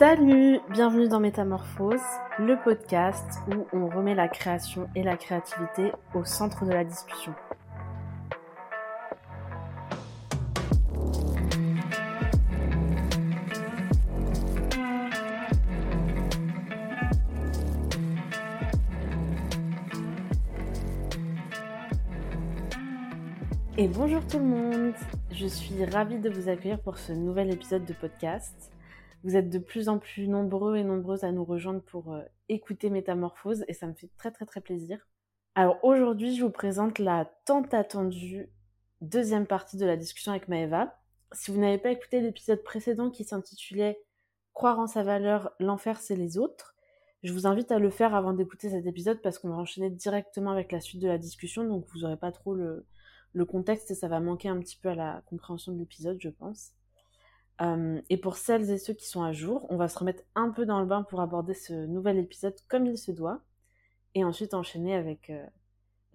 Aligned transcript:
Salut, 0.00 0.60
bienvenue 0.70 1.08
dans 1.08 1.20
Métamorphose, 1.20 2.00
le 2.38 2.56
podcast 2.64 3.22
où 3.48 3.66
on 3.76 3.86
remet 3.86 4.14
la 4.14 4.28
création 4.28 4.88
et 4.94 5.02
la 5.02 5.18
créativité 5.18 5.92
au 6.14 6.24
centre 6.24 6.64
de 6.64 6.70
la 6.70 6.84
discussion. 6.84 7.34
Et 23.76 23.86
bonjour 23.86 24.26
tout 24.26 24.38
le 24.38 24.44
monde, 24.44 24.94
je 25.30 25.46
suis 25.46 25.84
ravie 25.84 26.18
de 26.18 26.30
vous 26.30 26.48
accueillir 26.48 26.80
pour 26.80 26.96
ce 26.96 27.12
nouvel 27.12 27.52
épisode 27.52 27.84
de 27.84 27.92
podcast. 27.92 28.72
Vous 29.22 29.36
êtes 29.36 29.50
de 29.50 29.58
plus 29.58 29.88
en 29.88 29.98
plus 29.98 30.28
nombreux 30.28 30.76
et 30.76 30.84
nombreuses 30.84 31.24
à 31.24 31.32
nous 31.32 31.44
rejoindre 31.44 31.82
pour 31.82 32.14
euh, 32.14 32.22
écouter 32.48 32.88
Métamorphose 32.88 33.64
et 33.68 33.74
ça 33.74 33.86
me 33.86 33.92
fait 33.92 34.10
très 34.16 34.30
très 34.30 34.46
très 34.46 34.60
plaisir. 34.60 35.06
Alors 35.54 35.78
aujourd'hui, 35.84 36.34
je 36.34 36.42
vous 36.42 36.50
présente 36.50 36.98
la 36.98 37.30
tant 37.44 37.62
attendue 37.72 38.48
deuxième 39.02 39.46
partie 39.46 39.76
de 39.76 39.84
la 39.84 39.96
discussion 39.96 40.32
avec 40.32 40.48
Maëva. 40.48 40.96
Si 41.32 41.50
vous 41.50 41.60
n'avez 41.60 41.78
pas 41.78 41.90
écouté 41.90 42.20
l'épisode 42.20 42.62
précédent 42.62 43.10
qui 43.10 43.24
s'intitulait 43.24 44.02
Croire 44.52 44.78
en 44.78 44.86
sa 44.86 45.02
valeur, 45.02 45.52
l'enfer 45.60 46.00
c'est 46.00 46.16
les 46.16 46.36
autres, 46.36 46.74
je 47.22 47.32
vous 47.32 47.46
invite 47.46 47.70
à 47.72 47.78
le 47.78 47.90
faire 47.90 48.14
avant 48.14 48.32
d'écouter 48.32 48.68
cet 48.68 48.86
épisode 48.86 49.20
parce 49.22 49.38
qu'on 49.38 49.50
va 49.50 49.56
enchaîner 49.56 49.90
directement 49.90 50.50
avec 50.50 50.72
la 50.72 50.80
suite 50.80 51.00
de 51.00 51.08
la 51.08 51.18
discussion, 51.18 51.64
donc 51.64 51.86
vous 51.92 52.00
n'aurez 52.00 52.16
pas 52.16 52.32
trop 52.32 52.54
le 52.54 53.44
contexte 53.46 53.90
et 53.90 53.94
ça 53.94 54.08
va 54.08 54.18
manquer 54.18 54.48
un 54.48 54.58
petit 54.58 54.76
peu 54.76 54.88
à 54.88 54.94
la 54.94 55.22
compréhension 55.26 55.72
de 55.72 55.78
l'épisode, 55.78 56.18
je 56.20 56.30
pense. 56.30 56.72
Euh, 57.60 58.00
et 58.08 58.16
pour 58.16 58.36
celles 58.36 58.70
et 58.70 58.78
ceux 58.78 58.94
qui 58.94 59.06
sont 59.06 59.22
à 59.22 59.32
jour, 59.32 59.66
on 59.68 59.76
va 59.76 59.88
se 59.88 59.98
remettre 59.98 60.22
un 60.34 60.50
peu 60.50 60.64
dans 60.64 60.80
le 60.80 60.86
bain 60.86 61.02
pour 61.02 61.20
aborder 61.20 61.54
ce 61.54 61.72
nouvel 61.86 62.18
épisode 62.18 62.56
comme 62.68 62.86
il 62.86 62.96
se 62.96 63.12
doit, 63.12 63.42
et 64.14 64.24
ensuite 64.24 64.54
enchaîner 64.54 64.94
avec 64.94 65.30
euh, 65.30 65.44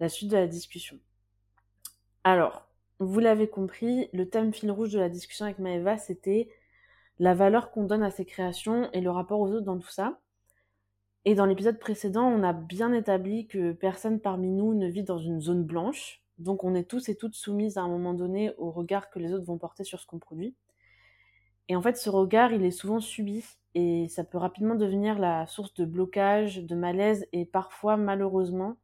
la 0.00 0.08
suite 0.08 0.30
de 0.30 0.36
la 0.36 0.48
discussion. 0.48 0.98
Alors, 2.24 2.66
vous 2.98 3.20
l'avez 3.20 3.48
compris, 3.48 4.08
le 4.12 4.28
thème 4.28 4.52
fil 4.52 4.70
rouge 4.70 4.92
de 4.92 4.98
la 4.98 5.08
discussion 5.08 5.44
avec 5.44 5.58
Maëva, 5.58 5.98
c'était 5.98 6.48
la 7.18 7.34
valeur 7.34 7.70
qu'on 7.70 7.84
donne 7.84 8.02
à 8.02 8.10
ses 8.10 8.24
créations 8.24 8.90
et 8.92 9.00
le 9.00 9.10
rapport 9.10 9.40
aux 9.40 9.50
autres 9.52 9.64
dans 9.64 9.78
tout 9.78 9.90
ça. 9.90 10.18
Et 11.24 11.34
dans 11.34 11.46
l'épisode 11.46 11.78
précédent, 11.78 12.24
on 12.24 12.42
a 12.42 12.52
bien 12.52 12.92
établi 12.92 13.46
que 13.46 13.72
personne 13.72 14.20
parmi 14.20 14.50
nous 14.50 14.74
ne 14.74 14.88
vit 14.88 15.02
dans 15.02 15.18
une 15.18 15.40
zone 15.40 15.64
blanche, 15.64 16.22
donc 16.38 16.64
on 16.64 16.74
est 16.74 16.88
tous 16.88 17.08
et 17.08 17.16
toutes 17.16 17.34
soumises 17.34 17.78
à 17.78 17.82
un 17.82 17.88
moment 17.88 18.14
donné 18.14 18.52
au 18.58 18.70
regard 18.70 19.10
que 19.10 19.18
les 19.18 19.32
autres 19.32 19.46
vont 19.46 19.58
porter 19.58 19.84
sur 19.84 20.00
ce 20.00 20.06
qu'on 20.06 20.18
produit. 20.18 20.54
Et 21.68 21.76
en 21.76 21.82
fait, 21.82 21.96
ce 21.96 22.10
regard, 22.10 22.52
il 22.52 22.64
est 22.64 22.70
souvent 22.70 23.00
subi 23.00 23.44
et 23.74 24.08
ça 24.08 24.24
peut 24.24 24.38
rapidement 24.38 24.74
devenir 24.74 25.18
la 25.18 25.46
source 25.46 25.74
de 25.74 25.84
blocage, 25.84 26.58
de 26.64 26.74
malaise 26.74 27.26
et 27.32 27.44
parfois, 27.44 27.96
malheureusement, 27.96 28.76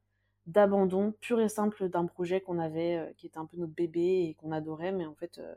d'abandon 0.46 1.14
pur 1.20 1.40
et 1.40 1.48
simple 1.48 1.88
d'un 1.88 2.06
projet 2.06 2.40
qu'on 2.40 2.58
avait, 2.58 2.96
euh, 2.96 3.12
qui 3.16 3.26
était 3.26 3.38
un 3.38 3.46
peu 3.46 3.56
notre 3.56 3.72
bébé 3.72 4.26
et 4.28 4.34
qu'on 4.34 4.52
adorait, 4.52 4.92
mais 4.92 5.06
en 5.06 5.14
fait, 5.14 5.38
euh, 5.38 5.54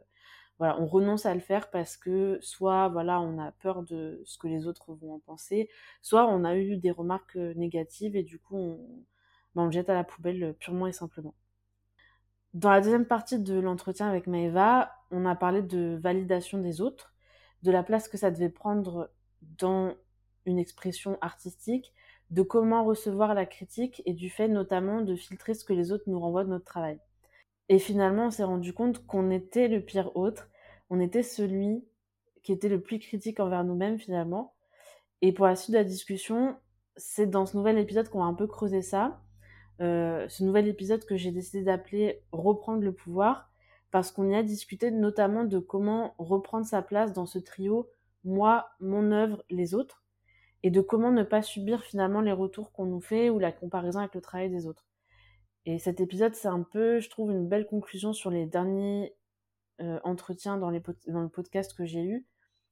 voilà, 0.59 0.79
on 0.79 0.85
renonce 0.85 1.25
à 1.25 1.33
le 1.33 1.39
faire 1.41 1.69
parce 1.71 1.97
que 1.97 2.37
soit, 2.41 2.87
voilà, 2.89 3.19
on 3.19 3.39
a 3.39 3.51
peur 3.51 3.83
de 3.83 4.21
ce 4.25 4.37
que 4.37 4.47
les 4.47 4.67
autres 4.67 4.93
vont 4.93 5.15
en 5.15 5.19
penser, 5.19 5.69
soit 6.01 6.27
on 6.27 6.43
a 6.43 6.55
eu 6.55 6.77
des 6.77 6.91
remarques 6.91 7.35
euh, 7.35 7.53
négatives 7.55 8.15
et 8.15 8.23
du 8.23 8.39
coup, 8.39 8.55
on, 8.55 8.77
ben, 9.55 9.63
on 9.63 9.65
le 9.65 9.71
jette 9.71 9.89
à 9.89 9.95
la 9.95 10.03
poubelle 10.03 10.55
purement 10.59 10.87
et 10.87 10.93
simplement. 10.93 11.33
Dans 12.53 12.69
la 12.69 12.79
deuxième 12.79 13.05
partie 13.05 13.39
de 13.39 13.59
l'entretien 13.59 14.07
avec 14.07 14.27
Maëva, 14.27 14.91
on 15.11 15.25
a 15.25 15.35
parlé 15.35 15.61
de 15.61 15.99
validation 16.01 16.59
des 16.59 16.79
autres, 16.79 17.14
de 17.65 17.71
la 17.71 17.83
place 17.83 18.07
que 18.07 18.17
ça 18.17 18.31
devait 18.31 18.49
prendre 18.49 19.11
dans 19.41 19.93
une 20.45 20.59
expression 20.59 21.17
artistique, 21.21 21.93
de 22.31 22.41
comment 22.41 22.85
recevoir 22.85 23.33
la 23.33 23.45
critique 23.45 24.01
et 24.05 24.13
du 24.13 24.29
fait 24.29 24.47
notamment 24.47 25.01
de 25.01 25.15
filtrer 25.15 25.53
ce 25.53 25.65
que 25.65 25.73
les 25.73 25.91
autres 25.91 26.05
nous 26.07 26.19
renvoient 26.19 26.43
de 26.43 26.49
notre 26.49 26.65
travail. 26.65 26.99
Et 27.67 27.79
finalement, 27.79 28.27
on 28.27 28.31
s'est 28.31 28.43
rendu 28.43 28.73
compte 28.73 29.05
qu'on 29.05 29.31
était 29.31 29.67
le 29.67 29.81
pire 29.81 30.15
autre, 30.15 30.49
on 30.89 30.99
était 30.99 31.23
celui 31.23 31.83
qui 32.43 32.51
était 32.51 32.69
le 32.69 32.79
plus 32.79 32.99
critique 32.99 33.39
envers 33.39 33.63
nous-mêmes 33.63 33.99
finalement. 33.99 34.53
Et 35.21 35.33
pour 35.33 35.47
la 35.47 35.55
suite 35.55 35.71
de 35.71 35.79
la 35.79 35.83
discussion, 35.83 36.55
c'est 36.95 37.29
dans 37.29 37.45
ce 37.45 37.57
nouvel 37.57 37.77
épisode 37.77 38.09
qu'on 38.09 38.19
va 38.19 38.25
un 38.25 38.33
peu 38.33 38.47
creuser 38.47 38.81
ça 38.81 39.21
euh, 39.81 40.27
ce 40.29 40.43
nouvel 40.43 40.67
épisode 40.67 41.03
que 41.05 41.17
j'ai 41.17 41.31
décidé 41.31 41.63
d'appeler 41.63 42.21
Reprendre 42.31 42.81
le 42.81 42.93
pouvoir, 42.93 43.49
parce 43.95 44.11
qu'on 44.11 44.29
y 44.29 44.35
a 44.35 44.43
discuté 44.43 44.91
notamment 44.91 45.45
de 45.45 45.57
comment 45.57 46.15
reprendre 46.17 46.65
sa 46.65 46.81
place 46.81 47.13
dans 47.13 47.25
ce 47.25 47.39
trio 47.39 47.89
moi, 48.25 48.67
mon 48.81 49.13
œuvre, 49.13 49.45
les 49.49 49.73
autres, 49.73 50.03
et 50.63 50.69
de 50.69 50.81
comment 50.81 51.13
ne 51.13 51.23
pas 51.23 51.41
subir 51.41 51.81
finalement 51.81 52.19
les 52.19 52.33
retours 52.33 52.73
qu'on 52.73 52.87
nous 52.87 52.99
fait 52.99 53.29
ou 53.29 53.39
la 53.39 53.53
comparaison 53.53 53.99
avec 53.99 54.13
le 54.13 54.19
travail 54.19 54.49
des 54.49 54.67
autres. 54.67 54.85
Et 55.65 55.79
cet 55.79 56.01
épisode, 56.01 56.35
c'est 56.35 56.49
un 56.49 56.61
peu, 56.61 56.99
je 56.99 57.09
trouve, 57.09 57.31
une 57.31 57.47
belle 57.47 57.67
conclusion 57.67 58.11
sur 58.11 58.31
les 58.31 58.45
derniers 58.45 59.15
euh, 59.79 59.97
entretiens 60.03 60.57
dans, 60.57 60.71
les 60.71 60.81
le 61.07 61.29
podcast 61.29 61.73
que 61.73 61.85
j'ai 61.85 62.03
eu, 62.03 62.25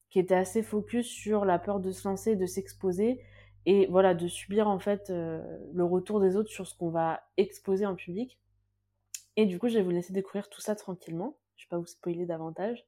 qui 0.10 0.20
était 0.20 0.36
assez 0.36 0.62
focus 0.62 1.08
sur 1.08 1.46
la 1.46 1.58
peur 1.58 1.80
de 1.80 1.92
se 1.92 2.06
lancer, 2.06 2.36
de 2.36 2.46
s'exposer, 2.46 3.22
et 3.66 3.88
voilà 3.88 4.14
de 4.14 4.28
subir 4.28 4.68
en 4.68 4.80
fait 4.80 5.10
euh, 5.10 5.42
le 5.74 5.86
retour 5.86 6.20
des 6.20 6.36
autres 6.36 6.52
sur 6.52 6.68
ce 6.68 6.76
qu'on 6.76 6.90
va 6.90 7.24
exposer 7.38 7.86
en 7.86 7.96
public 7.96 8.38
et 9.38 9.46
du 9.46 9.60
coup 9.60 9.68
je 9.68 9.78
vais 9.78 9.84
vous 9.84 9.92
laisser 9.92 10.14
découvrir 10.14 10.50
tout 10.50 10.62
ça 10.62 10.76
tranquillement. 10.76 11.38
Je 11.58 11.66
vais 11.66 11.70
pas 11.70 11.78
vous 11.78 11.86
spoiler 11.86 12.26
davantage. 12.26 12.86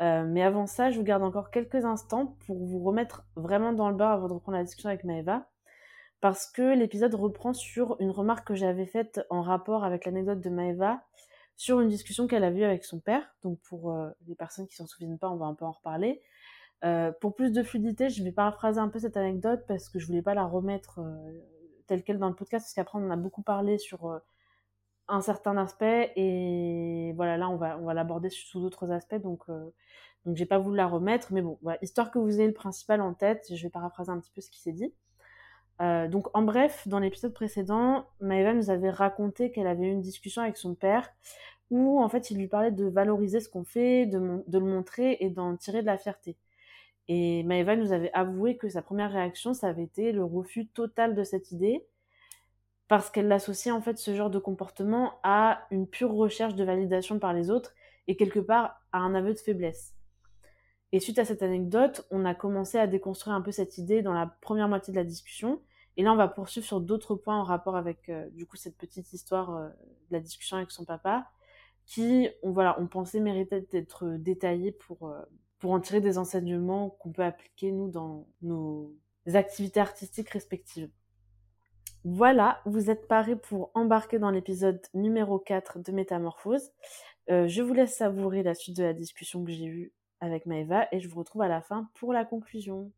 Euh, 0.00 0.24
mais 0.24 0.42
avant 0.42 0.66
ça 0.66 0.90
je 0.90 0.98
vous 0.98 1.04
garde 1.04 1.22
encore 1.22 1.50
quelques 1.50 1.84
instants 1.84 2.36
pour 2.46 2.64
vous 2.64 2.82
remettre 2.82 3.26
vraiment 3.34 3.72
dans 3.72 3.88
le 3.90 3.96
bain 3.96 4.10
avant 4.10 4.28
de 4.28 4.34
reprendre 4.34 4.58
la 4.58 4.64
discussion 4.64 4.88
avec 4.88 5.04
Maëva. 5.04 5.48
Parce 6.20 6.50
que 6.50 6.74
l'épisode 6.74 7.14
reprend 7.14 7.52
sur 7.52 7.96
une 8.00 8.10
remarque 8.10 8.48
que 8.48 8.54
j'avais 8.54 8.86
faite 8.86 9.20
en 9.30 9.42
rapport 9.42 9.84
avec 9.84 10.04
l'anecdote 10.04 10.40
de 10.40 10.50
Maëva 10.50 11.02
sur 11.56 11.80
une 11.80 11.88
discussion 11.88 12.26
qu'elle 12.26 12.44
a 12.44 12.50
eue 12.50 12.64
avec 12.64 12.84
son 12.84 13.00
père. 13.00 13.34
Donc 13.42 13.58
pour 13.68 13.92
euh, 13.92 14.10
les 14.26 14.34
personnes 14.34 14.66
qui 14.66 14.76
s'en 14.76 14.86
souviennent 14.86 15.18
pas 15.18 15.30
on 15.30 15.36
va 15.36 15.46
un 15.46 15.54
peu 15.54 15.64
en 15.64 15.72
reparler. 15.72 16.22
Euh, 16.84 17.10
pour 17.20 17.34
plus 17.34 17.50
de 17.52 17.62
fluidité, 17.62 18.08
je 18.08 18.22
vais 18.22 18.32
paraphraser 18.32 18.78
un 18.78 18.88
peu 18.88 19.00
cette 19.00 19.16
anecdote 19.16 19.64
parce 19.66 19.88
que 19.88 19.98
je 19.98 20.06
voulais 20.06 20.22
pas 20.22 20.34
la 20.34 20.44
remettre 20.44 21.00
telle 21.88 22.04
quelle 22.04 22.18
dans 22.18 22.28
le 22.28 22.36
podcast 22.36 22.66
parce 22.66 22.74
qu'après 22.74 22.98
on 22.98 23.06
en 23.06 23.10
a 23.10 23.16
beaucoup 23.16 23.42
parlé 23.42 23.78
sur 23.78 24.20
un 25.08 25.20
certain 25.20 25.56
aspect 25.56 26.12
et 26.16 27.12
voilà 27.16 27.36
là 27.36 27.48
on 27.48 27.56
va 27.56 27.78
on 27.78 27.84
va 27.84 27.94
l'aborder 27.94 28.28
sous 28.30 28.60
d'autres 28.60 28.90
aspects 28.90 29.16
donc 29.16 29.44
donc 30.26 30.36
j'ai 30.36 30.46
pas 30.46 30.58
voulu 30.58 30.76
la 30.76 30.86
remettre 30.86 31.32
mais 31.32 31.42
bon 31.42 31.58
voilà 31.62 31.78
histoire 31.82 32.10
que 32.10 32.18
vous 32.18 32.40
ayez 32.40 32.46
le 32.46 32.54
principal 32.54 33.00
en 33.00 33.14
tête, 33.14 33.46
je 33.50 33.62
vais 33.62 33.70
paraphraser 33.70 34.10
un 34.10 34.18
petit 34.18 34.32
peu 34.34 34.40
ce 34.40 34.50
qui 34.50 34.60
s'est 34.60 34.72
dit. 34.72 34.92
donc 35.80 36.28
en 36.36 36.42
bref, 36.42 36.86
dans 36.88 36.98
l'épisode 36.98 37.32
précédent, 37.32 38.06
Maëva 38.20 38.52
nous 38.54 38.70
avait 38.70 38.90
raconté 38.90 39.50
qu'elle 39.50 39.66
avait 39.66 39.86
eu 39.86 39.90
une 39.90 40.02
discussion 40.02 40.42
avec 40.42 40.56
son 40.56 40.74
père 40.74 41.10
où 41.70 42.02
en 42.02 42.08
fait 42.08 42.30
il 42.30 42.38
lui 42.38 42.48
parlait 42.48 42.72
de 42.72 42.86
valoriser 42.86 43.40
ce 43.40 43.48
qu'on 43.48 43.64
fait, 43.64 44.06
de, 44.06 44.42
de 44.46 44.58
le 44.58 44.64
montrer 44.64 45.18
et 45.20 45.30
d'en 45.30 45.56
tirer 45.56 45.82
de 45.82 45.86
la 45.86 45.98
fierté. 45.98 46.36
Et 47.08 47.42
Maëva 47.44 47.76
nous 47.76 47.92
avait 47.92 48.12
avoué 48.12 48.56
que 48.58 48.68
sa 48.68 48.82
première 48.82 49.10
réaction, 49.10 49.54
ça 49.54 49.68
avait 49.68 49.84
été 49.84 50.12
le 50.12 50.24
refus 50.24 50.66
total 50.68 51.14
de 51.14 51.24
cette 51.24 51.52
idée, 51.52 51.86
parce 52.88 53.10
qu'elle 53.10 53.28
l'associait 53.28 53.70
en 53.70 53.80
fait 53.80 53.98
ce 53.98 54.14
genre 54.14 54.30
de 54.30 54.38
comportement 54.38 55.14
à 55.22 55.66
une 55.70 55.86
pure 55.86 56.12
recherche 56.12 56.54
de 56.54 56.64
validation 56.64 57.18
par 57.18 57.32
les 57.32 57.50
autres 57.50 57.74
et 58.06 58.16
quelque 58.16 58.40
part 58.40 58.82
à 58.92 58.98
un 58.98 59.14
aveu 59.14 59.34
de 59.34 59.38
faiblesse. 59.38 59.94
Et 60.92 61.00
suite 61.00 61.18
à 61.18 61.26
cette 61.26 61.42
anecdote, 61.42 62.06
on 62.10 62.24
a 62.24 62.34
commencé 62.34 62.78
à 62.78 62.86
déconstruire 62.86 63.36
un 63.36 63.42
peu 63.42 63.52
cette 63.52 63.76
idée 63.76 64.00
dans 64.00 64.14
la 64.14 64.26
première 64.40 64.68
moitié 64.68 64.92
de 64.92 64.98
la 64.98 65.04
discussion. 65.04 65.60
Et 65.98 66.02
là, 66.02 66.12
on 66.12 66.16
va 66.16 66.28
poursuivre 66.28 66.66
sur 66.66 66.80
d'autres 66.80 67.14
points 67.14 67.38
en 67.38 67.42
rapport 67.42 67.76
avec 67.76 68.08
euh, 68.08 68.28
du 68.30 68.46
coup 68.46 68.56
cette 68.56 68.78
petite 68.78 69.12
histoire 69.12 69.54
euh, 69.54 69.68
de 69.68 70.12
la 70.12 70.20
discussion 70.20 70.56
avec 70.56 70.70
son 70.70 70.86
papa, 70.86 71.28
qui, 71.84 72.30
on, 72.42 72.52
voilà, 72.52 72.80
on 72.80 72.86
pensait 72.86 73.20
méritait 73.20 73.66
d'être 73.70 74.06
détaillée 74.18 74.72
pour 74.72 75.08
euh, 75.08 75.20
pour 75.58 75.72
en 75.72 75.80
tirer 75.80 76.00
des 76.00 76.18
enseignements 76.18 76.90
qu'on 76.90 77.12
peut 77.12 77.24
appliquer, 77.24 77.72
nous, 77.72 77.88
dans 77.88 78.26
nos 78.42 78.94
activités 79.26 79.80
artistiques 79.80 80.30
respectives. 80.30 80.90
Voilà, 82.04 82.60
vous 82.64 82.90
êtes 82.90 83.08
parés 83.08 83.36
pour 83.36 83.70
embarquer 83.74 84.18
dans 84.18 84.30
l'épisode 84.30 84.80
numéro 84.94 85.38
4 85.38 85.80
de 85.80 85.92
Métamorphose. 85.92 86.70
Euh, 87.30 87.48
je 87.48 87.62
vous 87.62 87.74
laisse 87.74 87.96
savourer 87.96 88.42
la 88.42 88.54
suite 88.54 88.76
de 88.76 88.84
la 88.84 88.92
discussion 88.92 89.44
que 89.44 89.50
j'ai 89.50 89.66
eue 89.66 89.92
avec 90.20 90.46
Maëva 90.46 90.88
et 90.92 91.00
je 91.00 91.08
vous 91.08 91.18
retrouve 91.18 91.42
à 91.42 91.48
la 91.48 91.60
fin 91.60 91.90
pour 91.94 92.12
la 92.12 92.24
conclusion. 92.24 92.92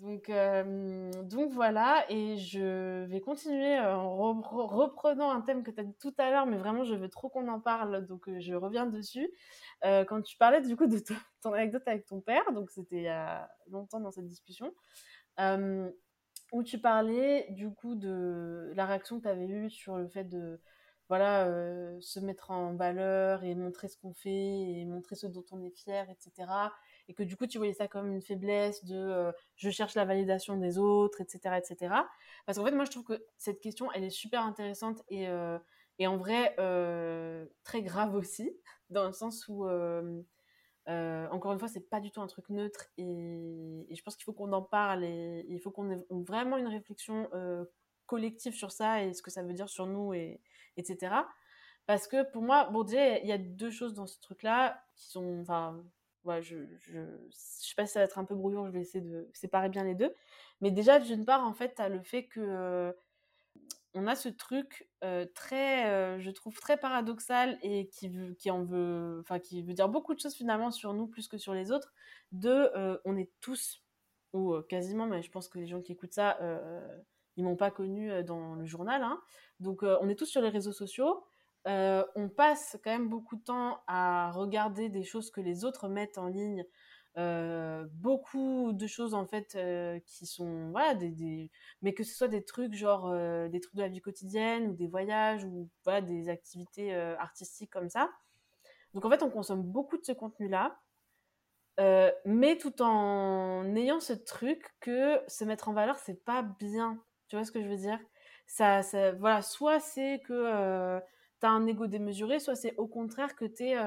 Donc, 0.00 0.28
euh, 0.28 1.12
donc 1.22 1.52
voilà, 1.52 2.04
et 2.08 2.36
je 2.36 3.04
vais 3.04 3.20
continuer 3.20 3.78
en 3.78 4.16
reprenant 4.40 5.30
un 5.30 5.40
thème 5.40 5.62
que 5.62 5.70
tu 5.70 5.80
as 5.80 5.84
dit 5.84 5.94
tout 6.00 6.12
à 6.18 6.30
l'heure, 6.30 6.46
mais 6.46 6.56
vraiment 6.56 6.82
je 6.82 6.96
veux 6.96 7.08
trop 7.08 7.28
qu'on 7.28 7.46
en 7.46 7.60
parle, 7.60 8.04
donc 8.06 8.28
euh, 8.28 8.40
je 8.40 8.54
reviens 8.54 8.86
dessus. 8.86 9.30
Euh, 9.84 10.04
quand 10.04 10.20
tu 10.20 10.36
parlais 10.36 10.60
du 10.62 10.76
coup 10.76 10.88
de 10.88 10.98
ton 11.42 11.52
anecdote 11.52 11.84
avec 11.86 12.06
ton 12.06 12.20
père, 12.20 12.50
donc 12.52 12.70
c'était 12.70 12.96
il 12.96 13.02
y 13.02 13.08
a 13.08 13.48
longtemps 13.70 14.00
dans 14.00 14.10
cette 14.10 14.26
discussion, 14.26 14.74
où 16.54 16.62
tu 16.62 16.78
parlais 16.78 17.48
du 17.50 17.68
coup 17.68 17.96
de 17.96 18.72
la 18.76 18.86
réaction 18.86 19.18
que 19.18 19.24
tu 19.24 19.28
avais 19.28 19.48
eue 19.48 19.70
sur 19.70 19.98
le 19.98 20.06
fait 20.06 20.22
de 20.22 20.60
voilà 21.08 21.50
se 22.00 22.20
mettre 22.20 22.52
en 22.52 22.76
valeur 22.76 23.42
et 23.42 23.56
montrer 23.56 23.88
ce 23.88 23.96
qu'on 23.98 24.14
fait 24.14 24.30
et 24.30 24.84
montrer 24.84 25.16
ce 25.16 25.26
dont 25.26 25.44
on 25.50 25.60
est 25.64 25.76
fier, 25.76 26.08
etc. 26.08 26.48
et 27.08 27.14
que 27.14 27.24
du 27.24 27.36
coup 27.36 27.48
tu 27.48 27.58
voyais 27.58 27.74
ça 27.74 27.88
comme 27.88 28.12
une 28.12 28.22
faiblesse 28.22 28.84
de 28.84 29.32
je 29.56 29.68
cherche 29.70 29.96
la 29.96 30.04
validation 30.04 30.56
des 30.56 30.78
autres, 30.78 31.20
etc., 31.20 31.56
etc. 31.58 31.92
Parce 32.46 32.56
qu'en 32.56 32.64
fait, 32.64 32.70
moi, 32.70 32.84
je 32.84 32.92
trouve 32.92 33.04
que 33.04 33.24
cette 33.36 33.60
question, 33.60 33.90
elle 33.92 34.04
est 34.04 34.10
super 34.10 34.42
intéressante 34.46 35.02
et, 35.08 35.26
et 35.98 36.06
en 36.06 36.16
vrai 36.18 36.54
très 37.64 37.82
grave 37.82 38.14
aussi, 38.14 38.56
dans 38.90 39.06
le 39.06 39.12
sens 39.12 39.48
où 39.48 39.66
encore 40.86 41.52
une 41.52 41.58
fois, 41.58 41.68
c'est 41.68 41.88
pas 41.88 42.00
du 42.00 42.10
tout 42.10 42.20
un 42.20 42.26
truc 42.26 42.48
neutre 42.50 42.86
et, 42.98 43.86
je 43.90 44.02
pense 44.02 44.16
qu'il 44.16 44.24
faut 44.24 44.32
qu'on 44.32 44.52
en 44.52 44.62
parle 44.62 45.04
et, 45.04 45.44
il 45.48 45.60
faut 45.60 45.70
qu'on 45.70 45.90
ait 45.90 46.04
vraiment 46.10 46.56
une 46.56 46.68
réflexion 46.68 47.28
collective 48.06 48.54
sur 48.54 48.70
ça 48.70 49.02
et 49.02 49.14
ce 49.14 49.22
que 49.22 49.30
ça 49.30 49.42
veut 49.42 49.54
dire 49.54 49.68
sur 49.68 49.86
nous 49.86 50.12
et 50.14 50.40
etc. 50.76 51.14
Parce 51.86 52.06
que 52.06 52.22
pour 52.30 52.42
moi, 52.42 52.68
bon 52.70 52.82
déjà 52.82 53.18
il 53.18 53.26
y 53.26 53.32
a 53.32 53.38
deux 53.38 53.70
choses 53.70 53.94
dans 53.94 54.06
ce 54.06 54.20
truc-là 54.20 54.82
qui 54.96 55.06
sont, 55.06 55.40
enfin, 55.40 55.82
ouais, 56.24 56.42
je, 56.42 56.56
je, 56.78 57.00
je 57.00 57.30
sais 57.30 57.74
pas 57.76 57.86
si 57.86 57.92
ça 57.92 58.00
va 58.00 58.04
être 58.04 58.18
un 58.18 58.24
peu 58.24 58.34
brouillon, 58.34 58.66
je 58.66 58.72
vais 58.72 58.80
essayer 58.80 59.04
de 59.04 59.28
séparer 59.32 59.68
bien 59.68 59.84
les 59.84 59.94
deux. 59.94 60.14
Mais 60.60 60.70
déjà 60.70 60.98
d'une 60.98 61.24
part, 61.24 61.44
en 61.44 61.54
fait, 61.54 61.78
as 61.80 61.88
le 61.88 62.02
fait 62.02 62.24
que 62.24 62.94
on 63.94 64.06
a 64.06 64.16
ce 64.16 64.28
truc 64.28 64.88
très, 65.34 66.20
je 66.20 66.30
trouve 66.30 66.58
très 66.58 66.76
paradoxal 66.76 67.58
et 67.62 67.88
qui, 67.88 68.10
qui 68.38 68.50
en 68.50 68.64
veut, 68.64 69.18
enfin 69.20 69.38
qui 69.38 69.62
veut 69.62 69.74
dire 69.74 69.88
beaucoup 69.88 70.14
de 70.14 70.20
choses 70.20 70.34
finalement 70.34 70.70
sur 70.70 70.92
nous 70.94 71.06
plus 71.06 71.28
que 71.28 71.38
sur 71.38 71.54
les 71.54 71.70
autres. 71.72 71.92
De, 72.32 73.00
on 73.04 73.16
est 73.16 73.30
tous 73.40 73.82
ou 74.32 74.60
quasiment, 74.68 75.06
mais 75.06 75.22
je 75.22 75.30
pense 75.30 75.48
que 75.48 75.58
les 75.58 75.66
gens 75.66 75.80
qui 75.80 75.92
écoutent 75.92 76.12
ça, 76.12 76.38
ils 77.36 77.44
m'ont 77.44 77.56
pas 77.56 77.70
connu 77.70 78.10
dans 78.24 78.54
le 78.54 78.64
journal. 78.66 79.02
Hein. 79.02 79.20
Donc 79.60 79.82
on 79.82 80.08
est 80.08 80.16
tous 80.16 80.26
sur 80.26 80.42
les 80.42 80.48
réseaux 80.48 80.72
sociaux. 80.72 81.24
on 81.66 82.28
passe 82.36 82.76
quand 82.82 82.90
même 82.90 83.08
beaucoup 83.08 83.36
de 83.36 83.44
temps 83.44 83.80
à 83.86 84.30
regarder 84.32 84.88
des 84.88 85.04
choses 85.04 85.30
que 85.30 85.40
les 85.40 85.64
autres 85.64 85.88
mettent 85.88 86.18
en 86.18 86.26
ligne 86.26 86.64
euh, 87.16 87.86
beaucoup 87.92 88.72
de 88.72 88.88
choses 88.88 89.14
en 89.14 89.24
fait 89.24 89.54
euh, 89.54 90.00
qui 90.04 90.26
sont 90.26 90.70
voilà 90.72 90.96
des, 90.96 91.48
mais 91.80 91.94
que 91.94 92.02
ce 92.02 92.12
soit 92.12 92.26
des 92.26 92.44
trucs 92.44 92.74
genre 92.74 93.08
euh, 93.08 93.48
des 93.48 93.60
trucs 93.60 93.76
de 93.76 93.82
la 93.82 93.88
vie 93.88 94.00
quotidienne 94.00 94.66
ou 94.66 94.74
des 94.74 94.88
voyages 94.88 95.44
ou 95.44 95.68
voilà 95.84 96.00
des 96.00 96.28
activités 96.28 96.92
artistiques 96.94 97.70
comme 97.70 97.88
ça. 97.88 98.10
Donc 98.94 99.04
en 99.04 99.10
fait 99.10 99.22
on 99.22 99.30
consomme 99.30 99.62
beaucoup 99.62 99.96
de 99.96 100.04
ce 100.04 100.12
contenu 100.12 100.48
là 100.48 100.80
mais 102.24 102.56
tout 102.58 102.82
en 102.82 103.74
ayant 103.76 104.00
ce 104.00 104.12
truc 104.12 104.74
que 104.80 105.20
se 105.28 105.44
mettre 105.44 105.68
en 105.68 105.72
valeur 105.72 105.98
c'est 105.98 106.24
pas 106.24 106.42
bien. 106.42 107.00
Tu 107.28 107.36
vois 107.36 107.44
ce 107.44 107.52
que 107.52 107.62
je 107.62 107.68
veux 107.68 107.76
dire? 107.76 107.98
Ça, 108.46 108.82
ça 108.82 109.12
voilà 109.12 109.40
soit 109.42 109.78
c'est 109.78 110.20
que 110.26 110.98
tu 111.40 111.46
as 111.46 111.50
un 111.50 111.66
ego 111.66 111.86
démesuré 111.86 112.40
soit 112.40 112.56
c'est 112.56 112.74
au 112.76 112.88
contraire 112.88 113.36
que 113.36 113.44
tu 113.44 113.64
es 113.68 113.78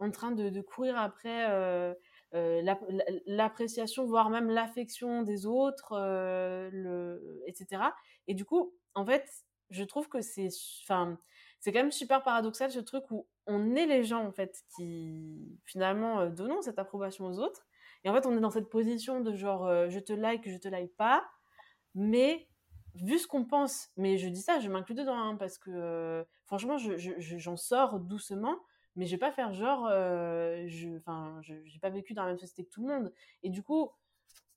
en 0.00 0.10
train 0.10 0.32
de, 0.32 0.60
courir 0.60 0.98
après 0.98 1.46
l'appréciation, 2.32 4.06
voire 4.06 4.30
même 4.30 4.50
l'affection 4.50 5.22
des 5.22 5.46
autres, 5.46 5.92
euh, 5.92 7.18
etc. 7.46 7.82
Et 8.26 8.34
du 8.34 8.44
coup, 8.44 8.74
en 8.94 9.04
fait, 9.04 9.28
je 9.70 9.84
trouve 9.84 10.08
que 10.08 10.20
c'est, 10.20 10.48
enfin, 10.84 11.18
c'est 11.60 11.72
quand 11.72 11.80
même 11.80 11.92
super 11.92 12.22
paradoxal 12.22 12.70
ce 12.70 12.80
truc 12.80 13.04
où 13.10 13.26
on 13.46 13.74
est 13.74 13.86
les 13.86 14.04
gens 14.04 14.24
en 14.24 14.32
fait 14.32 14.62
qui 14.76 15.58
finalement 15.64 16.20
euh, 16.20 16.30
donnons 16.30 16.62
cette 16.62 16.78
approbation 16.78 17.26
aux 17.26 17.38
autres. 17.38 17.66
Et 18.04 18.10
en 18.10 18.14
fait, 18.14 18.26
on 18.26 18.36
est 18.36 18.40
dans 18.40 18.50
cette 18.50 18.68
position 18.68 19.20
de 19.20 19.34
genre 19.34 19.66
je 19.88 19.98
te 19.98 20.12
like, 20.12 20.48
je 20.48 20.56
te 20.56 20.68
like 20.68 20.94
pas, 20.96 21.24
mais 21.94 22.48
vu 22.94 23.18
ce 23.18 23.26
qu'on 23.26 23.44
pense, 23.44 23.88
mais 23.96 24.18
je 24.18 24.28
dis 24.28 24.40
ça, 24.40 24.60
je 24.60 24.68
m'inclus 24.68 24.94
dedans 24.94 25.16
hein, 25.16 25.36
parce 25.36 25.58
que 25.58 26.24
franchement, 26.44 26.78
j'en 26.78 26.96
je, 26.96 27.56
sors 27.56 28.00
doucement 28.00 28.56
mais 28.98 29.06
je 29.06 29.12
vais 29.12 29.18
pas 29.18 29.30
faire 29.30 29.54
genre 29.54 29.86
euh, 29.88 30.64
je 30.66 30.96
enfin 30.96 31.40
j'ai 31.42 31.78
pas 31.80 31.88
vécu 31.88 32.14
dans 32.14 32.22
la 32.22 32.30
même 32.30 32.38
société 32.38 32.64
que 32.64 32.70
tout 32.70 32.84
le 32.84 32.92
monde. 32.92 33.12
Et 33.44 33.48
du 33.48 33.62
coup 33.62 33.92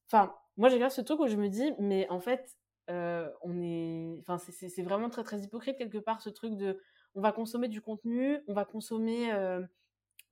enfin 0.08 0.36
moi 0.58 0.68
j'ai 0.68 0.90
ce 0.90 1.02
truc 1.02 1.20
où 1.20 1.28
je 1.28 1.38
me 1.38 1.48
dis 1.48 1.72
mais 1.78 2.10
en 2.10 2.20
fait 2.20 2.58
euh, 2.90 3.30
on 3.44 3.62
est 3.62 4.18
enfin 4.20 4.40
c'est 4.40 4.82
vraiment 4.82 5.10
très 5.10 5.24
très 5.24 5.40
hypocrite 5.42 5.78
quelque 5.78 6.00
part 6.00 6.22
ce 6.22 6.32
truc 6.32 6.58
de 6.58 6.82
on 7.14 7.22
va 7.22 7.32
consommer 7.32 7.68
du 7.68 7.82
contenu 7.82 8.40
on 8.48 8.54
va 8.54 8.66
consommer 8.66 9.32
euh, 9.32 9.62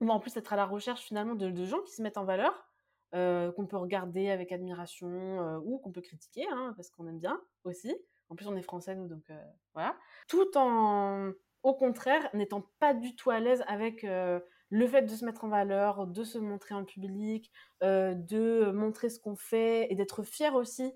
on 0.00 0.06
va 0.06 0.14
en 0.14 0.20
plus 0.20 0.36
être 0.36 0.52
à 0.52 0.56
la 0.56 0.66
recherche 0.66 1.02
finalement 1.02 1.36
de, 1.36 1.64
gens 1.64 1.80
qui 1.82 1.94
se 1.94 2.02
mettent 2.02 2.18
en 2.18 2.24
valeur 2.24 2.66
qu'on 3.12 3.66
peut 3.68 3.76
regarder 3.76 4.30
avec 4.30 4.50
admiration 4.50 5.60
ou 5.64 5.78
qu'on 5.78 5.92
peut 5.92 6.00
critiquer 6.00 6.46
hein, 6.50 6.74
parce 6.76 6.90
qu'on 6.90 7.06
aime 7.06 7.18
bien 7.20 7.40
aussi. 7.62 7.94
En 8.28 8.34
plus 8.34 8.48
on 8.48 8.56
est 8.56 8.62
français 8.62 8.96
nous 8.96 9.06
donc 9.06 9.30
voilà. 9.72 9.96
Tout 10.26 10.56
en 10.56 11.32
au 11.62 11.74
contraire, 11.74 12.28
n'étant 12.34 12.64
pas 12.78 12.94
du 12.94 13.14
tout 13.16 13.30
à 13.30 13.40
l'aise 13.40 13.62
avec 13.66 14.04
euh, 14.04 14.40
le 14.70 14.86
fait 14.86 15.02
de 15.02 15.14
se 15.14 15.24
mettre 15.24 15.44
en 15.44 15.48
valeur, 15.48 16.06
de 16.06 16.24
se 16.24 16.38
montrer 16.38 16.74
en 16.74 16.84
public, 16.84 17.50
euh, 17.82 18.14
de 18.14 18.70
montrer 18.72 19.10
ce 19.10 19.20
qu'on 19.20 19.36
fait 19.36 19.86
et 19.90 19.94
d'être 19.94 20.22
fier 20.22 20.54
aussi 20.54 20.92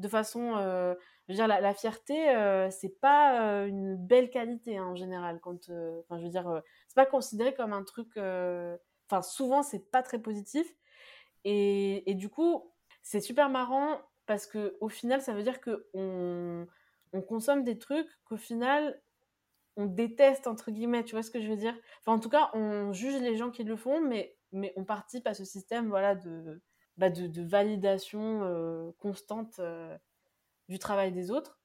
de 0.00 0.08
façon 0.08 0.56
euh, 0.56 0.92
je 1.28 1.32
veux 1.32 1.36
dire 1.36 1.46
la, 1.46 1.72
fierté 1.72 2.16
c'est 2.72 3.00
pas 3.00 3.64
une 3.66 3.96
belle 3.96 4.28
qualité 4.28 4.76
hein, 4.76 4.86
en 4.86 4.96
général 4.96 5.38
quand 5.40 5.70
enfin 5.70 6.18
je 6.18 6.24
veux 6.24 6.30
dire 6.30 6.62
c'est 6.88 6.96
pas 6.96 7.06
considéré 7.06 7.54
comme 7.54 7.72
un 7.72 7.84
truc 7.84 8.08
enfin 8.16 9.22
souvent 9.22 9.62
c'est 9.62 9.90
pas 9.90 10.02
très 10.02 10.18
positif. 10.18 10.66
Et, 11.44 12.14
du 12.14 12.28
coup 12.28 12.72
c'est 13.02 13.20
super 13.20 13.48
marrant 13.50 14.00
parce 14.26 14.46
que 14.46 14.76
au 14.80 14.88
final 14.88 15.20
ça 15.22 15.32
veut 15.32 15.44
dire 15.44 15.60
que 15.60 15.86
on, 15.94 16.66
on 17.12 17.22
consomme 17.22 17.62
des 17.62 17.78
trucs 17.78 18.08
qu'au 18.24 18.36
final 18.36 19.00
on 19.76 19.86
déteste 19.86 20.46
entre 20.46 20.70
guillemets, 20.70 21.04
tu 21.04 21.12
vois 21.12 21.22
ce 21.22 21.30
que 21.30 21.40
je 21.40 21.48
veux 21.48 21.56
dire? 21.56 21.74
Enfin, 22.00 22.16
en 22.16 22.20
tout 22.20 22.28
cas, 22.28 22.50
on 22.54 22.92
juge 22.92 23.20
les 23.20 23.36
gens 23.36 23.50
qui 23.50 23.64
le 23.64 23.76
font, 23.76 24.00
mais 24.00 24.36
mais 24.52 24.72
on 24.76 24.84
participe 24.84 25.26
à 25.26 25.34
ce 25.34 25.44
système, 25.44 25.88
voilà, 25.88 26.14
de 26.14 26.62
bah, 26.96 27.10
de, 27.10 27.42
validation 27.42 28.44
euh, 28.44 28.92
constante 28.98 29.58
euh, 29.58 29.96
du 30.68 30.78
travail 30.78 31.12
des 31.12 31.30
autres. 31.30 31.58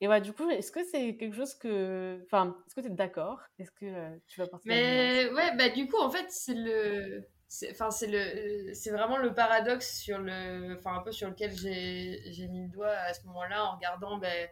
Et 0.00 0.06
voilà, 0.06 0.20
du 0.20 0.32
coup, 0.32 0.50
est-ce 0.50 0.72
que 0.72 0.82
c'est 0.84 1.16
quelque 1.16 1.36
chose 1.36 1.54
que, 1.54 2.20
enfin, 2.24 2.56
est-ce 2.66 2.74
que 2.74 2.80
tu 2.80 2.88
es 2.88 2.90
d'accord? 2.90 3.40
Est-ce 3.58 3.70
que 3.70 3.86
euh, 3.86 4.16
tu 4.26 4.40
vas 4.40 4.48
partir 4.48 4.68
Mais 4.68 5.30
ouais, 5.32 5.56
bah 5.56 5.68
du 5.68 5.86
coup, 5.86 5.98
en 5.98 6.10
fait, 6.10 6.26
c'est 6.28 6.54
le 6.54 7.24
enfin 7.70 7.90
c'est 7.92 8.08
le 8.08 8.74
c'est 8.74 8.90
vraiment 8.90 9.16
le 9.16 9.32
paradoxe 9.32 10.00
sur 10.00 10.18
le 10.18 10.76
enfin 10.76 10.96
un 10.96 11.02
peu 11.02 11.12
sur 11.12 11.28
lequel 11.28 11.52
j'ai 11.54 12.48
mis 12.48 12.64
le 12.64 12.68
doigt 12.68 12.90
à 12.90 13.14
ce 13.14 13.24
moment-là 13.26 13.64
en 13.64 13.76
regardant 13.76 14.18
ben, 14.18 14.48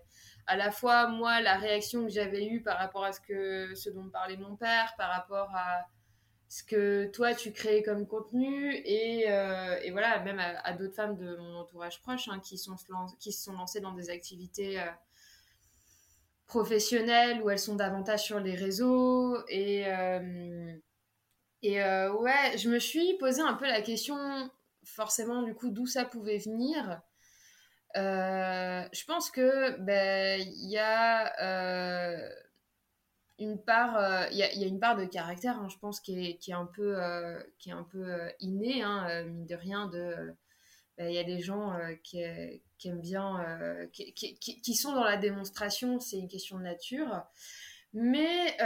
à 0.46 0.56
la 0.56 0.70
fois 0.70 1.08
moi 1.08 1.40
la 1.40 1.56
réaction 1.56 2.04
que 2.04 2.10
j'avais 2.10 2.46
eue 2.46 2.62
par 2.62 2.78
rapport 2.78 3.04
à 3.04 3.12
ce 3.12 3.20
que 3.20 3.74
ce 3.74 3.90
dont 3.90 4.08
parlait 4.08 4.36
mon 4.36 4.56
père, 4.56 4.94
par 4.96 5.10
rapport 5.10 5.50
à 5.54 5.86
ce 6.52 6.62
que 6.62 7.06
toi 7.06 7.34
tu 7.34 7.50
créais 7.50 7.82
comme 7.82 8.06
contenu 8.06 8.74
et, 8.84 9.24
euh, 9.30 9.80
et 9.82 9.90
voilà 9.90 10.20
même 10.20 10.38
à, 10.38 10.72
d'autres 10.74 10.94
femmes 10.94 11.16
de 11.16 11.36
mon 11.36 11.56
entourage 11.56 12.02
proche 12.02 12.28
hein, 12.28 12.40
qui 12.40 12.58
sont 12.58 12.76
qui 13.18 13.32
se 13.32 13.44
sont 13.44 13.54
lancées 13.54 13.80
dans 13.80 13.94
des 13.94 14.10
activités 14.10 14.78
euh, 14.78 14.84
professionnelles 16.46 17.40
où 17.40 17.48
elles 17.48 17.58
sont 17.58 17.74
davantage 17.74 18.24
sur 18.24 18.38
les 18.38 18.54
réseaux 18.54 19.34
et 19.48 19.86
euh, 19.86 20.76
et 21.62 21.76
ouais 21.78 22.58
je 22.58 22.68
me 22.68 22.78
suis 22.78 23.16
posé 23.16 23.40
un 23.40 23.54
peu 23.54 23.66
la 23.66 23.80
question 23.80 24.50
forcément 24.84 25.42
du 25.42 25.54
coup 25.54 25.70
d'où 25.70 25.86
ça 25.86 26.04
pouvait 26.04 26.36
venir 26.36 27.00
je 27.94 29.04
pense 29.04 29.30
que 29.30 29.78
ben 29.80 30.40
il 30.40 30.70
y 30.70 30.78
a 30.78 31.32
euh, 31.42 32.28
une 33.38 33.62
part 33.62 33.96
euh, 33.96 34.26
il 34.30 34.38
y, 34.38 34.42
a, 34.42 34.66
une 34.66 34.80
part 34.80 34.96
de 34.96 35.04
caractère 35.04 35.58
hein, 35.58 35.68
je 35.70 35.78
pense 35.78 36.00
qui 36.00 36.28
est, 36.28 36.36
qui 36.36 36.52
est 36.52 36.54
un 36.54 36.66
peu 36.66 36.96
qui 37.58 37.70
est 37.70 37.74
un 37.74 37.84
peu 37.84 38.30
inné 38.40 38.82
hein, 38.82 39.24
mine 39.24 39.46
de 39.46 39.54
rien 39.54 39.86
de 39.88 40.34
ben, 40.98 41.08
il 41.08 41.14
y 41.14 41.18
a 41.18 41.24
des 41.24 41.40
gens 41.40 41.76
qui, 42.02 42.20
aiment 42.20 43.00
bien 43.00 43.88
qui, 43.92 44.12
qui, 44.14 44.74
sont 44.74 44.92
dans 44.92 45.04
la 45.04 45.16
démonstration 45.16 46.00
c'est 46.00 46.18
une 46.18 46.28
question 46.28 46.58
de 46.58 46.62
nature. 46.64 47.24
Mais 47.94 48.56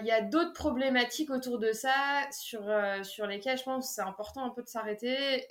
il 0.00 0.06
y 0.06 0.10
a 0.10 0.22
d'autres 0.22 0.54
problématiques 0.54 1.30
autour 1.30 1.58
de 1.58 1.72
ça 1.72 2.26
sur, 2.32 2.62
sur 3.02 3.26
lesquelles 3.26 3.58
je 3.58 3.64
pense 3.64 3.94
c'est 3.94 4.02
important 4.02 4.44
un 4.44 4.50
peu 4.50 4.62
de 4.62 4.68
s'arrêter 4.68 5.46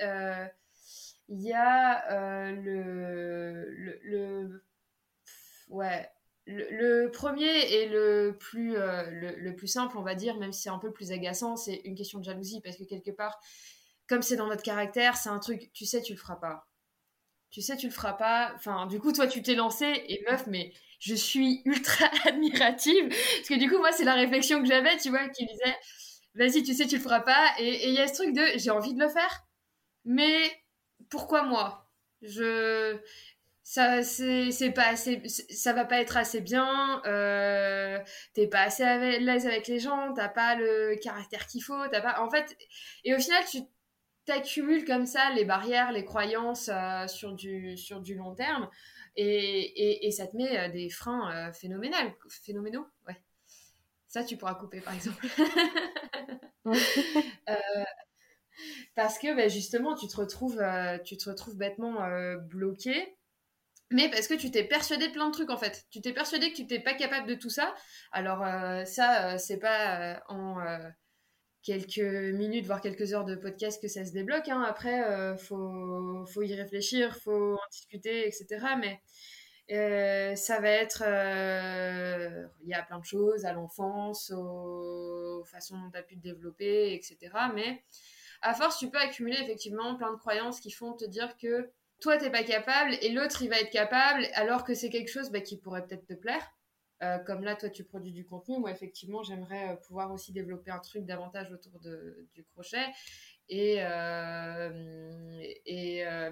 il 1.30 1.42
y 1.42 1.54
a 1.54 2.12
euh, 2.12 2.52
le, 2.52 4.00
le, 4.04 4.64
ouais, 5.70 6.10
le, 6.46 7.08
premier 7.10 7.72
et 7.72 7.88
le 7.88 8.36
plus, 8.40 8.76
euh, 8.76 9.04
le, 9.10 9.56
plus 9.56 9.68
simple, 9.68 9.98
on 9.98 10.02
va 10.02 10.16
dire, 10.16 10.38
même 10.38 10.52
si 10.52 10.64
c'est 10.64 10.70
un 10.70 10.80
peu 10.80 10.92
plus 10.92 11.12
agaçant, 11.12 11.56
c'est 11.56 11.82
une 11.86 11.96
question 11.96 12.20
de 12.20 12.24
jalousie 12.24 12.62
parce 12.62 12.78
que 12.78 12.84
quelque 12.84 13.12
part, 13.12 13.40
comme 14.08 14.24
c'est 14.24 14.38
dans 14.38 14.48
notre 14.48 14.64
caractère, 14.64 15.18
c'est 15.18 15.30
un 15.30 15.38
truc, 15.38 15.72
tu 15.72 15.86
sais, 15.86 16.02
tu 16.02 16.14
le 16.14 16.20
feras 16.20 16.38
pas. 16.38 16.68
Tu 17.52 17.62
sais, 17.62 17.78
tu 17.78 17.88
le 17.88 17.94
feras 17.94 18.14
pas. 18.14 18.52
Enfin, 18.56 18.88
du 18.88 19.00
coup, 19.00 19.12
toi, 19.12 19.28
tu 19.28 19.42
t'es 19.42 19.56
lancé 19.56 19.86
et 20.08 20.24
meuf, 20.30 20.46
mais 20.48 20.74
je 21.00 21.16
suis 21.16 21.62
ultra 21.66 22.06
admirative 22.26 23.08
parce 23.10 23.50
que 23.50 23.60
du 23.60 23.70
coup, 23.70 23.78
moi, 23.78 23.92
c'est 23.92 24.04
la 24.04 24.16
réflexion 24.16 24.62
que 24.62 24.68
j'avais, 24.68 24.98
tu 24.98 25.10
vois, 25.10 25.28
qui 25.30 25.46
disait, 25.46 25.76
vas-y, 26.36 26.64
tu 26.64 26.74
sais, 26.74 26.88
tu 26.88 26.98
le 26.98 27.02
feras 27.04 27.22
pas. 27.22 27.54
Et 27.60 27.90
il 27.90 27.94
y 27.94 28.00
a 28.00 28.08
ce 28.08 28.14
truc 28.14 28.34
de, 28.34 28.44
j'ai 28.56 28.72
envie 28.72 28.94
de 28.96 29.00
le 29.00 29.10
faire, 29.10 29.46
mais 30.06 30.59
pourquoi 31.10 31.44
moi? 31.44 31.90
Je 32.22 32.98
ça 33.64 34.02
c'est 34.04 34.72
pas 34.74 34.88
assez 34.88 35.22
ça 35.28 35.74
va 35.74 35.86
pas 35.86 36.02
être 36.02 36.18
assez 36.18 36.42
bien 36.42 37.04
euh, 37.06 38.00
t'es 38.34 38.48
pas 38.48 38.62
assez 38.62 38.82
à 38.84 38.98
l'aise 38.98 39.46
avec 39.46 39.68
les 39.68 39.80
gens 39.80 40.12
t'as 40.16 40.28
pas 40.28 40.56
le 40.56 40.96
caractère 40.96 41.46
qu'il 41.46 41.62
faut 41.62 41.88
t'as 41.90 42.02
pas 42.02 42.20
en 42.22 42.32
fait 42.32 42.58
et 43.04 43.14
au 43.14 43.20
final 43.20 43.44
tu 43.52 43.60
accumules 44.32 44.86
comme 44.86 45.06
ça 45.06 45.32
les 45.32 45.46
barrières, 45.46 45.92
les 45.92 46.06
croyances 46.06 46.70
sur, 47.08 47.34
du, 47.34 47.78
sur 47.78 48.02
du 48.02 48.16
long 48.16 48.34
terme 48.36 48.70
et, 49.16 50.08
et, 50.08 50.12
ça 50.12 50.28
te 50.28 50.38
met 50.38 50.70
des 50.70 50.90
freins 50.90 51.52
phénoménaux. 51.52 51.96
phénoménaux. 52.30 52.88
Ouais. 53.08 53.18
Ça, 54.08 54.24
tu 54.24 54.38
pourras 54.38 54.56
couper, 54.56 54.82
par 54.82 54.94
exemple. 54.94 55.28
parce 58.96 59.20
que 59.20 59.36
bah, 59.36 59.48
justement, 59.48 59.96
tu 59.96 60.08
te 60.08 60.18
retrouves, 60.18 60.62
tu 61.06 61.18
te 61.18 61.30
retrouves 61.30 61.58
bêtement 61.58 61.98
bloqué 62.50 63.16
mais 63.92 64.10
parce 64.10 64.28
que 64.28 64.36
tu 64.36 64.52
t'es 64.52 64.64
persuadé 64.64 65.08
de 65.08 65.14
plein 65.14 65.28
de 65.28 65.34
trucs 65.34 65.50
en 65.50 65.58
fait. 65.58 65.88
Tu 65.90 66.02
t'es 66.02 66.14
persuadé 66.14 66.52
que 66.52 66.56
tu 66.56 66.62
n'étais 66.62 66.80
pas 66.80 66.94
capable 66.94 67.28
de 67.28 67.36
tout 67.36 67.50
ça. 67.50 67.74
Alors 68.12 68.44
euh, 68.44 68.86
ça, 68.86 69.34
euh, 69.34 69.38
c'est 69.38 69.58
pas 69.58 70.16
euh, 70.16 70.20
en 70.28 70.58
quelques 71.64 72.00
minutes, 72.00 72.66
voire 72.66 72.82
quelques 72.82 73.14
heures 73.14 73.26
de 73.26 73.36
podcast 73.36 73.82
que 73.82 73.88
ça 73.88 74.06
se 74.06 74.12
débloque. 74.12 74.48
Hein. 74.48 74.64
Après, 74.68 75.38
faut, 75.38 76.26
faut 76.28 76.42
y 76.44 76.54
réfléchir, 76.56 77.16
faut 77.18 77.54
en 77.56 77.70
discuter, 77.72 78.28
etc. 78.28 78.66
Mais 78.80 79.02
ça 80.36 80.60
va 80.60 80.70
être... 80.70 81.04
Il 82.62 82.70
y 82.70 82.74
a 82.74 82.84
plein 82.84 83.00
de 83.00 83.06
choses 83.06 83.46
à 83.46 83.54
l'enfance, 83.54 84.32
aux, 84.32 85.44
façons 85.46 85.78
dont 85.78 85.92
tu 85.92 85.98
as 85.98 86.04
pu 86.04 86.16
te 86.16 86.22
développer, 86.24 86.94
etc. 86.94 87.18
Mais 87.56 87.84
à 88.42 88.54
force, 88.54 88.78
tu 88.78 88.90
peux 88.90 89.00
accumuler 89.00 89.38
effectivement 89.42 89.96
plein 89.96 90.12
de 90.12 90.18
croyances 90.18 90.60
qui 90.60 90.72
font 90.72 90.94
te 90.94 91.06
dire 91.06 91.36
que 91.38 91.70
toi, 92.00 92.18
t'es 92.18 92.30
pas 92.30 92.44
capable 92.44 92.96
et 93.02 93.10
l'autre, 93.10 93.42
il 93.42 93.50
va 93.50 93.60
être 93.60 93.72
capable, 93.72 94.26
alors 94.34 94.64
que 94.64 94.74
c'est 94.74 94.90
quelque 94.90 95.10
chose 95.10 95.32
bah, 95.32 95.42
qui 95.42 95.58
pourrait 95.58 95.86
peut-être 95.86 96.06
te 96.06 96.14
plaire. 96.14 96.50
Euh, 97.02 97.18
comme 97.20 97.44
là, 97.44 97.56
toi, 97.56 97.70
tu 97.70 97.84
produis 97.86 98.12
du 98.12 98.26
contenu. 98.26 98.60
Moi, 98.60 98.72
effectivement, 98.72 99.24
j'aimerais 99.24 99.70
euh, 99.70 99.76
pouvoir 99.76 100.12
aussi 100.12 100.34
développer 100.34 100.72
un 100.72 100.80
truc 100.80 101.06
davantage 101.06 101.52
autour 101.52 101.80
du 101.80 102.44
crochet. 102.54 102.88
Et, 103.48 103.78
euh, 103.80 104.70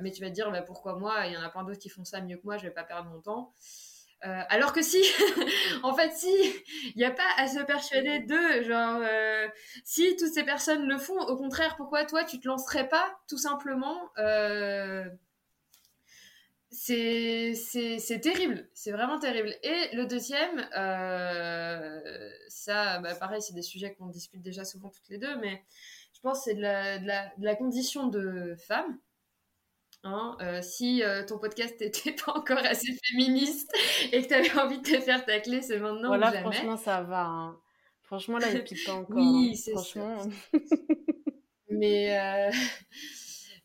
mais 0.01 0.11
tu 0.11 0.21
vas 0.21 0.29
te 0.29 0.33
dire, 0.33 0.51
bah, 0.51 0.61
pourquoi 0.61 0.97
moi? 0.97 1.25
Il 1.27 1.33
y 1.33 1.37
en 1.37 1.41
a 1.41 1.49
plein 1.49 1.63
d'autres 1.63 1.79
qui 1.79 1.89
font 1.89 2.03
ça 2.03 2.21
mieux 2.21 2.37
que 2.37 2.43
moi, 2.43 2.57
je 2.57 2.63
vais 2.63 2.73
pas 2.73 2.83
perdre 2.83 3.09
mon 3.09 3.21
temps. 3.21 3.53
Alors 4.21 4.73
que 4.73 4.81
si, 4.81 5.01
en 5.83 5.93
fait, 5.93 6.11
si, 6.11 6.31
il 6.95 6.97
n'y 6.97 7.05
a 7.05 7.11
pas 7.11 7.27
à 7.37 7.47
se 7.47 7.59
persuader 7.59 8.19
d'eux. 8.19 8.63
Genre, 8.63 9.01
si 9.83 10.15
toutes 10.17 10.33
ces 10.33 10.43
personnes 10.43 10.87
le 10.87 10.97
font, 10.97 11.19
au 11.19 11.37
contraire, 11.37 11.75
pourquoi 11.77 12.05
toi, 12.05 12.23
tu 12.23 12.39
te 12.39 12.47
lancerais 12.47 12.89
pas, 12.89 13.19
tout 13.27 13.37
simplement 13.37 14.11
c'est 16.69 18.19
terrible, 18.21 18.69
c'est 18.73 18.91
vraiment 18.91 19.19
terrible. 19.19 19.55
Et 19.63 19.95
le 19.95 20.05
deuxième, 20.05 20.67
euh, 20.77 22.31
ça, 22.49 22.99
bah, 22.99 23.15
pareil, 23.15 23.41
c'est 23.41 23.53
des 23.53 23.61
sujets 23.61 23.93
qu'on 23.95 24.07
discute 24.07 24.41
déjà 24.41 24.65
souvent 24.65 24.89
toutes 24.89 25.09
les 25.09 25.17
deux, 25.17 25.37
mais 25.37 25.63
je 26.13 26.19
pense 26.21 26.39
que 26.39 26.51
c'est 26.51 26.55
de 26.55 26.61
la, 26.61 27.55
condition 27.55 28.07
de 28.07 28.55
femme. 28.67 28.99
Hein. 30.03 30.37
Euh, 30.41 30.61
si 30.61 31.03
euh, 31.03 31.25
ton 31.25 31.37
podcast 31.37 31.79
n'était 31.81 32.11
pas 32.25 32.33
encore 32.33 32.59
assez 32.59 32.97
féministe 33.05 33.71
et 34.11 34.21
que 34.21 34.27
tu 34.27 34.33
avais 34.33 34.59
envie 34.59 34.79
de 34.79 34.83
te 34.83 34.99
faire 34.99 35.25
tacler, 35.25 35.61
c'est 35.61 35.79
maintenant 35.79 36.09
voilà, 36.09 36.29
ou 36.29 36.33
jamais. 36.33 36.41
franchement, 36.43 36.77
ça 36.77 37.01
va. 37.01 37.25
Hein. 37.25 37.57
Franchement, 38.03 38.37
là, 38.37 38.51
il 38.51 38.63
pique 38.63 38.85
pas 38.85 38.93
encore. 38.93 39.17
oui, 39.17 39.51
hein. 39.51 39.59
c'est 39.61 39.71
franchement. 39.71 40.17
mais 41.69 42.51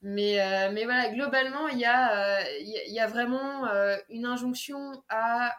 mais, 0.05 0.41
euh, 0.41 0.73
mais 0.73 0.85
voilà, 0.85 1.11
globalement, 1.11 1.69
il 1.69 1.79
y, 1.79 1.85
a, 1.85 2.45
il 2.59 2.93
y 2.93 2.99
a 2.99 3.07
vraiment 3.07 3.69
une 4.09 4.27
injonction 4.27 4.91
à 5.09 5.55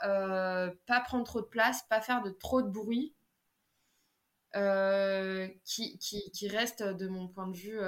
pas 0.86 1.00
prendre 1.00 1.24
trop 1.24 1.40
de 1.40 1.46
place, 1.46 1.84
pas 1.90 2.02
faire 2.02 2.22
de 2.22 2.30
trop 2.30 2.62
de 2.62 2.68
bruit, 2.68 3.14
qui, 4.54 5.98
qui, 5.98 6.32
qui, 6.32 6.48
reste, 6.48 6.84
de 6.84 7.08
mon 7.08 7.28
point 7.28 7.48
de 7.48 7.56
vue, 7.56 7.80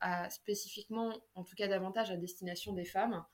à, 0.00 0.30
spécifiquement, 0.30 1.12
en 1.34 1.44
tout 1.44 1.54
cas 1.56 1.68
davantage 1.68 2.10
à 2.10 2.16
destination 2.16 2.72
des 2.72 2.84
femmes. 2.84 3.24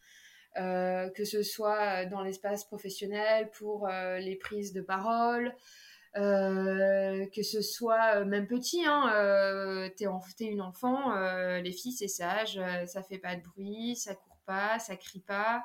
que 0.57 1.25
ce 1.25 1.43
soit 1.43 2.07
dans 2.07 2.23
l'espace 2.23 2.65
professionnel, 2.65 3.51
pour 3.51 3.89
les 3.89 4.37
prises 4.37 4.73
de 4.73 4.81
parole, 4.81 5.55
euh, 6.19 7.27
que 7.35 7.43
ce 7.43 7.63
soit 7.63 8.17
euh, 8.17 8.25
même 8.27 8.47
petit, 8.47 8.85
hein, 8.85 9.11
euh, 9.15 9.89
t'es, 9.97 10.05
une 10.45 10.61
enfant, 10.61 11.15
les 11.61 11.73
filles 11.73 11.93
c'est 11.93 12.09
sage, 12.09 12.61
ça 12.87 13.03
fait 13.03 13.19
pas 13.19 13.37
de 13.37 13.43
bruit, 13.43 13.97
ça 13.97 14.15
court 14.15 14.41
pas, 14.45 14.79
ça 14.79 14.97
crie 14.97 15.21
pas. 15.21 15.65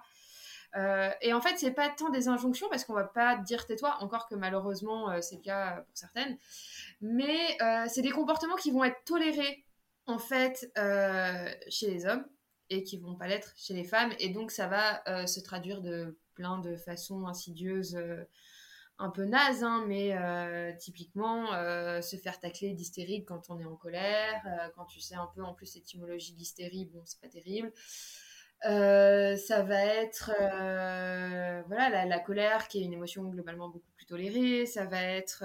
Et 1.22 1.34
en 1.34 1.42
fait, 1.42 1.58
c'est 1.58 1.72
pas 1.72 1.90
tant 1.90 2.10
des 2.10 2.28
injonctions 2.28 2.68
parce 2.70 2.86
qu'on 2.86 2.94
va 2.94 3.04
pas 3.04 3.38
dire 3.38 3.66
tais-toi, 3.66 3.98
encore 4.02 4.28
que 4.28 4.36
malheureusement 4.36 5.22
c'est 5.22 5.38
le 5.38 5.42
cas 5.42 5.82
pour 5.88 5.98
certaines, 5.98 6.38
mais 7.02 7.58
c'est 7.88 8.02
des 8.02 8.12
comportements 8.12 8.56
qui 8.56 8.72
vont 8.72 8.84
être 8.84 9.04
tolérés 9.06 9.66
en 10.06 10.20
fait 10.20 10.72
chez 11.70 11.90
les 11.90 12.06
hommes 12.06 12.26
et 12.70 12.84
qui 12.84 12.98
vont 12.98 13.16
pas 13.16 13.28
l'être 13.28 13.54
chez 13.58 13.74
les 13.74 13.84
femmes, 13.84 14.14
et 14.20 14.30
donc 14.30 14.52
ça 14.52 14.68
va 14.68 15.26
se 15.26 15.40
traduire 15.40 15.82
de 15.82 16.18
plein 16.36 16.60
de 16.60 16.76
façons 16.76 17.26
insidieuses 17.26 17.98
un 19.00 19.10
peu 19.10 19.26
naze, 19.26 19.64
hein, 19.64 19.86
mais 19.88 20.18
euh, 20.18 20.74
typiquement 20.80 21.54
euh, 21.54 22.02
se 22.02 22.16
faire 22.16 22.40
tacler 22.40 22.74
d'hystérique 22.74 23.28
quand 23.28 23.50
on 23.50 23.60
est 23.60 23.66
en 23.66 23.76
colère, 23.76 24.42
euh, 24.48 24.70
quand 24.76 24.86
tu 24.86 25.00
sais 25.02 25.16
un 25.16 25.30
peu 25.36 25.44
en 25.44 25.54
plus 25.54 25.76
l'étymologie 25.76 26.34
de 26.34 26.40
l'hystérie, 26.40 26.86
bon, 26.86 27.02
c'est 27.06 27.22
pas 27.22 27.28
terrible. 27.28 27.72
Ça 28.64 29.64
va 29.64 29.84
être 29.84 30.32
voilà 31.68 32.06
la, 32.06 32.20
colère 32.20 32.68
qui 32.68 32.80
est 32.80 32.86
une 32.86 32.94
émotion 32.94 33.24
globalement 33.26 33.70
beaucoup 33.70 33.92
plus 33.96 34.06
tolérée. 34.06 34.66
Ça 34.66 34.86
va 34.86 35.02
être 35.02 35.44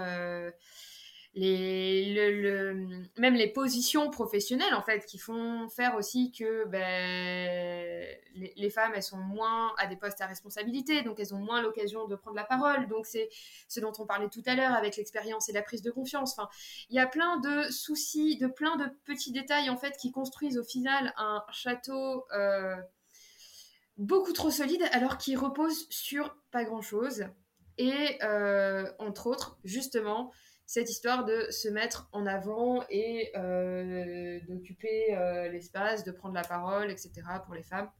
les, 1.34 2.12
le, 2.12 2.74
même 3.16 3.34
les 3.34 3.48
positions 3.48 4.10
professionnelles 4.10 4.74
en 4.74 4.82
fait 4.82 5.06
qui 5.06 5.16
font 5.16 5.66
faire 5.70 5.94
aussi 5.96 6.30
que 6.30 6.66
ben, 6.66 8.06
les, 8.34 8.70
femmes 8.70 8.92
elles 8.94 9.02
sont 9.02 9.16
moins 9.16 9.72
à 9.78 9.86
des 9.86 9.96
postes 9.96 10.20
à 10.20 10.26
responsabilité. 10.26 11.02
Donc 11.02 11.20
elles 11.20 11.34
ont 11.34 11.38
moins 11.38 11.62
l'occasion 11.62 12.06
de 12.06 12.16
prendre 12.16 12.36
la 12.36 12.44
parole. 12.44 12.86
Donc 12.88 13.06
c'est 13.06 13.30
ce 13.68 13.80
dont 13.80 13.92
on 13.98 14.04
parlait 14.04 14.28
tout 14.28 14.42
à 14.44 14.54
l'heure 14.54 14.72
avec 14.72 14.96
l'expérience 14.96 15.48
et 15.48 15.52
la 15.52 15.62
prise 15.62 15.80
de 15.80 15.90
confiance. 15.90 16.32
Enfin 16.32 16.48
il 16.90 16.96
y 16.96 17.00
a 17.00 17.06
plein 17.06 17.38
de 17.38 17.70
soucis 17.70 18.36
de 18.36 18.46
plein 18.46 18.76
de 18.76 18.84
petits 19.06 19.32
détails 19.32 19.70
en 19.70 19.78
fait 19.78 19.96
qui 19.96 20.12
construisent 20.12 20.58
au 20.58 20.64
final 20.64 21.14
un 21.16 21.42
château 21.50 22.26
euh, 22.36 22.76
beaucoup 23.98 24.32
trop 24.32 24.50
solide 24.50 24.82
alors 24.92 25.18
qu'il 25.18 25.38
repose 25.38 25.86
sur 25.90 26.36
pas 26.50 26.64
grand 26.64 26.80
chose 26.80 27.26
et 27.78 28.18
euh, 28.22 28.90
entre 28.98 29.26
autres 29.26 29.58
justement 29.64 30.32
cette 30.66 30.90
histoire 30.90 31.24
de 31.24 31.48
se 31.50 31.68
mettre 31.68 32.08
en 32.12 32.26
avant 32.26 32.84
et 32.88 33.30
euh, 33.36 34.40
d'occuper 34.48 35.14
euh, 35.14 35.48
l'espace, 35.48 36.04
de 36.04 36.12
prendre 36.12 36.34
la 36.34 36.44
parole, 36.44 36.90
etc. 36.90 37.12
pour 37.44 37.54
les 37.54 37.62
femmes. 37.62 37.90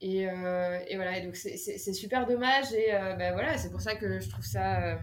Et, 0.00 0.26
voilà, 0.26 1.20
donc 1.20 1.36
c'est 1.36 1.92
super 1.92 2.26
dommage. 2.26 2.72
Et 2.72 2.90
ben 2.90 3.32
voilà, 3.32 3.56
c'est 3.56 3.70
pour 3.70 3.80
ça 3.80 3.94
que 3.94 4.18
je 4.18 4.28
trouve 4.28 4.44
ça 4.44 4.98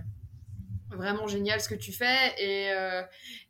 vraiment 0.92 1.28
génial 1.28 1.62
ce 1.62 1.70
que 1.70 1.76
tu 1.76 1.92
fais 1.92 2.34
et, 2.38 2.72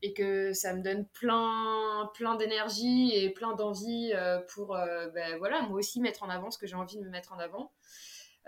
et 0.01 0.13
que 0.13 0.53
ça 0.53 0.73
me 0.73 0.81
donne 0.81 1.05
plein, 1.07 2.09
plein 2.13 2.35
d'énergie 2.35 3.11
et 3.15 3.29
plein 3.29 3.55
d'envie 3.55 4.11
pour 4.49 4.77
ben 5.13 5.37
voilà, 5.37 5.61
moi 5.61 5.79
aussi 5.79 6.01
mettre 6.01 6.23
en 6.23 6.29
avant 6.29 6.51
ce 6.51 6.57
que 6.57 6.67
j'ai 6.67 6.75
envie 6.75 6.97
de 6.97 7.03
me 7.03 7.09
mettre 7.09 7.33
en 7.33 7.39
avant. 7.39 7.71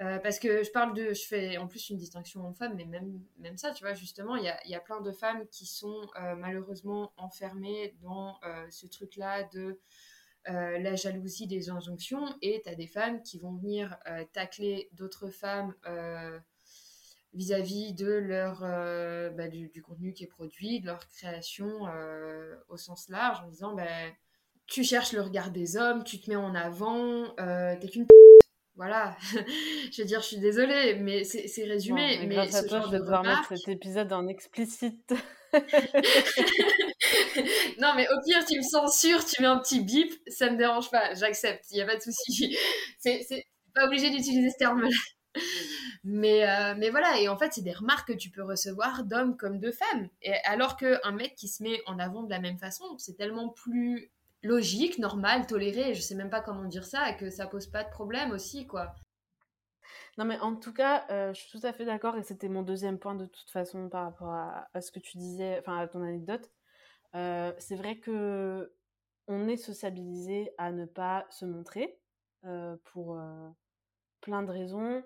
Euh, 0.01 0.17
parce 0.17 0.39
que 0.39 0.63
je 0.63 0.71
parle 0.71 0.95
de, 0.95 1.13
je 1.13 1.27
fais 1.27 1.57
en 1.57 1.67
plus 1.67 1.89
une 1.89 1.98
distinction 1.98 2.45
homme-femme, 2.45 2.74
mais 2.75 2.86
même, 2.86 3.21
même 3.38 3.57
ça, 3.57 3.71
tu 3.71 3.83
vois, 3.83 3.93
justement, 3.93 4.36
il 4.36 4.43
y 4.43 4.50
a, 4.50 4.60
y 4.67 4.74
a, 4.74 4.79
plein 4.79 5.00
de 5.00 5.12
femmes 5.12 5.45
qui 5.51 5.67
sont 5.67 6.07
euh, 6.15 6.36
malheureusement 6.36 7.13
enfermées 7.17 7.95
dans 8.01 8.39
euh, 8.43 8.65
ce 8.71 8.88
truc-là 8.88 9.43
de 9.53 9.79
la 10.48 10.95
jalousie 10.95 11.45
des 11.45 11.69
injonctions, 11.69 12.25
et 12.41 12.63
tu 12.63 12.69
as 12.71 12.74
des 12.74 12.88
femmes 12.88 13.21
qui 13.21 13.38
vont 13.38 13.53
venir 13.57 13.95
tacler 14.33 14.89
d'autres 14.93 15.29
femmes 15.29 15.71
vis-à-vis 17.33 17.93
de 17.93 18.11
leur, 18.11 18.61
bah, 19.35 19.47
du, 19.47 19.69
du, 19.69 19.81
contenu 19.81 20.13
qui 20.13 20.23
est 20.23 20.27
produit, 20.27 20.81
de 20.81 20.88
leur 20.88 21.07
création 21.07 21.85
au 22.67 22.77
sens 22.77 23.09
large, 23.09 23.39
en 23.43 23.47
disant, 23.47 23.73
bah, 23.73 23.85
tu 24.67 24.83
cherches 24.83 25.13
le 25.13 25.21
regard 25.21 25.51
des 25.51 25.77
hommes, 25.77 26.03
tu 26.03 26.19
te 26.19 26.29
mets 26.29 26.35
en 26.35 26.55
avant, 26.55 27.33
t'es 27.79 27.88
qu'une 27.89 28.05
voilà, 28.75 29.15
je 29.91 30.01
veux 30.01 30.07
dire, 30.07 30.21
je 30.21 30.27
suis 30.27 30.39
désolée, 30.39 30.95
mais 30.95 31.23
c'est 31.23 31.63
résumé. 31.65 32.17
mais 32.25 32.35
grâce 32.35 32.55
à 32.55 32.63
toi, 32.63 32.81
je 32.85 32.91
vais 32.91 33.00
devoir 33.00 33.23
mettre 33.23 33.55
cet 33.55 33.67
épisode 33.67 34.11
en 34.13 34.27
explicite. 34.27 35.13
non, 37.79 37.93
mais 37.95 38.07
au 38.07 38.21
pire, 38.25 38.43
tu 38.45 38.57
me 38.57 38.63
censures, 38.63 39.23
tu 39.25 39.41
mets 39.41 39.47
un 39.47 39.59
petit 39.59 39.81
bip, 39.81 40.11
ça 40.27 40.50
me 40.50 40.57
dérange 40.57 40.89
pas, 40.89 41.13
j'accepte, 41.13 41.65
il 41.71 41.75
n'y 41.75 41.81
a 41.81 41.85
pas 41.85 41.97
de 41.97 42.01
souci. 42.01 42.57
C'est 43.00 43.45
pas 43.75 43.85
obligé 43.85 44.09
d'utiliser 44.09 44.50
ce 44.50 44.57
terme-là. 44.57 44.89
Mais, 46.03 46.50
euh, 46.50 46.74
mais 46.77 46.89
voilà, 46.89 47.20
et 47.20 47.29
en 47.29 47.38
fait, 47.38 47.53
c'est 47.53 47.62
des 47.62 47.74
remarques 47.74 48.08
que 48.08 48.17
tu 48.17 48.31
peux 48.31 48.43
recevoir 48.43 49.03
d'hommes 49.03 49.38
comme 49.38 49.60
de 49.60 49.72
femmes. 49.72 50.10
Et 50.24 50.34
alors 50.46 50.75
qu'un 50.75 51.12
mec 51.12 51.36
qui 51.36 51.48
se 51.48 51.62
met 51.62 51.79
en 51.86 52.00
avant 52.00 52.24
de 52.24 52.29
la 52.29 52.39
même 52.39 52.58
façon, 52.58 52.98
c'est 52.98 53.15
tellement 53.15 53.50
plus 53.50 54.12
logique, 54.43 54.98
normal, 54.98 55.46
toléré, 55.46 55.93
je 55.93 56.01
sais 56.01 56.15
même 56.15 56.31
pas 56.31 56.41
comment 56.41 56.65
dire 56.65 56.86
ça, 56.86 57.10
et 57.12 57.17
que 57.17 57.29
ça 57.29 57.46
pose 57.46 57.67
pas 57.67 57.84
de 57.84 57.89
problème 57.91 58.31
aussi, 58.31 58.65
quoi. 58.65 58.96
Non, 60.17 60.25
mais 60.25 60.39
en 60.39 60.55
tout 60.55 60.74
cas, 60.74 61.05
euh, 61.12 61.34
je 61.34 61.41
suis 61.41 61.60
tout 61.60 61.65
à 61.65 61.74
fait 61.74 61.86
d'accord, 61.86 62.17
et 62.17 62.24
c'était 62.24 62.50
mon 62.50 62.63
deuxième 62.63 62.98
point 62.98 63.13
de 63.13 63.25
toute 63.25 63.51
façon 63.51 63.88
par 63.88 64.05
rapport 64.05 64.34
à, 64.34 64.81
ce 64.81 64.91
que 64.91 65.00
tu 65.00 65.17
disais, 65.17 65.60
enfin 65.60 65.77
à 65.77 65.88
ton 65.88 66.01
anecdote. 66.01 66.50
Euh, 67.13 67.53
c'est 67.60 67.75
vrai 67.75 68.00
que 68.00 68.74
on 69.27 69.48
est 69.48 69.58
sociabilisé 69.58 70.51
à 70.58 70.72
ne 70.72 70.86
pas 70.86 71.27
se 71.29 71.46
montrer 71.46 72.00
pour 72.86 73.22
plein 74.22 74.41
de 74.41 74.51
raisons. 74.51 75.03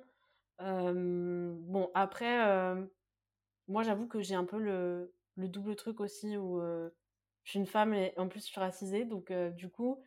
Bon, 0.60 1.90
après, 1.94 2.76
moi, 3.68 3.84
j'avoue 3.84 4.08
que 4.08 4.22
j'ai 4.22 4.36
un 4.36 4.46
peu 4.46 4.58
le, 4.58 5.14
le, 5.36 5.48
double 5.48 5.76
truc 5.76 6.00
aussi 6.00 6.38
où 6.38 6.62
je 7.44 7.50
suis 7.50 7.60
une 7.60 7.68
femme 7.68 7.94
et 7.94 8.14
en 8.18 8.28
plus 8.28 8.42
je 8.42 8.52
suis 8.52 8.60
racisée. 8.60 9.06
Donc, 9.06 9.32
du 9.56 9.70
coup, 9.70 10.02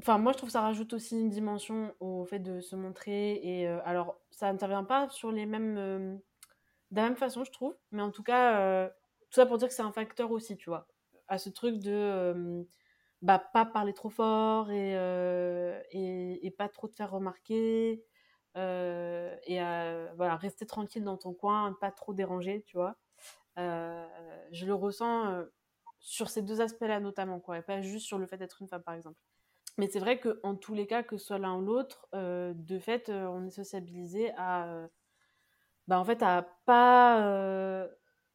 enfin, 0.00 0.18
moi, 0.18 0.32
je 0.32 0.38
trouve 0.38 0.48
que 0.48 0.52
ça 0.52 0.60
rajoute 0.60 0.92
aussi 0.92 1.18
une 1.18 1.30
dimension 1.30 1.94
au 2.00 2.24
fait 2.24 2.40
de 2.40 2.60
se 2.60 2.76
montrer. 2.76 3.40
Et 3.42 3.66
alors, 3.66 4.20
ça 4.30 4.52
n'intervient 4.52 4.84
pas 4.84 5.08
sur 5.08 5.32
les 5.32 5.46
mêmes. 5.46 5.74
de 6.90 6.96
la 6.96 7.02
même 7.02 7.16
façon, 7.16 7.44
je 7.44 7.52
trouve. 7.52 7.76
Mais 7.92 8.02
en 8.02 8.10
tout 8.10 8.22
cas, 8.22 8.88
tout 9.30 9.34
ça 9.34 9.46
pour 9.46 9.58
dire 9.58 9.68
que 9.68 9.74
c'est 9.74 9.82
un 9.82 9.92
facteur 9.92 10.30
aussi, 10.30 10.56
tu 10.56 10.70
vois. 10.70 10.86
À 11.28 11.38
ce 11.38 11.50
truc 11.50 11.78
de 11.78 12.66
bah, 13.22 13.38
pas 13.52 13.64
parler 13.66 13.92
trop 13.92 14.10
fort 14.10 14.70
et, 14.70 14.92
et, 15.92 16.50
pas 16.52 16.68
trop 16.68 16.88
te 16.88 16.94
faire 16.94 17.10
remarquer. 17.10 18.04
Euh, 18.58 19.36
et 19.44 19.58
voilà, 20.16 20.36
rester 20.36 20.66
tranquille 20.66 21.04
dans 21.04 21.16
ton 21.16 21.32
coin, 21.32 21.76
pas 21.80 21.92
trop 21.92 22.12
déranger, 22.12 22.62
tu 22.66 22.76
vois. 22.76 22.96
Euh, 23.58 24.06
je 24.52 24.66
le 24.66 24.74
ressens 24.74 25.26
euh, 25.28 25.44
sur 26.00 26.28
ces 26.28 26.42
deux 26.42 26.60
aspects-là 26.60 27.00
notamment, 27.00 27.40
quoi, 27.40 27.58
et 27.58 27.62
pas 27.62 27.80
juste 27.80 28.06
sur 28.06 28.18
le 28.18 28.26
fait 28.26 28.36
d'être 28.36 28.60
une 28.60 28.68
femme, 28.68 28.82
par 28.82 28.94
exemple. 28.94 29.18
Mais 29.78 29.88
c'est 29.88 30.00
vrai 30.00 30.18
qu'en 30.18 30.56
tous 30.56 30.74
les 30.74 30.86
cas, 30.88 31.04
que 31.04 31.16
ce 31.16 31.26
soit 31.26 31.38
l'un 31.38 31.56
ou 31.56 31.60
l'autre, 31.62 32.08
de 32.12 32.78
fait, 32.80 33.10
on 33.10 33.46
est 33.46 33.50
sociabilisé 33.50 34.32
à, 34.36 34.88
bah, 35.86 36.00
en 36.00 36.04
fait, 36.04 36.20
à 36.22 36.42
pas, 36.64 37.86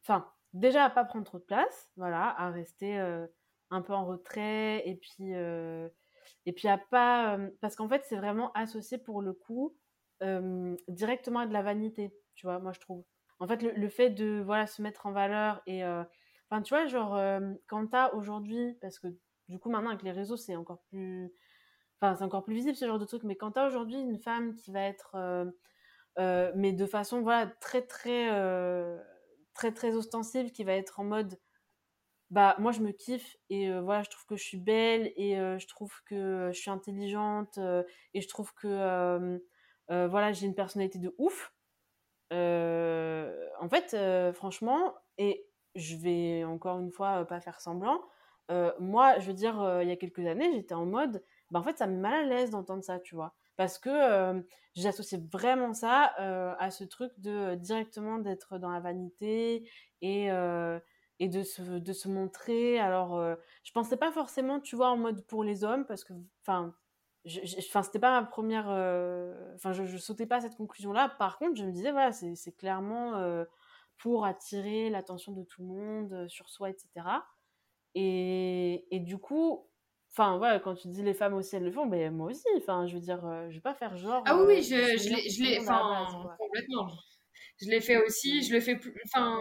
enfin, 0.02 0.26
déjà 0.54 0.84
à 0.84 0.90
pas 0.90 1.04
prendre 1.04 1.26
trop 1.26 1.38
de 1.38 1.44
place, 1.44 1.90
voilà, 1.96 2.34
à 2.40 2.50
rester 2.50 2.96
un 3.70 3.82
peu 3.82 3.92
en 3.92 4.06
retrait, 4.06 4.88
et 4.88 4.94
puis, 4.94 5.32
et 6.46 6.52
puis 6.54 6.68
à 6.68 6.78
pas, 6.78 7.38
parce 7.60 7.76
qu'en 7.76 7.90
fait, 7.90 8.02
c'est 8.06 8.16
vraiment 8.16 8.50
associé 8.52 8.96
pour 8.96 9.20
le 9.20 9.34
coup 9.34 9.76
directement 10.88 11.40
à 11.40 11.46
de 11.46 11.52
la 11.52 11.62
vanité, 11.62 12.14
tu 12.34 12.46
vois, 12.46 12.58
moi 12.58 12.72
je 12.72 12.80
trouve. 12.80 13.04
En 13.40 13.48
fait, 13.48 13.62
le, 13.62 13.88
fait 13.88 14.10
de 14.10 14.42
voilà 14.44 14.66
se 14.66 14.80
mettre 14.80 15.06
en 15.06 15.12
valeur 15.12 15.60
et 15.66 15.84
enfin 15.84 16.62
tu 16.62 16.74
vois 16.74 16.86
genre 16.86 17.18
quand 17.66 17.86
t'as 17.88 18.12
aujourd'hui 18.12 18.76
parce 18.80 18.98
que 18.98 19.08
du 19.48 19.58
coup 19.58 19.70
maintenant 19.70 19.90
avec 19.90 20.02
les 20.02 20.12
réseaux 20.12 20.36
c'est 20.36 20.56
encore 20.56 20.82
plus 20.88 21.32
enfin 22.00 22.14
c'est 22.16 22.24
encore 22.24 22.44
plus 22.44 22.54
visible 22.54 22.76
ce 22.76 22.86
genre 22.86 22.98
de 22.98 23.04
truc 23.04 23.22
mais 23.24 23.36
quand 23.36 23.52
t'as 23.52 23.66
aujourd'hui 23.66 23.96
une 23.96 24.18
femme 24.18 24.54
qui 24.54 24.70
va 24.70 24.82
être 24.82 25.16
mais 26.54 26.72
de 26.72 26.86
façon 26.86 27.22
voilà 27.22 27.46
très 27.60 27.82
très 27.82 28.30
très 29.54 29.72
très 29.72 29.94
ostensible 29.94 30.50
qui 30.50 30.64
va 30.64 30.74
être 30.74 31.00
en 31.00 31.04
mode 31.04 31.38
bah 32.30 32.56
moi 32.58 32.72
je 32.72 32.80
me 32.80 32.92
kiffe 32.92 33.36
et 33.50 33.70
voilà 33.80 34.02
je 34.02 34.10
trouve 34.10 34.26
que 34.26 34.36
je 34.36 34.44
suis 34.44 34.60
belle 34.60 35.12
et 35.16 35.34
je 35.34 35.66
trouve 35.66 35.92
que 36.06 36.50
je 36.52 36.58
suis 36.58 36.70
intelligente 36.70 37.58
et 38.14 38.20
je 38.20 38.28
trouve 38.28 38.52
que 38.54 39.40
euh, 39.90 40.08
voilà, 40.08 40.32
j'ai 40.32 40.46
une 40.46 40.54
personnalité 40.54 40.98
de 40.98 41.14
ouf. 41.18 41.52
Euh, 42.32 43.48
en 43.60 43.68
fait, 43.68 43.94
euh, 43.94 44.32
franchement, 44.32 44.94
et 45.18 45.46
je 45.74 45.96
vais 45.96 46.44
encore 46.44 46.78
une 46.78 46.90
fois 46.90 47.24
pas 47.26 47.40
faire 47.40 47.60
semblant, 47.60 48.00
moi, 48.78 49.18
je 49.20 49.26
veux 49.28 49.34
dire, 49.34 49.80
il 49.82 49.88
y 49.88 49.92
a 49.92 49.96
quelques 49.96 50.26
années, 50.26 50.52
j'étais 50.52 50.74
en 50.74 50.84
mode, 50.86 51.24
bah, 51.50 51.60
en 51.60 51.62
fait, 51.62 51.78
ça 51.78 51.86
me 51.86 51.98
mal 51.98 52.12
à 52.12 52.22
l'aise 52.24 52.50
d'entendre 52.50 52.84
ça, 52.84 53.00
tu 53.00 53.14
vois. 53.14 53.34
Parce 53.56 53.78
que 53.78 54.44
j'associe 54.74 55.20
vraiment 55.32 55.72
ça 55.72 56.12
à 56.58 56.70
ce 56.70 56.84
truc 56.84 57.12
de 57.18 57.54
directement 57.54 58.18
d'être 58.18 58.58
dans 58.58 58.70
la 58.70 58.80
vanité 58.80 59.68
et, 60.02 60.26
et 60.26 61.28
de, 61.28 61.42
se, 61.42 61.62
de 61.62 61.92
se 61.94 62.08
montrer. 62.08 62.78
Alors, 62.78 63.18
je 63.62 63.72
pensais 63.72 63.96
pas 63.96 64.12
forcément, 64.12 64.60
tu 64.60 64.76
vois, 64.76 64.90
en 64.90 64.98
mode 64.98 65.26
pour 65.26 65.42
les 65.42 65.64
hommes, 65.64 65.86
parce 65.86 66.04
que, 66.04 66.12
enfin, 66.42 66.74
enfin 67.58 67.82
c'était 67.82 67.98
pas 67.98 68.20
ma 68.20 68.26
première 68.26 68.66
euh, 68.68 69.54
enfin 69.54 69.72
je, 69.72 69.84
je, 69.84 69.96
sautais 69.96 70.26
pas 70.26 70.36
à 70.36 70.40
cette 70.42 70.56
conclusion 70.56 70.92
là 70.92 71.08
par 71.08 71.38
contre 71.38 71.56
je 71.56 71.64
me 71.64 71.72
disais 71.72 71.90
voilà 71.90 72.12
c'est 72.12 72.52
clairement 72.56 73.16
euh, 73.16 73.44
pour 73.96 74.26
attirer 74.26 74.90
l'attention 74.90 75.32
de 75.32 75.42
tout 75.42 75.62
le 75.62 75.68
monde 75.68 76.12
euh, 76.12 76.28
sur 76.28 76.50
soi 76.50 76.68
etc 76.68 76.86
et, 77.94 78.86
et 78.94 79.00
du 79.00 79.16
coup 79.16 79.66
enfin 80.10 80.36
voilà 80.36 80.60
quand 80.60 80.74
tu 80.74 80.88
dis 80.88 81.02
les 81.02 81.14
femmes 81.14 81.34
aussi 81.34 81.56
elles 81.56 81.64
le 81.64 81.72
font 81.72 81.86
mais 81.86 82.10
moi 82.10 82.28
aussi 82.30 82.46
enfin 82.58 82.86
je 82.86 82.94
veux 82.94 83.00
dire 83.00 83.20
je 83.48 83.54
vais 83.54 83.62
pas 83.62 83.74
faire 83.74 83.96
genre 83.96 84.22
ah 84.26 84.36
oui 84.36 84.44
oui 84.46 84.62
je, 84.62 84.74
je 84.98 85.42
l'ai 85.42 85.60
enfin 85.60 86.06
complètement. 86.38 86.88
Je 87.62 87.70
l'ai 87.70 87.80
fait 87.80 88.04
aussi 88.04 88.42
je 88.42 88.52
le 88.52 88.60
fais 88.60 88.76
plus 88.76 88.94
enfin 89.06 89.38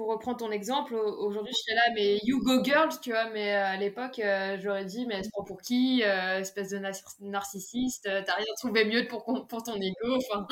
pour 0.00 0.08
reprendre 0.08 0.38
ton 0.38 0.50
exemple, 0.50 0.94
aujourd'hui, 0.94 1.52
je 1.52 1.58
suis 1.58 1.74
là, 1.74 1.82
mais 1.94 2.20
you 2.22 2.42
go 2.42 2.64
girls, 2.64 2.98
tu 3.02 3.10
vois, 3.10 3.28
mais 3.28 3.54
euh, 3.54 3.66
à 3.66 3.76
l'époque, 3.76 4.18
euh, 4.18 4.56
j'aurais 4.58 4.86
dit, 4.86 5.04
mais 5.04 5.16
elle 5.16 5.26
se 5.26 5.28
prend 5.28 5.44
pour 5.44 5.60
qui 5.60 6.02
euh, 6.02 6.38
Espèce 6.38 6.70
de 6.70 6.80
narcissiste, 7.20 8.04
t'as 8.04 8.34
rien 8.34 8.46
trouvé 8.56 8.86
mieux 8.86 9.06
pour, 9.08 9.46
pour 9.46 9.62
ton 9.62 9.74
ego. 9.74 10.16
Enfin, 10.16 10.46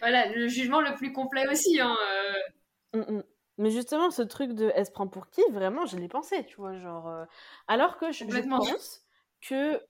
voilà, 0.00 0.32
le 0.32 0.48
jugement 0.48 0.80
le 0.80 0.94
plus 0.94 1.12
complet 1.12 1.46
aussi. 1.50 1.78
Hein, 1.78 1.94
mmh, 2.94 3.00
mmh. 3.00 3.22
Mais 3.58 3.70
justement, 3.70 4.10
ce 4.10 4.22
truc 4.22 4.54
de 4.54 4.72
elle 4.74 4.86
se 4.86 4.92
prend 4.92 5.08
pour 5.08 5.28
qui, 5.28 5.42
vraiment, 5.50 5.84
je 5.84 5.98
l'ai 5.98 6.08
pensé, 6.08 6.46
tu 6.46 6.56
vois, 6.56 6.78
genre. 6.78 7.12
Alors 7.68 7.98
que 7.98 8.12
je, 8.12 8.24
pense 8.24 9.04
que 9.42 9.82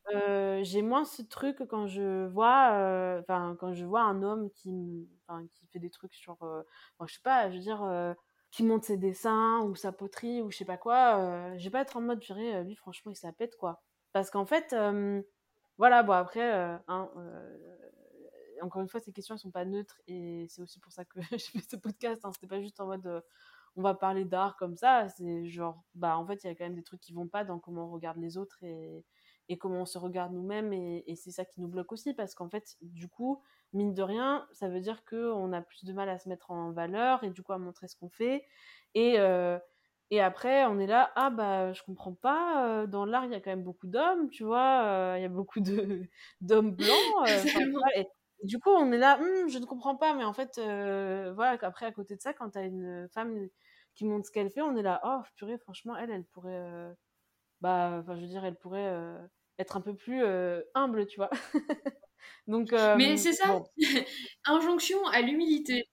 j'ai 0.64 0.83
moins 0.83 1.05
ce 1.05 1.22
truc 1.22 1.62
quand 1.70 1.87
je 1.87 2.26
vois, 2.26 3.20
enfin, 3.20 3.57
quand 3.61 3.72
je 3.72 3.85
vois 3.85 4.03
un 4.03 4.24
homme 4.24 4.50
qui, 4.50 5.09
qui 5.53 5.66
fait 5.68 5.79
des 5.79 5.90
trucs 5.90 6.14
sur, 6.14 6.38
je 7.07 7.14
sais 7.14 7.20
pas, 7.22 7.48
je 7.50 7.55
veux 7.55 7.62
dire 7.62 8.16
qui 8.50 8.64
monte 8.64 8.84
ses 8.84 8.96
dessins 8.96 9.60
ou 9.62 9.74
sa 9.74 9.92
poterie 9.92 10.42
ou 10.42 10.50
je 10.50 10.58
sais 10.58 10.64
pas 10.64 10.76
quoi, 10.76 11.18
euh, 11.18 11.54
j'ai 11.56 11.70
pas 11.70 11.82
être 11.82 11.96
en 11.96 12.00
mode 12.00 12.20
purée, 12.20 12.56
euh, 12.56 12.62
lui 12.62 12.74
franchement 12.74 13.12
il 13.12 13.16
s'appête 13.16 13.56
quoi. 13.56 13.82
Parce 14.12 14.30
qu'en 14.30 14.44
fait, 14.44 14.72
euh, 14.72 15.22
voilà, 15.78 16.02
bon 16.02 16.12
après, 16.12 16.42
hein, 16.88 17.10
encore 18.60 18.82
une 18.82 18.88
fois, 18.88 19.00
ces 19.00 19.12
questions 19.12 19.34
elles 19.36 19.40
sont 19.40 19.52
pas 19.52 19.64
neutres 19.64 20.00
et 20.08 20.46
c'est 20.48 20.62
aussi 20.62 20.80
pour 20.80 20.92
ça 20.92 21.04
que 21.04 21.20
j'ai 21.30 21.38
fait 21.38 21.60
ce 21.70 21.76
podcast. 21.76 22.24
Hein, 22.24 22.32
C'était 22.32 22.48
pas 22.48 22.60
juste 22.60 22.80
en 22.80 22.86
mode 22.86 23.22
on 23.76 23.82
va 23.82 23.94
parler 23.94 24.24
d'art 24.24 24.56
comme 24.56 24.76
ça, 24.76 25.08
c'est 25.10 25.46
genre, 25.46 25.80
bah 25.94 26.16
en 26.18 26.26
fait 26.26 26.42
il 26.42 26.48
y 26.48 26.50
a 26.50 26.56
quand 26.56 26.64
même 26.64 26.74
des 26.74 26.82
trucs 26.82 27.00
qui 27.00 27.12
vont 27.12 27.28
pas 27.28 27.44
dans 27.44 27.60
comment 27.60 27.86
on 27.86 27.92
regarde 27.92 28.18
les 28.18 28.36
autres 28.36 28.58
et, 28.64 29.04
et 29.48 29.58
comment 29.58 29.82
on 29.82 29.86
se 29.86 29.96
regarde 29.96 30.32
nous-mêmes 30.32 30.72
et 30.72 31.14
c'est 31.14 31.30
ça 31.30 31.44
qui 31.44 31.60
nous 31.60 31.68
bloque 31.68 31.92
aussi 31.92 32.12
parce 32.12 32.34
qu'en 32.34 32.48
fait, 32.48 32.76
du 32.82 33.08
coup, 33.08 33.40
mine 33.72 33.94
de 33.94 34.02
rien, 34.02 34.46
ça 34.52 34.68
veut 34.68 34.80
dire 34.80 35.04
qu'on 35.04 35.52
a 35.52 35.61
plus 35.61 35.85
de 35.85 35.92
mal 35.92 36.09
à 36.09 36.18
se 36.18 36.28
mettre 36.28 36.50
en 36.50 36.72
valeur 36.72 37.22
et 37.24 37.30
du 37.30 37.42
coup 37.42 37.52
à 37.52 37.59
montrer 37.59 37.88
ce 37.88 37.96
qu'on 37.96 38.11
fait. 38.11 38.44
Et, 38.94 39.18
euh, 39.18 39.59
et 40.11 40.20
après, 40.20 40.64
on 40.66 40.78
est 40.80 40.87
là, 40.87 41.12
ah 41.16 41.30
bah 41.30 41.72
je 41.72 41.83
comprends 41.85 42.14
pas, 42.14 42.83
euh, 42.83 42.87
dans 42.87 43.04
l'art 43.04 43.24
il 43.24 43.33
y 43.33 43.35
a 43.35 43.40
quand 43.40 43.50
même 43.50 43.62
beaucoup 43.62 43.87
d'hommes, 43.87 44.28
tu 44.30 44.44
vois, 44.44 44.83
euh, 44.85 45.14
il 45.18 45.22
y 45.22 45.24
a 45.24 45.28
beaucoup 45.28 45.61
de, 45.61 46.02
d'hommes 46.40 46.72
blancs. 46.74 47.28
et, 47.96 48.06
du 48.42 48.59
coup, 48.59 48.70
on 48.70 48.90
est 48.92 48.98
là, 48.98 49.18
hum, 49.20 49.48
je 49.48 49.59
ne 49.59 49.66
comprends 49.66 49.96
pas, 49.96 50.14
mais 50.14 50.24
en 50.24 50.33
fait, 50.33 50.56
voilà, 50.56 51.59
après 51.62 51.87
à 51.87 51.92
côté 51.92 52.16
de 52.16 52.20
ça, 52.22 52.33
quand 52.33 52.50
tu 52.50 52.59
as 52.59 52.62
une 52.64 53.09
femme 53.12 53.48
qui 53.94 54.04
montre 54.04 54.26
ce 54.26 54.33
qu'elle 54.33 54.50
fait, 54.50 54.62
on 54.62 54.76
est 54.76 54.83
là, 54.83 55.00
oh 55.04 55.20
purée, 55.37 55.59
franchement, 55.59 55.96
elle, 55.96 56.11
elle 56.11 56.24
pourrait, 56.24 56.94
bah, 57.61 57.98
enfin 58.00 58.16
je 58.16 58.22
veux 58.22 58.28
dire, 58.28 58.44
elle 58.44 58.56
pourrait 58.56 58.90
être 59.61 59.77
un 59.77 59.81
peu 59.81 59.94
plus 59.94 60.23
humble, 60.75 61.07
tu 61.07 61.16
vois. 61.16 61.31
Donc, 62.46 62.73
Mais 62.73 63.16
c'est 63.16 63.33
ça, 63.33 63.62
injonction 64.46 65.05
à 65.07 65.20
l'humilité. 65.20 65.88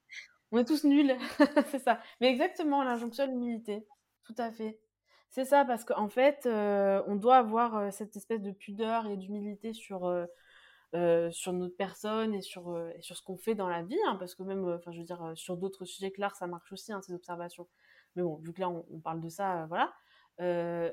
On 0.52 0.58
est 0.60 0.66
tous 0.66 0.86
nuls, 0.86 1.16
c'est 1.72 1.80
ça. 1.80 2.00
Mais 2.22 2.30
exactement, 2.30 2.84
l'injonction 2.84 3.26
à 3.26 3.28
l'humilité, 3.28 3.86
tout 4.24 4.36
à 4.38 4.52
fait. 4.52 4.80
C'est 5.30 5.44
ça, 5.46 5.66
parce 5.66 5.84
qu'en 5.84 6.08
fait, 6.08 6.48
on 6.48 7.16
doit 7.16 7.38
avoir 7.38 7.92
cette 7.92 8.16
espèce 8.16 8.42
de 8.42 8.52
pudeur 8.52 9.08
et 9.08 9.18
d'humilité 9.18 9.74
sur, 9.74 10.10
sur 11.32 11.54
notre 11.54 11.76
personne 11.76 12.34
et 12.34 12.42
sur, 12.42 12.78
et 12.96 13.02
sur 13.02 13.18
ce 13.18 13.22
qu'on 13.22 13.38
fait 13.38 13.56
dans 13.56 13.68
la 13.68 13.84
vie, 13.84 14.00
hein, 14.08 14.16
parce 14.18 14.36
que 14.36 14.44
même, 14.44 14.66
enfin, 14.70 14.92
je 14.92 15.00
veux 15.00 15.06
dire, 15.06 15.34
sur 15.36 15.58
d'autres 15.58 15.84
sujets 15.84 16.12
que 16.12 16.22
l'art, 16.22 16.36
ça 16.36 16.48
marche 16.48 16.72
aussi, 16.72 16.94
hein, 16.94 17.02
ces 17.02 17.14
observations. 17.14 17.68
Mais 18.16 18.24
bon, 18.24 18.38
vu 18.38 18.54
que 18.54 18.62
là, 18.62 18.70
on, 18.70 18.86
on 18.90 19.00
parle 19.00 19.20
de 19.20 19.30
ça, 19.30 19.68
voilà. 19.68 19.94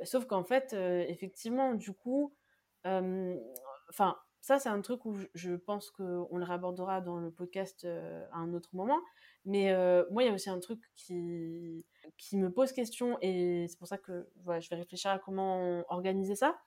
sauf 0.04 0.26
qu'en 0.26 0.44
fait, 0.44 0.72
effectivement, 0.72 1.74
du 1.74 1.92
coup, 1.92 2.34
enfin, 2.84 4.16
ça, 4.40 4.58
c'est 4.58 4.68
un 4.68 4.80
truc 4.82 5.04
où 5.06 5.16
je 5.34 5.54
pense 5.54 5.90
qu'on 5.90 6.36
le 6.36 6.44
rabordera 6.44 7.00
dans 7.00 7.18
le 7.18 7.30
podcast 7.30 7.86
à 8.32 8.36
un 8.36 8.52
autre 8.52 8.70
moment. 8.74 9.00
Mais 9.44 9.74
moi, 10.10 10.22
il 10.22 10.26
y 10.26 10.28
a 10.28 10.34
aussi 10.34 10.50
un 10.50 10.60
truc 10.60 10.80
qui, 10.94 11.84
qui 12.18 12.36
me 12.36 12.50
pose 12.52 12.72
question 12.72 13.18
et 13.22 13.66
c'est 13.68 13.78
pour 13.78 13.88
ça 13.88 13.98
que 13.98 14.28
voilà, 14.44 14.60
je 14.60 14.68
vais 14.70 14.76
réfléchir 14.76 15.10
à 15.10 15.18
comment 15.18 15.82
organiser 15.88 16.34
ça. 16.34 16.58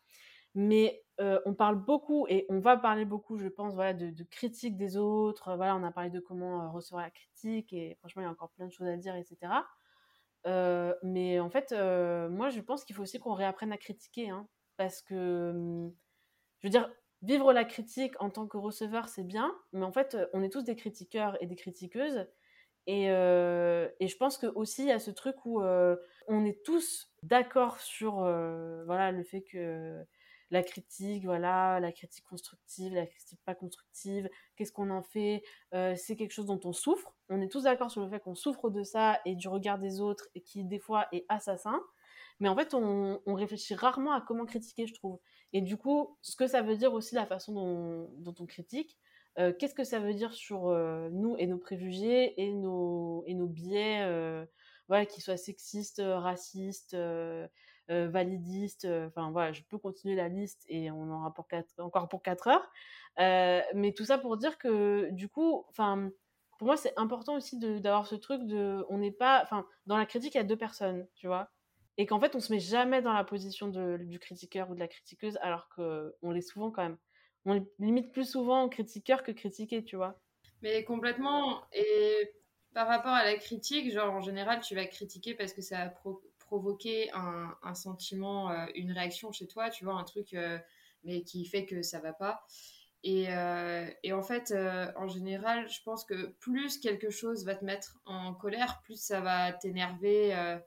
Mais 0.55 1.03
on 1.19 1.53
parle 1.53 1.75
beaucoup 1.75 2.25
et 2.29 2.45
on 2.49 2.59
va 2.59 2.77
parler 2.77 3.05
beaucoup, 3.05 3.37
je 3.37 3.47
pense, 3.47 3.75
voilà, 3.75 3.93
de, 3.93 4.23
critique 4.23 4.75
des 4.75 4.97
autres. 4.97 5.55
Voilà, 5.55 5.75
on 5.75 5.83
a 5.83 5.91
parlé 5.91 6.09
de 6.09 6.19
comment 6.19 6.71
recevoir 6.71 7.03
la 7.03 7.11
critique 7.11 7.73
et 7.73 7.95
franchement, 7.99 8.23
il 8.23 8.25
y 8.25 8.27
a 8.27 8.31
encore 8.31 8.51
plein 8.51 8.65
de 8.67 8.71
choses 8.71 8.87
à 8.87 8.97
dire, 8.97 9.15
etc. 9.15 9.53
mais 11.03 11.39
en 11.39 11.49
fait, 11.51 11.71
moi, 12.31 12.49
je 12.49 12.61
pense 12.61 12.85
qu'il 12.85 12.95
faut 12.95 13.03
aussi 13.03 13.19
qu'on 13.19 13.33
réapprenne 13.33 13.71
à 13.71 13.77
critiquer. 13.77 14.29
Hein, 14.29 14.47
parce 14.77 15.01
que, 15.01 15.91
je 16.61 16.67
veux 16.67 16.71
dire, 16.71 16.89
vivre 17.21 17.53
la 17.53 17.65
critique 17.65 18.13
en 18.21 18.29
tant 18.29 18.47
que 18.47 18.57
receveur, 18.57 19.07
c'est 19.07 19.23
bien, 19.23 19.53
mais 19.73 19.83
en 19.85 19.91
fait, 19.91 20.17
on 20.33 20.43
est 20.43 20.49
tous 20.49 20.63
des 20.63 20.75
critiqueurs 20.75 21.41
et 21.41 21.47
des 21.47 21.55
critiqueuses. 21.55 22.27
Et, 22.87 23.11
euh, 23.11 23.89
et 23.99 24.07
je 24.07 24.15
pense 24.15 24.37
que 24.37 24.47
aussi 24.47 24.83
il 24.83 24.87
y 24.87 24.91
a 24.93 24.99
ce 24.99 25.11
truc 25.11 25.35
où 25.45 25.61
euh, 25.61 25.97
on 26.27 26.45
est 26.45 26.63
tous 26.63 27.11
d'accord 27.21 27.79
sur 27.81 28.21
voilà 28.85 29.11
le 29.11 29.23
fait 29.23 29.43
que 29.43 30.05
la 30.51 30.63
critique, 30.63 31.25
voilà, 31.25 31.81
la 31.81 31.91
critique 31.91 32.23
constructive, 32.23 32.93
la 32.93 33.05
critique 33.05 33.41
pas 33.43 33.55
constructive, 33.55 34.29
qu'est-ce 34.55 34.71
qu'on 34.71 34.89
en 34.89 35.03
fait, 35.03 35.43
c'est 35.71 36.15
quelque 36.15 36.31
chose 36.31 36.45
dont 36.45 36.61
on 36.63 36.71
souffre. 36.71 37.13
On 37.27 37.41
est 37.41 37.51
tous 37.51 37.63
d'accord 37.63 37.91
sur 37.91 38.01
le 38.01 38.09
fait 38.09 38.21
qu'on 38.21 38.35
souffre 38.35 38.69
de 38.69 38.83
ça 38.83 39.19
et 39.25 39.35
du 39.35 39.49
regard 39.49 39.79
des 39.79 39.99
autres 39.99 40.29
et 40.35 40.41
qui 40.41 40.63
des 40.63 40.79
fois 40.79 41.07
est 41.11 41.25
assassin. 41.27 41.81
Mais 42.39 42.49
en 42.49 42.55
fait, 42.55 42.73
on, 42.73 43.19
réfléchit 43.25 43.75
rarement 43.75 44.13
à 44.13 44.21
comment 44.21 44.45
critiquer, 44.45 44.87
je 44.87 44.93
trouve. 44.93 45.19
Et 45.53 45.61
du 45.61 45.77
coup, 45.77 46.17
ce 46.21 46.35
que 46.35 46.47
ça 46.47 46.61
veut 46.61 46.77
dire 46.77 46.93
aussi 46.93 47.15
la 47.15 47.25
façon 47.25 47.53
dont, 48.19 48.35
on 48.39 48.45
critique, 48.45 48.97
qu'est-ce 49.59 49.73
que 49.75 49.83
ça 49.83 49.99
veut 49.99 50.13
dire 50.13 50.33
sur 50.33 50.69
nous 51.11 51.35
et 51.37 51.47
nos 51.47 51.57
préjugés 51.57 52.39
et 52.41 52.53
nos, 52.53 53.23
et 53.25 53.33
nos 53.33 53.47
biais, 53.47 54.05
voilà, 54.87 55.05
qu'ils 55.05 55.23
soient 55.23 55.37
sexistes, 55.37 56.01
racistes, 56.03 56.95
euh, 57.89 58.09
validiste. 58.09 58.83
Euh, 58.83 59.07
enfin 59.07 59.31
voilà, 59.31 59.53
je 59.53 59.61
peux 59.63 59.77
continuer 59.77 60.15
la 60.15 60.27
liste 60.27 60.65
et 60.67 60.91
on 60.91 61.03
en 61.03 61.19
aura 61.19 61.33
pour 61.33 61.47
encore 61.77 62.09
pour 62.09 62.21
4 62.21 62.47
heures. 62.47 62.69
Euh, 63.19 63.61
mais 63.75 63.93
tout 63.93 64.03
ça 64.03 64.17
pour 64.17 64.35
dire 64.35 64.57
que 64.57 65.09
du 65.11 65.29
coup, 65.29 65.65
enfin 65.69 66.11
pour 66.59 66.67
moi 66.67 66.75
c'est 66.75 66.93
important 66.97 67.35
aussi 67.35 67.57
d'avoir 67.59 68.05
ce 68.05 68.15
truc 68.15 68.43
de, 68.45 68.85
on 68.89 68.97
n'est 68.97 69.11
pas, 69.11 69.41
enfin 69.41 69.65
dans 69.85 69.97
la 69.97 70.05
critique 70.05 70.35
il 70.35 70.37
y 70.37 70.41
a 70.41 70.43
deux 70.43 70.57
personnes, 70.57 71.07
tu 71.15 71.27
vois 71.27 71.49
et 71.97 72.05
qu'en 72.05 72.19
fait 72.19 72.35
on 72.35 72.39
se 72.39 72.51
met 72.51 72.59
jamais 72.59 73.01
dans 73.01 73.13
la 73.13 73.23
position 73.23 73.67
de, 73.67 73.97
du 73.97 74.19
critiqueur 74.19 74.69
ou 74.69 74.75
de 74.75 74.79
la 74.79 74.87
critiqueuse 74.87 75.37
alors 75.41 75.69
qu'on 75.69 76.31
l'est 76.31 76.41
souvent 76.41 76.71
quand 76.71 76.83
même 76.83 76.97
on 77.45 77.65
limite 77.79 78.11
plus 78.11 78.29
souvent 78.29 78.69
critiqueur 78.69 79.23
que 79.23 79.31
critiqué 79.31 79.83
tu 79.83 79.95
vois 79.95 80.19
mais 80.61 80.83
complètement 80.83 81.63
et 81.73 82.33
par 82.73 82.87
rapport 82.87 83.13
à 83.13 83.23
la 83.23 83.35
critique 83.37 83.91
genre 83.91 84.13
en 84.13 84.21
général 84.21 84.61
tu 84.61 84.75
vas 84.75 84.85
critiquer 84.85 85.33
parce 85.33 85.53
que 85.53 85.61
ça 85.61 85.79
a 85.79 85.89
provoquer 86.47 87.11
un, 87.13 87.75
sentiment, 87.75 88.49
euh, 88.49 88.65
une 88.73 88.91
réaction 88.91 89.31
chez 89.31 89.47
toi, 89.47 89.69
tu 89.69 89.83
vois, 89.85 89.95
un 89.95 90.03
truc, 90.03 90.33
euh, 90.33 90.57
mais 91.03 91.21
qui 91.21 91.45
fait 91.45 91.65
que 91.65 91.81
ça 91.81 91.99
va 91.99 92.13
pas. 92.13 92.45
Et, 93.03 93.25
euh, 93.29 93.85
et 94.03 94.11
en 94.11 94.23
fait, 94.23 94.53
en 94.95 95.07
général, 95.07 95.69
je 95.69 95.81
pense 95.83 96.03
que 96.03 96.27
plus 96.39 96.79
quelque 96.79 97.09
chose 97.09 97.45
va 97.45 97.55
te 97.55 97.63
mettre 97.63 97.99
en 98.05 98.33
colère, 98.33 98.81
plus 98.83 98.99
ça 98.99 99.21
va 99.21 99.53
t'énerver. 99.53 100.59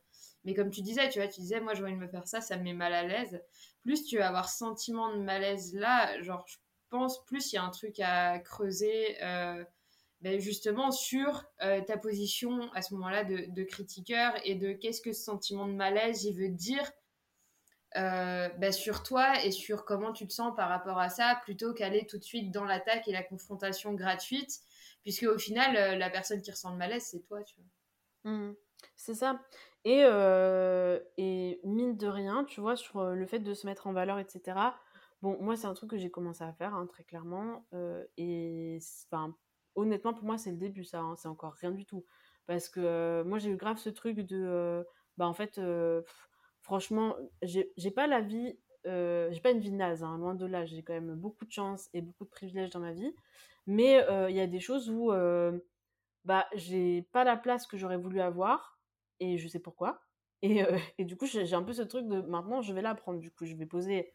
Mais 0.45 0.55
comme 0.55 0.71
tu 0.71 0.83
disais, 0.83 1.09
tu 1.11 1.19
vois, 1.19 1.29
tu 1.29 1.41
disais, 1.41 1.61
moi, 1.61 1.75
j'ai 1.75 1.83
envie 1.83 1.93
de 1.93 1.99
me 1.99 2.09
faire 2.09 2.27
ça, 2.27 2.41
ça 2.41 2.57
me 2.57 2.63
met 2.63 2.73
mal 2.73 2.95
à 2.95 3.03
l'aise. 3.03 3.43
Plus 3.83 4.05
tu 4.05 4.19
vas 4.19 4.29
avoir 4.29 4.49
sentiment 4.49 5.15
de 5.15 5.23
malaise 5.23 5.75
là, 5.75 6.21
genre, 6.23 6.45
je 6.49 6.57
pense, 6.89 7.25
plus 7.25 7.53
il 7.53 7.57
y 7.57 7.59
a 7.59 7.65
un 7.65 7.71
truc 7.71 8.01
à 8.01 8.39
creuser 8.39 9.17
ben, 10.21 10.39
justement 10.39 10.91
sur 10.91 11.45
euh, 11.63 11.81
ta 11.81 11.97
position 11.97 12.71
à 12.75 12.83
ce 12.83 12.93
moment-là 12.95 13.25
de, 13.25 13.63
critiqueur 13.63 14.35
et 14.45 14.55
de 14.55 14.73
qu'est-ce 14.73 15.01
que 15.01 15.13
ce 15.13 15.23
sentiment 15.23 15.67
de 15.67 15.73
malaise 15.73 16.25
il 16.25 16.37
veut 16.37 16.51
dire 16.51 16.91
euh, 17.97 18.49
ben, 18.59 18.71
sur 18.71 19.03
toi 19.03 19.43
et 19.45 19.51
sur 19.51 19.85
comment 19.85 20.13
tu 20.13 20.27
te 20.27 20.33
sens 20.33 20.55
par 20.55 20.69
rapport 20.69 20.99
à 20.99 21.09
ça 21.09 21.41
plutôt 21.43 21.73
qu'aller 21.73 22.07
tout 22.07 22.19
de 22.19 22.23
suite 22.23 22.51
dans 22.51 22.65
l'attaque 22.65 23.09
et 23.09 23.13
la 23.13 23.23
confrontation 23.23 23.95
gratuite 23.95 24.61
puisque 25.03 25.23
au 25.23 25.39
final 25.39 25.77
euh, 25.77 25.97
la 25.97 26.11
personne 26.11 26.43
qui 26.43 26.51
ressent 26.51 26.71
le 26.71 26.77
malaise 26.77 27.07
c'est 27.11 27.21
toi 27.21 27.43
tu 27.43 27.57
vois 27.57 28.31
mmh. 28.31 28.55
C'est 28.97 29.15
ça 29.15 29.41
et, 29.85 30.01
et 31.17 31.61
mine 31.65 31.97
de 31.97 32.07
rien 32.07 32.45
tu 32.45 32.61
vois 32.61 32.77
sur 32.77 33.03
le 33.03 33.27
fait 33.27 33.39
de 33.39 33.55
se 33.55 33.67
mettre 33.67 33.87
en 33.87 33.93
valeur 33.93 34.19
etc 34.19 34.59
bon 35.23 35.39
moi 35.41 35.57
c'est 35.57 35.67
un 35.67 35.75
truc 35.75 35.91
que 35.91 35.97
j'ai 35.97 36.11
commencé 36.11 36.45
à 36.45 36.53
faire 36.53 36.75
hein, 36.75 36.87
très 36.87 37.05
clairement 37.05 37.65
et 38.19 38.79
enfin 39.11 39.35
honnêtement, 39.75 40.15
pour 40.15 40.25
moi, 40.25 40.39
c'est 40.39 40.51
le 40.51 40.57
début, 40.57 40.85
ça. 40.85 41.01
Hein, 41.01 41.15
c'est 41.17 41.29
encore 41.29 41.55
rien 41.55 41.71
du 41.71 41.85
tout. 41.85 42.05
Parce 42.47 42.69
que 42.69 42.81
euh, 42.81 43.25
moi, 43.25 43.39
j'ai 43.39 43.51
eu 43.51 43.57
grave 43.57 43.79
ce 43.79 43.91
truc 43.91 44.21
de. 44.21 44.43
Euh, 44.43 44.83
bah, 45.17 45.27
en 45.27 45.35
fait, 45.35 45.59
euh, 45.59 46.03
franchement, 46.63 47.17
j'ai 47.43 47.91
pas 47.91 48.07
la 48.07 48.21
vie. 48.21 48.59
j'ai 48.85 49.41
pas 49.43 49.51
une 49.51 49.61
vie 49.61 49.73
naze, 49.73 50.03
hein, 50.03 50.19
loin 50.19 50.35
de 50.35 50.47
là. 50.47 50.65
J'ai 50.67 50.83
quand 50.83 50.95
même 50.95 51.15
beaucoup 51.15 51.45
de 51.45 51.53
chance 51.53 51.89
et 51.95 52.03
beaucoup 52.03 52.25
de 52.25 52.31
privilèges 52.31 52.71
dans 52.71 52.81
ma 52.81 52.93
vie. 52.93 53.15
Mais 53.67 54.05
il 54.29 54.37
y 54.37 54.41
a 54.41 54.47
des 54.47 54.61
choses 54.61 54.91
où. 54.91 55.11
Bah, 56.25 56.47
j'ai 56.55 57.03
pas 57.13 57.25
la 57.25 57.37
place 57.37 57.67
que 57.67 57.77
j'aurais 57.77 57.97
voulu 57.97 58.21
avoir. 58.21 58.79
Et 59.21 59.39
je 59.39 59.49
sais 59.49 59.61
pourquoi. 59.61 60.01
Et, 60.43 60.63
et 60.99 61.05
du 61.05 61.17
coup, 61.17 61.27
j'ai 61.27 61.55
un 61.55 61.63
peu 61.63 61.73
ce 61.73 61.83
truc 61.83 62.07
de 62.09 62.21
maintenant, 62.23 62.63
je 62.63 62.73
vais 62.73 62.83
la 62.83 62.95
prendre. 62.95 63.21
Du 63.21 63.31
coup, 63.31 63.45
je 63.47 63.55
vais 63.55 63.67
poser. 63.67 64.15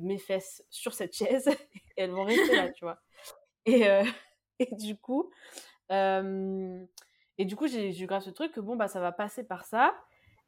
mes 0.00 0.18
fesses 0.18 0.64
sur 0.70 0.94
cette 0.94 1.14
chaise 1.14 1.48
et 1.96 2.02
elles 2.02 2.10
vont 2.10 2.24
rester 2.24 2.56
là, 2.56 2.70
tu 2.70 2.84
vois. 2.84 3.00
Et, 3.66 3.88
euh, 3.88 4.04
et 4.58 4.74
du 4.76 4.96
coup, 4.96 5.30
euh, 5.92 6.84
et 7.38 7.44
du 7.44 7.56
coup, 7.56 7.66
j'ai 7.66 7.98
eu 8.00 8.06
grave 8.06 8.22
ce 8.22 8.30
truc 8.30 8.52
que 8.52 8.60
bon, 8.60 8.76
bah, 8.76 8.88
ça 8.88 9.00
va 9.00 9.12
passer 9.12 9.44
par 9.44 9.64
ça. 9.64 9.94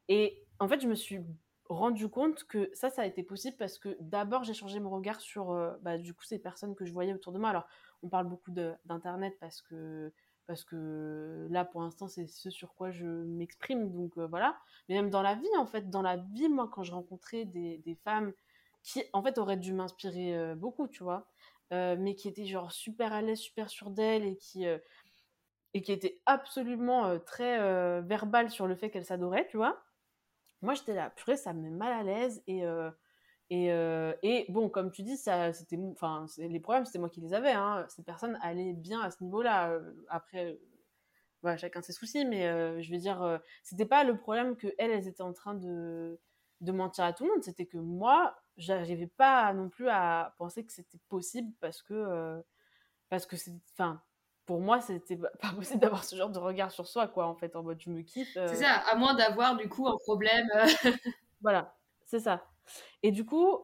Et 0.09 0.45
en 0.61 0.69
fait, 0.69 0.81
je 0.81 0.89
me 0.89 0.95
suis 0.95 1.21
rendu 1.69 2.09
compte 2.09 2.45
que 2.45 2.71
ça, 2.75 2.91
ça 2.91 3.03
a 3.03 3.07
été 3.07 3.23
possible 3.23 3.57
parce 3.57 3.79
que 3.79 3.97
d'abord, 4.01 4.45
j'ai 4.45 4.55
changé 4.55 4.81
mon 4.81 4.91
regard 4.91 5.21
sur, 5.21 5.51
euh, 5.51 5.73
bah, 5.83 5.99
du 5.99 6.15
coup, 6.15 6.25
ces 6.25 6.39
personnes 6.39 6.75
que 6.75 6.85
je 6.85 6.93
voyais 6.93 7.15
autour 7.15 7.33
de 7.33 7.39
moi. 7.39 7.51
Alors, 7.51 7.67
on 8.03 8.09
parle 8.09 8.27
beaucoup 8.29 8.51
d'Internet 8.51 9.37
parce 9.41 9.63
que, 9.63 10.13
parce 10.47 10.65
que 10.65 11.47
là, 11.51 11.65
pour 11.65 11.83
l'instant, 11.83 12.09
c'est 12.09 12.27
ce 12.27 12.51
sur 12.51 12.75
quoi 12.75 12.91
je 12.91 13.07
m'exprime. 13.07 13.93
Donc, 13.93 14.19
voilà. 14.19 14.57
Mais 14.89 14.97
même 14.97 15.11
dans 15.11 15.23
la 15.23 15.35
vie, 15.35 15.49
en 15.59 15.67
fait, 15.67 15.91
dans 15.91 16.03
la 16.03 16.17
vie, 16.17 16.49
moi, 16.49 16.69
quand 16.73 16.83
je 16.83 16.93
rencontrais 16.93 17.45
des, 17.45 17.79
des 17.79 17.95
femmes 17.97 18.33
qui, 18.83 19.03
en 19.13 19.23
fait, 19.23 19.39
auraient 19.39 19.57
dû 19.57 19.73
m'inspirer 19.73 20.55
beaucoup, 20.55 20.89
tu 20.89 21.03
vois. 21.03 21.27
Euh, 21.73 21.97
mais 21.99 22.15
qui 22.15 22.29
était 22.29 22.47
genre 22.47 22.71
super 22.71 23.13
à 23.13 23.23
l'aise, 23.23 23.41
super 23.41 23.69
sûre 23.71 23.91
d'elle 23.91 24.25
et 24.25 24.37
qui 24.37 24.67
euh, 24.67 24.79
et 25.75 25.83
qui 25.83 25.91
était 25.91 26.21
absolument 26.25 27.07
euh, 27.07 27.19
très 27.19 27.59
verbale 28.03 28.51
sur 28.51 28.67
le 28.67 28.77
fait 28.77 28.91
qu'elle 28.91 29.05
s'adorait, 29.05 29.47
tu 29.49 29.57
vois. 29.57 29.86
Moi, 30.67 30.75
j'étais 30.75 30.95
là, 30.95 31.11
purée, 31.11 31.37
ça 31.37 31.55
me 31.55 31.63
met 31.63 31.71
mal 31.71 31.93
à 31.93 32.03
l'aise 32.03 32.43
et 32.47 32.65
et, 33.49 33.67
et, 34.23 34.47
bon, 34.49 34.69
comme 34.69 34.91
tu 34.91 35.05
dis, 35.05 35.17
ça, 35.17 35.53
c'était, 35.53 35.79
enfin, 35.93 36.27
les 36.39 36.59
problèmes, 36.59 36.85
c'était 36.85 36.99
moi 36.99 37.09
qui 37.09 37.21
les 37.21 37.33
avais. 37.33 37.53
Hein. 37.53 37.87
Ces 37.89 38.03
personnes 38.03 38.37
allaient 38.43 38.73
bien 38.73 39.01
à 39.01 39.13
ce 39.13 39.23
niveau-là. 39.23 39.79
Après, 40.09 40.59
voilà, 41.43 41.57
chacun 41.57 41.81
ses 41.81 41.93
soucis, 41.93 42.25
mais 42.25 42.83
je 42.83 42.93
veux 42.93 42.99
dire, 42.99 43.41
c'était 43.63 43.87
pas 43.87 44.03
le 44.03 44.19
problème 44.19 44.57
que 44.57 44.67
elles, 44.79 44.91
elles 44.91 45.07
étaient 45.07 45.23
en 45.23 45.33
train 45.33 45.55
de, 45.55 46.19
de 46.61 46.73
mentir 46.73 47.05
à 47.05 47.13
tout 47.13 47.25
le 47.25 47.31
monde. 47.31 47.43
C'était 47.43 47.67
que 47.67 47.79
moi, 47.79 48.37
j'arrivais 48.57 49.07
pas 49.07 49.53
non 49.53 49.69
plus 49.69 49.89
à 49.89 50.35
penser 50.39 50.65
que 50.65 50.73
c'était 50.73 50.99
possible 51.09 51.53
parce 51.61 51.83
que 51.83 51.95
euh, 51.95 52.41
parce 53.09 53.27
que 53.27 53.37
c'est 53.37 53.53
enfin 53.75 54.03
pour 54.47 54.61
moi 54.61 54.81
c'était 54.81 55.17
pas 55.17 55.53
possible 55.55 55.81
d'avoir 55.81 56.05
ce 56.05 56.17
genre 56.17 56.31
de 56.31 56.39
regard 56.39 56.71
sur 56.71 56.87
soi 56.87 57.09
quoi 57.09 57.27
en 57.27 57.35
fait 57.35 57.57
en 57.57 57.63
mode 57.63 57.81
je 57.81 57.91
me 57.91 58.03
quitte 58.03 58.37
euh. 58.37 58.47
c'est 58.49 58.57
ça 58.57 58.83
à 58.91 58.97
moins 58.97 59.15
d'avoir 59.15 59.57
du 59.57 59.69
coup 59.69 59.87
un 59.87 59.97
problème 59.99 60.47
voilà 61.41 61.77
c'est 62.05 62.21
ça 62.21 62.47
et 63.03 63.11
du 63.13 63.25
coup 63.25 63.59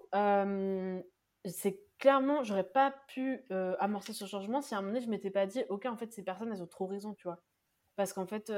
c'est 1.44 1.80
clairement 1.98 2.42
j'aurais 2.42 2.68
pas 2.68 2.94
pu 3.08 3.44
amorcer 3.78 4.12
ce 4.12 4.26
changement 4.26 4.60
si 4.60 4.74
à 4.74 4.78
un 4.78 4.80
moment 4.82 4.94
donné 4.94 5.04
je 5.04 5.10
m'étais 5.10 5.30
pas 5.30 5.46
dit 5.46 5.64
ok 5.68 5.86
en 5.86 5.96
fait 5.96 6.12
ces 6.12 6.22
personnes 6.22 6.52
elles 6.52 6.62
ont 6.62 6.66
trop 6.66 6.86
raison 6.86 7.14
tu 7.14 7.24
vois 7.24 7.40
parce 7.96 8.12
qu'en 8.12 8.26
fait 8.26 8.52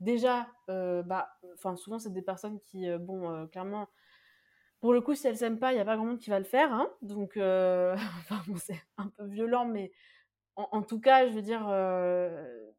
déjà 0.00 0.48
bah 0.68 1.28
souvent 1.76 1.98
c'est 1.98 2.12
des 2.12 2.22
personnes 2.22 2.58
qui 2.60 2.90
bon 2.98 3.46
clairement 3.48 3.88
pour 4.80 4.94
le 4.94 5.02
coup, 5.02 5.14
si 5.14 5.26
elles 5.26 5.36
s'aiment 5.36 5.58
pas, 5.58 5.72
il 5.72 5.74
n'y 5.74 5.80
a 5.80 5.84
pas 5.84 5.96
grand 5.96 6.06
monde 6.06 6.18
qui 6.18 6.30
va 6.30 6.38
le 6.38 6.44
faire. 6.44 6.72
Hein 6.72 6.90
Donc, 7.02 7.36
euh, 7.36 7.94
enfin, 8.20 8.42
c'est 8.56 8.80
un 8.96 9.08
peu 9.08 9.26
violent, 9.26 9.66
mais 9.66 9.92
en, 10.72 10.82
tout 10.82 11.00
cas, 11.00 11.28
je 11.28 11.32
veux 11.32 11.42
dire, 11.42 11.66
euh, 11.68 12.70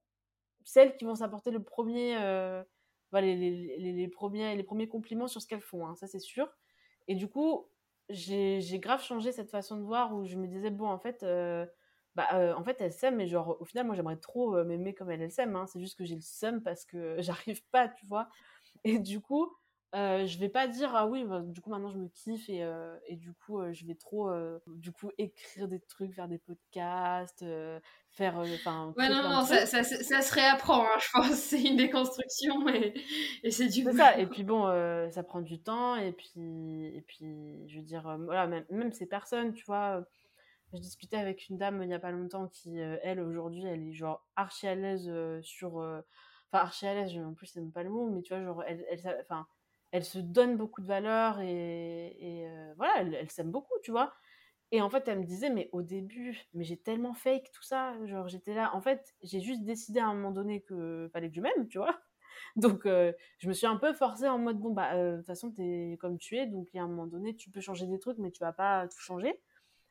celles 0.63 0.95
qui 0.95 1.05
vont 1.05 1.15
s'apporter 1.15 1.51
le 1.51 1.61
premier, 1.61 2.17
euh, 2.17 2.63
les, 3.13 3.35
les, 3.35 3.93
les, 3.93 4.07
premiers, 4.07 4.55
les 4.55 4.63
premiers 4.63 4.87
compliments 4.87 5.27
sur 5.27 5.41
ce 5.41 5.47
qu'elles 5.47 5.61
font, 5.61 5.87
hein, 5.87 5.95
ça 5.95 6.07
c'est 6.07 6.19
sûr. 6.19 6.49
Et 7.07 7.15
du 7.15 7.27
coup, 7.27 7.67
j'ai 8.09 8.79
grave 8.79 9.03
changé 9.03 9.31
cette 9.31 9.49
façon 9.49 9.77
de 9.77 9.83
voir 9.83 10.13
où 10.15 10.25
je 10.25 10.35
me 10.35 10.47
disais, 10.47 10.69
bon, 10.69 10.87
en 10.87 10.99
fait, 10.99 11.25
bah, 12.15 12.55
en 12.57 12.63
fait, 12.63 12.89
s'aiment, 12.91 13.17
mais 13.17 13.27
genre, 13.27 13.57
au 13.59 13.65
final, 13.65 13.85
moi, 13.85 13.95
j'aimerais 13.95 14.17
trop 14.17 14.63
m'aimer 14.63 14.93
comme 14.93 15.11
elles, 15.11 15.21
elles 15.21 15.31
s'aiment. 15.31 15.55
Hein. 15.55 15.67
C'est 15.67 15.79
juste 15.79 15.97
que 15.97 16.05
j'ai 16.05 16.15
le 16.15 16.21
seum 16.21 16.61
parce 16.61 16.85
que 16.85 17.17
j'arrive 17.21 17.63
pas, 17.71 17.87
tu 17.87 18.05
vois. 18.05 18.29
Et 18.83 18.99
du 18.99 19.21
coup, 19.21 19.51
euh, 19.93 20.25
je 20.25 20.39
vais 20.39 20.47
pas 20.47 20.69
dire 20.69 20.95
ah 20.95 21.05
oui 21.05 21.25
bah, 21.25 21.41
du 21.41 21.59
coup 21.59 21.69
maintenant 21.69 21.89
je 21.89 21.97
me 21.97 22.07
kiffe 22.07 22.47
et, 22.47 22.63
euh, 22.63 22.97
et 23.07 23.17
du 23.17 23.33
coup 23.33 23.59
euh, 23.59 23.73
je 23.73 23.85
vais 23.85 23.95
trop 23.95 24.31
du 24.67 24.93
coup 24.93 25.11
écrire 25.17 25.67
des 25.67 25.81
trucs 25.81 26.13
faire 26.13 26.29
des 26.29 26.37
podcasts 26.37 27.43
faire 28.09 28.37
enfin 28.37 28.93
ouais 28.95 29.09
non 29.09 29.21
non 29.21 29.43
ça, 29.43 29.65
ça, 29.65 29.83
ça, 29.83 30.21
se 30.21 30.33
réapprend 30.33 30.83
hein, 30.83 30.97
je 31.01 31.07
pense. 31.11 31.31
C'est 31.33 31.61
une 31.61 31.75
déconstruction 31.75 32.69
et, 32.69 32.93
et 33.43 33.51
c'est 33.51 33.67
du 33.67 33.83
coup 33.83 33.97
ça. 33.97 34.17
et 34.17 34.27
puis 34.27 34.45
bon 34.45 34.63
ça 35.11 35.23
prend 35.23 35.41
du 35.41 35.61
temps 35.61 35.97
et 35.97 36.13
puis 36.13 36.85
et 36.95 37.03
puis 37.05 37.67
je 37.67 37.75
veux 37.75 37.83
dire 37.83 38.17
voilà 38.21 38.47
même, 38.47 38.65
même 38.69 38.93
ces 38.93 39.05
personnes 39.05 39.51
tu 39.51 39.65
vois 39.65 40.01
je 40.71 40.79
discutais 40.79 41.17
avec 41.17 41.49
une 41.49 41.57
dame 41.57 41.83
il 41.83 41.89
y 41.89 41.93
a 41.93 41.99
pas 41.99 42.11
longtemps 42.11 42.47
qui 42.47 42.77
elle 42.77 43.19
aujourd'hui 43.19 43.65
elle 43.65 43.83
est 43.89 43.93
genre 43.93 44.25
archi 44.37 44.67
à 44.67 44.75
l'aise 44.75 45.11
sur 45.41 45.75
enfin 45.75 46.63
archi 46.63 46.87
à 46.87 46.93
l'aise 46.93 47.17
en 47.17 47.33
plus 47.33 47.47
c'est 47.47 47.59
même 47.59 47.73
pas 47.73 47.83
le 47.83 47.89
mot 47.89 48.09
mais 48.09 48.21
tu 48.21 48.33
vois 48.33 48.41
genre 48.41 48.63
elle 48.65 48.85
elle 48.89 49.17
enfin 49.29 49.45
elle 49.45 49.60
se 50.05 50.19
donne 50.19 50.57
beaucoup 50.57 50.81
de 50.81 50.87
valeur 50.87 51.39
et, 51.41 52.45
euh, 52.47 52.73
voilà, 52.77 53.01
elle, 53.01 53.29
s'aime 53.29 53.51
beaucoup, 53.51 53.73
tu 53.83 53.91
vois. 53.91 54.13
Et 54.71 54.81
en 54.81 54.89
fait, 54.89 55.07
elle 55.07 55.19
me 55.19 55.25
disait, 55.25 55.49
mais 55.49 55.69
au 55.73 55.81
début, 55.81 56.39
mais 56.53 56.63
j'ai 56.63 56.77
tellement 56.77 57.13
fake 57.13 57.51
tout 57.53 57.63
ça. 57.63 57.93
Genre, 58.05 58.27
j'étais 58.29 58.53
là. 58.53 58.73
En 58.75 58.81
fait, 58.81 59.15
j'ai 59.21 59.41
juste 59.41 59.63
décidé 59.63 59.99
à 59.99 60.07
un 60.07 60.13
moment 60.13 60.31
donné 60.31 60.61
que 60.61 61.09
fallait 61.13 61.29
que 61.29 61.35
je 61.35 61.41
m'aime, 61.41 61.67
tu 61.67 61.77
vois. 61.77 61.99
Donc, 62.55 62.83
je 62.85 63.47
me 63.47 63.53
suis 63.53 63.67
un 63.67 63.77
peu 63.77 63.93
forcée 63.93 64.27
en 64.29 64.39
mode, 64.39 64.59
bon, 64.59 64.71
bah, 64.71 64.95
de 64.95 65.17
toute 65.17 65.27
façon, 65.27 65.51
t'es 65.51 65.97
comme 65.99 66.17
tu 66.17 66.37
es, 66.37 66.47
donc 66.47 66.69
il 66.73 66.77
y 66.77 66.79
a 66.79 66.83
un 66.83 66.87
moment 66.87 67.07
donné, 67.07 67.35
tu 67.35 67.49
peux 67.49 67.61
changer 67.61 67.87
des 67.87 67.99
trucs, 67.99 68.17
mais 68.17 68.31
tu 68.31 68.39
vas 68.39 68.53
pas 68.53 68.87
tout 68.87 68.99
changer. 68.99 69.39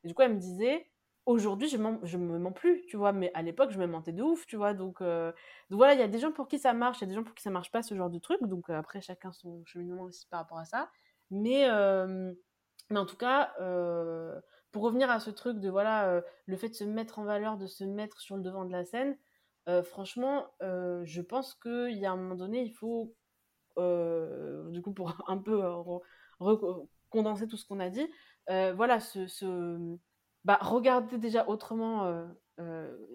Et 0.04 0.08
du 0.08 0.14
coup, 0.14 0.22
elle 0.22 0.34
me 0.34 0.40
disait, 0.40 0.90
aujourd'hui, 1.30 1.68
je, 1.68 1.76
je 2.02 2.16
me 2.18 2.38
mens 2.38 2.52
plus, 2.52 2.84
tu 2.86 2.96
vois, 2.96 3.12
mais 3.12 3.30
à 3.34 3.42
l'époque, 3.42 3.70
je 3.70 3.78
me 3.78 3.86
mentais 3.86 4.12
de 4.12 4.22
ouf, 4.22 4.46
tu 4.46 4.56
vois. 4.56 4.74
Donc, 4.74 5.00
donc 5.02 5.32
voilà, 5.70 5.94
il 5.94 6.00
y 6.00 6.02
a 6.02 6.08
des 6.08 6.18
gens 6.18 6.32
pour 6.32 6.48
qui 6.48 6.58
ça 6.58 6.72
marche, 6.72 6.98
il 6.98 7.02
y 7.02 7.04
a 7.04 7.08
des 7.08 7.14
gens 7.14 7.24
pour 7.24 7.34
qui 7.34 7.42
ça 7.42 7.50
marche 7.50 7.70
pas, 7.70 7.82
ce 7.82 7.94
genre 7.94 8.10
de 8.10 8.18
truc. 8.18 8.42
Donc, 8.42 8.70
après, 8.70 9.00
chacun 9.00 9.32
son 9.32 9.64
cheminement 9.64 10.02
aussi 10.04 10.26
par 10.28 10.40
rapport 10.40 10.58
à 10.58 10.64
ça. 10.64 10.90
Mais, 11.30 11.66
mais 12.90 12.98
en 12.98 13.06
tout 13.06 13.16
cas, 13.16 13.54
pour 14.72 14.82
revenir 14.82 15.10
à 15.10 15.20
ce 15.20 15.30
truc 15.30 15.58
de 15.58 15.68
voilà, 15.68 16.22
le 16.46 16.56
fait 16.56 16.68
de 16.68 16.74
se 16.74 16.84
mettre 16.84 17.18
en 17.18 17.24
valeur, 17.24 17.56
de 17.56 17.66
se 17.66 17.84
mettre 17.84 18.20
sur 18.20 18.36
le 18.36 18.42
devant 18.42 18.64
de 18.64 18.72
la 18.72 18.84
scène, 18.84 19.16
franchement, 19.84 20.46
je 20.60 21.20
pense 21.20 21.54
qu'il 21.54 21.96
y 21.96 22.06
a 22.06 22.12
un 22.12 22.16
moment 22.16 22.34
donné, 22.34 22.62
il 22.62 22.72
faut, 22.72 23.14
du 23.76 24.82
coup, 24.82 24.92
pour 24.92 25.14
un 25.28 25.38
peu 25.38 25.62
condenser 27.10 27.46
tout 27.48 27.56
ce 27.56 27.66
qu'on 27.66 27.80
a 27.80 27.90
dit, 27.90 28.08
voilà, 28.48 29.00
ce, 29.00 29.96
bah, 30.44 30.58
regarder 30.60 31.18
déjà 31.18 31.48
autrement 31.48 32.26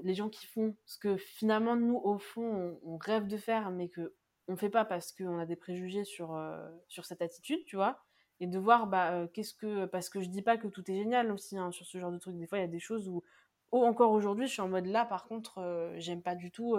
les 0.03 0.13
gens 0.13 0.29
qui 0.29 0.45
font 0.47 0.75
ce 0.85 0.97
que 0.97 1.17
finalement, 1.17 1.75
nous, 1.75 1.97
au 1.97 2.17
fond, 2.17 2.79
on, 2.83 2.97
rêve 2.97 3.27
de 3.27 3.37
faire, 3.37 3.71
mais 3.71 3.89
que 3.89 4.13
on 4.47 4.55
fait 4.55 4.69
pas 4.69 4.85
parce 4.85 5.11
qu'on 5.11 5.39
a 5.39 5.45
des 5.45 5.55
préjugés 5.55 6.03
sur, 6.03 6.39
sur 6.87 7.05
cette 7.05 7.21
attitude, 7.21 7.63
tu 7.65 7.75
vois? 7.75 8.03
Et 8.39 8.47
de 8.47 8.59
voir 8.59 8.87
bah 8.87 9.27
qu'est-ce 9.33 9.53
que 9.53 9.85
parce 9.85 10.09
que 10.09 10.19
je 10.21 10.29
dis 10.29 10.41
pas 10.41 10.57
que 10.57 10.67
tout 10.67 10.89
est 10.91 10.95
génial 10.95 11.31
aussi 11.31 11.57
hein, 11.57 11.71
sur 11.71 11.85
ce 11.85 11.97
genre 11.99 12.11
de 12.11 12.17
truc 12.17 12.37
des 12.37 12.47
fois 12.47 12.57
il 12.57 12.61
y 12.61 12.65
a 12.65 12.67
des 12.67 12.79
choses 12.79 13.07
où 13.07 13.23
oh, 13.71 13.85
encore 13.85 14.11
aujourd'hui 14.11 14.45
je 14.45 14.51
suis 14.51 14.61
en 14.61 14.67
mode 14.67 14.87
là 14.87 15.05
par 15.05 15.25
contre 15.25 15.93
j'aime 15.99 16.21
pas 16.21 16.35
du 16.35 16.51
tout 16.51 16.75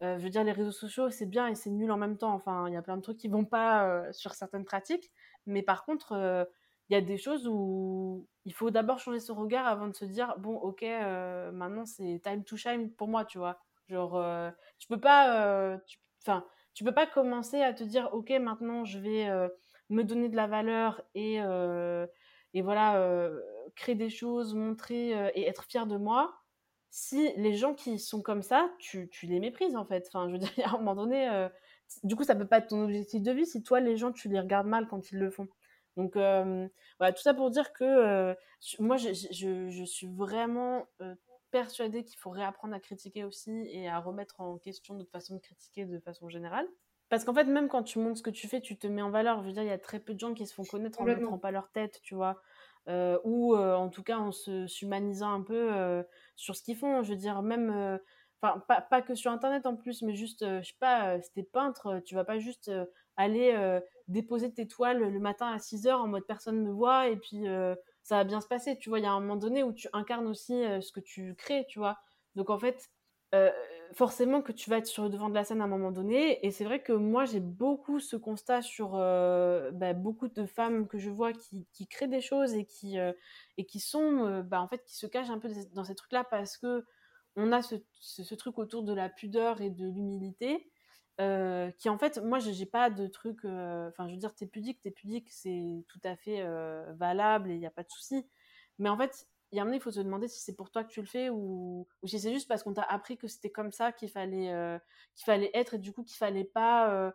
je 0.00 0.18
veux 0.18 0.30
dire 0.30 0.44
les 0.44 0.52
réseaux 0.52 0.70
sociaux 0.70 1.10
c'est 1.10 1.26
bien 1.26 1.48
et 1.48 1.56
c'est 1.56 1.70
nul 1.70 1.90
en 1.90 1.96
même 1.96 2.16
temps. 2.16 2.32
Enfin 2.32 2.68
il 2.68 2.74
y 2.74 2.76
a 2.76 2.82
plein 2.82 2.96
de 2.96 3.02
trucs 3.02 3.16
qui 3.16 3.28
vont 3.28 3.44
pas 3.44 4.12
sur 4.12 4.34
certaines 4.34 4.64
pratiques. 4.64 5.10
Mais 5.46 5.62
par 5.62 5.84
contre 5.84 6.46
il 6.90 6.94
y 6.94 6.96
a 6.96 7.00
des 7.00 7.18
choses 7.18 7.46
où 7.48 8.26
il 8.44 8.52
faut 8.52 8.70
d'abord 8.70 8.98
changer 8.98 9.20
son 9.20 9.34
regard 9.34 9.66
avant 9.66 9.88
de 9.88 9.94
se 9.94 10.04
dire 10.04 10.34
bon 10.38 10.54
ok 10.56 10.82
maintenant 11.52 11.84
c'est 11.84 12.20
time 12.22 12.44
to 12.44 12.56
shine 12.56 12.90
pour 12.92 13.08
moi 13.08 13.24
tu 13.24 13.38
vois 13.38 13.60
genre 13.88 14.22
tu 14.78 14.88
peux 14.88 15.00
pas 15.00 15.78
enfin 16.22 16.44
tu, 16.74 16.82
tu 16.82 16.84
peux 16.84 16.94
pas 16.94 17.06
commencer 17.06 17.60
à 17.60 17.74
te 17.74 17.84
dire 17.84 18.08
ok 18.12 18.30
maintenant 18.30 18.84
je 18.84 18.98
vais 18.98 19.28
me 19.90 20.04
donner 20.04 20.28
de 20.28 20.36
la 20.36 20.46
valeur 20.46 21.02
et, 21.14 21.40
euh, 21.40 22.06
et 22.54 22.62
voilà, 22.62 23.00
euh, 23.00 23.40
créer 23.74 23.94
des 23.94 24.10
choses, 24.10 24.54
montrer 24.54 25.16
euh, 25.16 25.30
et 25.34 25.46
être 25.46 25.64
fier 25.64 25.86
de 25.86 25.96
moi, 25.96 26.34
si 26.90 27.32
les 27.36 27.54
gens 27.54 27.74
qui 27.74 27.98
sont 27.98 28.22
comme 28.22 28.42
ça, 28.42 28.70
tu, 28.78 29.08
tu 29.10 29.26
les 29.26 29.40
méprises 29.40 29.76
en 29.76 29.84
fait. 29.84 30.04
Enfin, 30.08 30.26
je 30.28 30.32
veux 30.32 30.38
dire, 30.38 30.50
à 30.64 30.76
un 30.76 30.78
moment 30.78 30.94
donné, 30.94 31.48
du 32.02 32.16
coup, 32.16 32.24
ça 32.24 32.34
peut 32.34 32.46
pas 32.46 32.58
être 32.58 32.68
ton 32.68 32.82
objectif 32.82 33.22
de 33.22 33.32
vie 33.32 33.46
si 33.46 33.62
toi, 33.62 33.80
les 33.80 33.96
gens, 33.96 34.12
tu 34.12 34.28
les 34.28 34.40
regardes 34.40 34.66
mal 34.66 34.86
quand 34.88 35.10
ils 35.10 35.18
le 35.18 35.30
font. 35.30 35.48
Donc, 35.98 36.14
voilà, 36.14 37.12
tout 37.12 37.22
ça 37.22 37.34
pour 37.34 37.50
dire 37.50 37.72
que 37.74 38.34
moi, 38.78 38.96
je, 38.96 39.12
je, 39.12 39.68
je, 39.68 39.84
suis 39.84 40.06
vraiment 40.06 40.86
persuadée 41.50 42.04
qu'il 42.04 42.18
faut 42.18 42.30
réapprendre 42.30 42.74
à 42.74 42.80
critiquer 42.80 43.24
aussi 43.24 43.68
et 43.70 43.88
à 43.88 43.98
remettre 43.98 44.40
en 44.40 44.58
question 44.58 44.94
notre 44.94 45.10
façon 45.10 45.34
de 45.34 45.40
critiquer 45.40 45.84
de 45.84 45.98
façon 45.98 46.28
générale. 46.28 46.66
Parce 47.08 47.24
qu'en 47.24 47.34
fait, 47.34 47.44
même 47.44 47.68
quand 47.68 47.82
tu 47.82 47.98
montres 47.98 48.18
ce 48.18 48.22
que 48.22 48.30
tu 48.30 48.48
fais, 48.48 48.60
tu 48.60 48.76
te 48.76 48.86
mets 48.86 49.02
en 49.02 49.10
valeur. 49.10 49.42
Je 49.42 49.46
veux 49.46 49.52
dire, 49.52 49.62
il 49.62 49.68
y 49.68 49.72
a 49.72 49.78
très 49.78 49.98
peu 49.98 50.12
de 50.12 50.20
gens 50.20 50.34
qui 50.34 50.46
se 50.46 50.54
font 50.54 50.64
connaître 50.64 51.00
en 51.00 51.04
ne 51.04 51.14
montrant 51.14 51.38
pas 51.38 51.50
leur 51.50 51.70
tête, 51.70 52.00
tu 52.02 52.14
vois. 52.14 52.40
Euh, 52.88 53.18
ou 53.24 53.54
euh, 53.54 53.74
en 53.74 53.90
tout 53.90 54.02
cas 54.02 54.16
en 54.16 54.32
se 54.32 54.66
s'humanisant 54.66 55.32
un 55.32 55.42
peu 55.42 55.74
euh, 55.74 56.02
sur 56.36 56.54
ce 56.54 56.62
qu'ils 56.62 56.76
font. 56.76 57.02
Je 57.02 57.10
veux 57.10 57.16
dire, 57.16 57.40
même, 57.40 57.98
enfin, 58.42 58.62
pas, 58.68 58.82
pas, 58.82 59.00
que 59.00 59.14
sur 59.14 59.30
Internet 59.30 59.64
en 59.66 59.74
plus, 59.74 60.02
mais 60.02 60.14
juste, 60.14 60.44
je 60.44 60.66
sais 60.66 60.76
pas, 60.78 61.20
si 61.22 61.32
t'es 61.32 61.42
peintre, 61.42 62.02
tu 62.04 62.14
vas 62.14 62.24
pas 62.24 62.38
juste 62.38 62.70
aller 63.16 63.80
déposer 64.08 64.52
tes 64.52 64.66
toiles 64.66 64.98
le 64.98 65.20
matin 65.20 65.52
à 65.52 65.58
6 65.58 65.86
heures 65.86 66.00
en 66.00 66.08
mode 66.08 66.26
personne 66.26 66.62
ne 66.62 66.68
me 66.68 66.72
voit 66.72 67.08
et 67.08 67.16
puis 67.16 67.44
ça 68.02 68.16
va 68.16 68.24
bien 68.24 68.40
se 68.40 68.48
passer. 68.48 68.78
Tu 68.78 68.88
vois, 68.88 68.98
il 68.98 69.04
y 69.04 69.06
a 69.06 69.12
un 69.12 69.20
moment 69.20 69.36
donné 69.36 69.62
où 69.62 69.72
tu 69.72 69.88
incarnes 69.92 70.26
aussi 70.26 70.52
ce 70.80 70.92
que 70.92 71.00
tu 71.00 71.34
crées, 71.34 71.66
tu 71.68 71.78
vois. 71.78 71.98
Donc 72.34 72.50
en 72.50 72.58
fait, 72.58 72.90
forcément 73.92 74.42
que 74.42 74.52
tu 74.52 74.70
vas 74.70 74.78
être 74.78 74.86
sur 74.86 75.04
le 75.04 75.10
devant 75.10 75.28
de 75.28 75.34
la 75.34 75.44
scène 75.44 75.60
à 75.60 75.64
un 75.64 75.68
moment 75.68 75.92
donné. 75.92 76.44
Et 76.46 76.50
c'est 76.50 76.64
vrai 76.64 76.82
que 76.82 76.92
moi, 76.92 77.24
j'ai 77.24 77.40
beaucoup 77.40 78.00
ce 78.00 78.16
constat 78.16 78.62
sur 78.62 78.94
euh, 78.94 79.70
bah, 79.72 79.92
beaucoup 79.94 80.28
de 80.28 80.46
femmes 80.46 80.86
que 80.88 80.98
je 80.98 81.10
vois 81.10 81.32
qui, 81.32 81.86
créent 81.88 82.08
des 82.08 82.20
choses 82.20 82.54
et 82.54 82.64
qui, 82.64 82.98
euh, 82.98 83.12
et 83.56 83.64
qui 83.64 83.80
sont, 83.80 84.26
euh, 84.26 84.42
bah, 84.42 84.60
en 84.60 84.68
fait, 84.68 84.84
qui 84.84 84.96
se 84.96 85.06
cachent 85.06 85.30
un 85.30 85.38
peu 85.38 85.48
dans 85.74 85.84
ces 85.84 85.94
trucs-là 85.94 86.24
parce 86.24 86.56
que 86.56 86.84
on 87.36 87.52
a 87.52 87.62
ce, 87.62 88.34
truc 88.34 88.58
autour 88.58 88.82
de 88.82 88.92
la 88.92 89.08
pudeur 89.08 89.60
et 89.60 89.70
de 89.70 89.86
l'humilité. 89.86 90.70
Qui 91.18 91.88
en 91.88 91.98
fait, 91.98 92.18
moi, 92.18 92.38
j'ai 92.38 92.66
pas 92.66 92.90
de 92.90 93.06
truc. 93.06 93.44
Enfin, 93.44 94.06
je 94.06 94.12
veux 94.12 94.18
dire, 94.18 94.34
t'es 94.34 94.46
pudique, 94.46 94.80
t'es 94.80 94.90
pudique, 94.90 95.30
c'est 95.30 95.84
tout 95.88 96.00
à 96.04 96.16
fait 96.16 96.42
valable 96.94 97.50
et 97.50 97.54
il 97.54 97.60
n'y 97.60 97.66
a 97.66 97.70
pas 97.70 97.82
de 97.82 97.90
souci. 97.90 98.26
Mais 98.78 98.88
en 98.88 98.96
fait, 98.96 99.26
il 99.52 99.56
y 99.56 99.58
a 99.58 99.62
un 99.62 99.64
moment, 99.64 99.76
il 99.76 99.82
faut 99.82 99.90
se 99.90 100.00
demander 100.00 100.28
si 100.28 100.40
c'est 100.40 100.54
pour 100.54 100.70
toi 100.70 100.84
que 100.84 100.90
tu 100.90 101.00
le 101.00 101.06
fais 101.06 101.30
ou, 101.30 101.88
si 102.04 102.20
c'est 102.20 102.32
juste 102.32 102.48
parce 102.48 102.62
qu'on 102.62 102.74
t'a 102.74 102.82
appris 102.82 103.16
que 103.16 103.28
c'était 103.28 103.50
comme 103.50 103.72
ça 103.72 103.92
qu'il 103.92 104.10
fallait, 104.10 104.52
euh, 104.52 104.78
qu'il 105.14 105.24
fallait 105.24 105.50
être 105.54 105.74
et 105.74 105.78
du 105.78 105.92
coup 105.92 106.04
qu'il 106.04 106.18
fallait 106.18 106.44
pas 106.44 106.92
euh, 106.92 107.10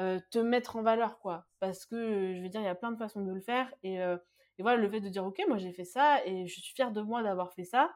euh, 0.00 0.20
te 0.30 0.38
mettre 0.38 0.76
en 0.76 0.82
valeur, 0.82 1.18
quoi. 1.20 1.46
Parce 1.60 1.86
que, 1.86 2.34
je 2.34 2.42
veux 2.42 2.48
dire, 2.48 2.60
il 2.60 2.64
y 2.64 2.68
a 2.68 2.74
plein 2.74 2.90
de 2.90 2.98
façons 2.98 3.24
de 3.24 3.32
le 3.32 3.40
faire 3.40 3.72
et, 3.82 3.96
et 3.96 4.62
voilà, 4.62 4.80
le 4.80 4.90
fait 4.90 5.00
de 5.00 5.08
dire, 5.08 5.24
ok, 5.24 5.40
moi 5.48 5.58
j'ai 5.58 5.72
fait 5.72 5.84
ça 5.84 6.24
et 6.26 6.46
je 6.46 6.60
suis 6.60 6.74
fière 6.74 6.90
de 6.92 7.00
moi 7.02 7.22
d'avoir 7.22 7.52
fait 7.52 7.64
ça, 7.64 7.94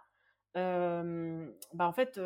bah 0.55 1.87
en 1.87 1.93
fait, 1.93 2.21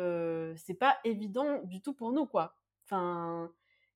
c'est 0.57 0.75
pas 0.75 0.97
évident 1.03 1.61
du 1.63 1.81
tout 1.81 1.93
pour 1.93 2.11
nous, 2.11 2.25
quoi. 2.27 2.55
Enfin, 2.85 3.51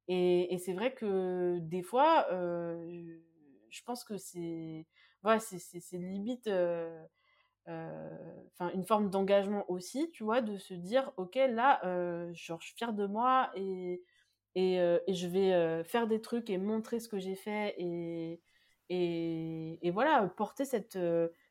et, 0.07 0.53
et 0.53 0.57
c'est 0.59 0.73
vrai 0.73 0.93
que 0.93 1.59
des 1.59 1.83
fois, 1.83 2.27
je 2.31 3.83
pense 3.85 4.03
que 4.03 4.17
c'est, 4.17 4.85
voilà, 5.23 5.39
c'est 5.39 5.97
limite 5.97 6.49
euh, 7.69 8.09
enfin 8.53 8.71
une 8.73 8.85
forme 8.85 9.09
d'engagement 9.09 9.69
aussi, 9.69 10.09
tu 10.11 10.23
vois, 10.23 10.41
de 10.41 10.57
se 10.57 10.73
dire 10.73 11.11
ok 11.17 11.35
là, 11.35 11.79
euh, 11.85 12.31
je 12.33 12.53
suis 12.59 12.73
fière 12.75 12.93
de 12.93 13.05
moi 13.05 13.51
et 13.55 14.01
et, 14.55 14.79
euh, 14.81 14.99
et 15.07 15.13
je 15.13 15.27
vais 15.27 15.83
faire 15.83 16.07
des 16.07 16.21
trucs 16.21 16.49
et 16.49 16.57
montrer 16.57 16.99
ce 16.99 17.07
que 17.09 17.19
j'ai 17.19 17.35
fait 17.35 17.75
et 17.77 18.41
et, 18.91 19.87
et, 19.87 19.91
voilà 19.91 20.27
porter 20.35 20.65
cette 20.65 20.97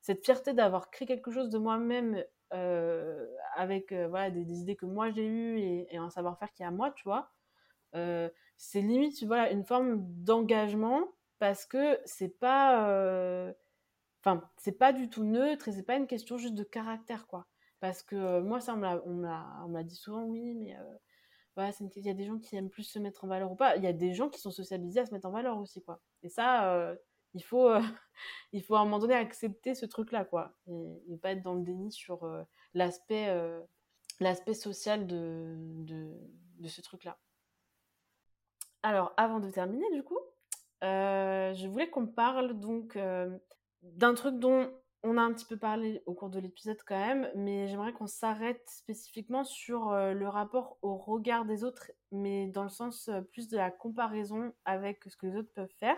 cette 0.01 0.25
fierté 0.25 0.55
d'avoir 0.55 0.91
créé 0.91 1.07
quelque 1.07 1.31
chose 1.31 1.51
de 1.51 1.59
moi-même 1.59 2.25
avec 2.51 3.93
voilà 3.93 4.31
des, 4.31 4.61
idées 4.61 4.77
que 4.77 4.87
moi 4.87 5.11
j'ai 5.11 5.27
eues 5.27 5.59
et, 5.59 5.97
un 5.97 6.11
savoir-faire 6.11 6.53
qui 6.53 6.63
est 6.63 6.67
à 6.67 6.71
moi, 6.71 6.91
tu 6.93 7.05
vois. 7.05 7.31
c'est 7.93 8.81
limite 8.81 9.23
voilà 9.25 9.51
une 9.51 9.65
forme 9.65 10.05
d'engagement 10.25 11.05
parce 11.39 11.67
que 11.67 11.99
c'est 12.05 12.39
pas 12.39 13.55
Enfin, 14.25 14.43
c'est 14.57 14.73
pas 14.73 14.93
du 14.93 15.09
tout 15.09 15.25
neutre 15.25 15.69
et 15.69 15.73
c'est 15.73 15.83
pas 15.85 15.97
une 15.97 16.07
question 16.07 16.39
juste 16.39 16.55
de 16.55 16.65
caractère, 16.65 17.27
quoi. 17.27 17.47
Parce 17.81 18.03
que 18.03 18.17
euh, 18.17 18.43
moi, 18.43 18.61
ça, 18.61 18.75
on 18.75 19.69
m'a 19.69 19.83
dit 19.85 19.95
souvent, 19.95 20.25
oui, 20.25 20.55
mais 20.55 20.77
euh, 20.77 20.97
voilà, 21.55 21.73
il 21.97 22.05
y 22.05 22.11
a 22.11 22.15
des 22.15 22.25
gens 22.25 22.39
qui 22.39 22.57
aiment 22.57 22.71
plus 22.71 22.83
se 22.85 22.99
mettre 22.99 23.25
en 23.25 23.29
valeur 23.29 23.53
ou 23.53 23.57
pas. 23.57 23.77
Il 23.77 23.85
y 23.85 23.87
a 23.87 23.93
des 23.93 24.15
gens 24.15 24.29
qui 24.29 24.41
sont 24.41 24.51
socialisés 24.51 25.01
à 25.01 25.07
se 25.07 25.15
mettre 25.15 25.27
en 25.27 25.31
valeur 25.31 25.59
aussi, 25.59 25.83
quoi. 25.83 26.01
Et 26.23 26.29
ça, 26.29 26.73
euh, 26.75 26.97
il, 27.35 27.43
faut, 27.43 27.71
il 28.53 28.63
faut 28.63 28.75
à 28.75 28.81
un 28.81 28.85
moment 28.85 28.99
donné 28.99 29.15
accepter 29.15 29.75
ce 29.75 29.87
truc-là, 29.87 30.25
quoi. 30.25 30.55
Et, 30.67 31.17
pas 31.23 31.33
être 31.33 31.43
dans 31.43 31.55
le 31.55 31.63
déni 31.63 31.93
sur 31.93 32.27
l'aspect 32.75 33.29
l'aspect 34.21 34.55
social 34.55 35.07
de, 35.07 36.13
ce 36.67 36.81
truc-là. 36.81 37.19
Alors, 38.83 39.13
avant 39.17 39.41
de 39.41 39.51
terminer, 39.51 39.91
du 39.93 40.03
coup, 40.03 40.19
je 40.83 41.67
voulais 41.69 41.91
qu'on 41.91 42.07
parle 42.07 42.59
donc 42.59 42.99
d'un 43.83 44.15
truc 44.15 44.39
dont 44.39 44.71
on 45.03 45.17
a 45.17 45.23
un 45.23 45.33
petit 45.33 45.45
peu 45.45 45.57
parlé 45.57 46.03
au 46.07 46.15
cours 46.15 46.31
de 46.31 46.41
l'épisode 46.41 46.79
quand 46.85 46.99
même, 46.99 47.31
mais 47.37 47.69
j'aimerais 47.69 47.93
qu'on 47.93 48.07
s'arrête 48.07 48.63
spécifiquement 48.69 49.45
sur 49.45 49.91
euh, 49.93 50.13
le 50.13 50.29
rapport 50.29 50.79
au 50.83 50.97
regard 50.97 51.45
des 51.45 51.63
autres, 51.63 51.93
mais 52.11 52.49
dans 52.49 52.65
le 52.65 52.69
sens 52.69 53.09
euh, 53.09 53.21
plus 53.21 53.49
de 53.49 53.57
la 53.57 53.71
comparaison 53.71 54.53
avec 54.65 55.05
ce 55.07 55.17
que 55.17 55.27
les 55.27 55.37
autres 55.37 55.53
peuvent 55.55 55.73
faire. 55.79 55.97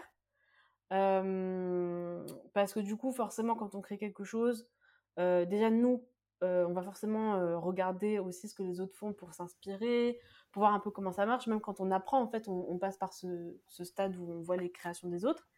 Parce 0.90 2.72
que 2.74 2.80
du 2.80 2.96
coup, 2.96 3.12
forcément, 3.12 3.54
quand 3.54 3.74
on 3.74 3.80
crée 3.80 3.98
quelque 3.98 4.24
chose, 4.24 4.68
déjà 5.16 5.70
nous, 5.70 6.04
on 6.42 6.72
va 6.72 6.82
forcément 6.82 7.60
regarder 7.60 8.18
aussi 8.18 8.48
ce 8.48 8.54
que 8.54 8.62
les 8.62 8.80
autres 8.80 8.96
font 8.96 9.12
pour 9.12 9.32
s'inspirer, 9.34 10.18
pour 10.52 10.62
voir 10.62 10.74
un 10.74 10.80
peu 10.80 10.90
comment 10.90 11.12
ça 11.12 11.26
marche. 11.26 11.46
Même 11.46 11.60
quand 11.60 11.80
on 11.80 11.90
apprend, 11.90 12.20
en 12.20 12.28
fait, 12.28 12.48
on, 12.48 12.78
passe 12.78 12.96
par 12.98 13.12
ce, 13.12 13.56
ce, 13.68 13.84
stade 13.84 14.16
où 14.16 14.30
on 14.32 14.40
voit 14.40 14.56
les 14.56 14.70
créations 14.70 15.08
des 15.08 15.24
autres. 15.24 15.48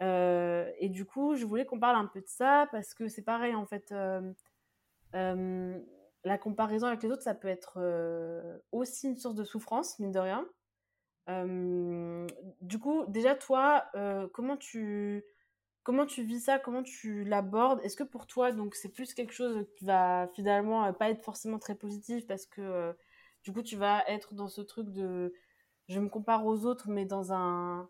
Et 0.00 0.88
du 0.88 1.04
coup, 1.04 1.34
je 1.34 1.44
voulais 1.44 1.66
qu'on 1.66 1.80
parle 1.80 1.96
un 1.96 2.06
peu 2.06 2.20
de 2.20 2.28
ça 2.28 2.68
parce 2.70 2.94
que 2.94 3.08
c'est 3.08 3.24
pareil 3.24 3.54
en 3.54 3.66
fait. 3.66 3.92
La 6.24 6.36
comparaison 6.36 6.88
avec 6.88 7.02
les 7.02 7.10
autres, 7.10 7.22
ça 7.22 7.34
peut 7.34 7.48
être 7.48 7.78
aussi 8.70 9.08
une 9.08 9.16
source 9.16 9.34
de 9.34 9.44
souffrance, 9.44 9.98
mine 9.98 10.12
de 10.12 10.20
rien. 10.20 10.46
Du 11.28 12.78
coup, 12.78 13.04
déjà 13.08 13.34
toi, 13.34 13.86
comment 14.32 14.56
tu 14.56 15.24
comment 15.82 16.06
tu 16.06 16.22
vis 16.22 16.40
ça? 16.40 16.58
Comment 16.58 16.82
tu 16.82 17.24
l'abordes? 17.24 17.80
Est-ce 17.82 17.96
que 17.96 18.04
pour 18.04 18.26
toi, 18.26 18.52
donc 18.52 18.74
c'est 18.74 18.90
plus 18.90 19.14
quelque 19.14 19.32
chose 19.32 19.66
qui 19.76 19.84
va 19.84 20.28
finalement 20.34 20.92
pas 20.92 21.10
être 21.10 21.22
forcément 21.24 21.58
très 21.58 21.74
positif 21.74 22.26
parce 22.26 22.46
que 22.46 22.94
du 23.42 23.52
coup 23.52 23.62
tu 23.62 23.76
vas 23.76 24.04
être 24.08 24.34
dans 24.34 24.48
ce 24.48 24.60
truc 24.60 24.90
de 24.90 25.32
je 25.88 26.00
me 26.00 26.08
compare 26.08 26.46
aux 26.46 26.66
autres, 26.66 26.88
mais 26.90 27.06
dans 27.06 27.32
un, 27.32 27.88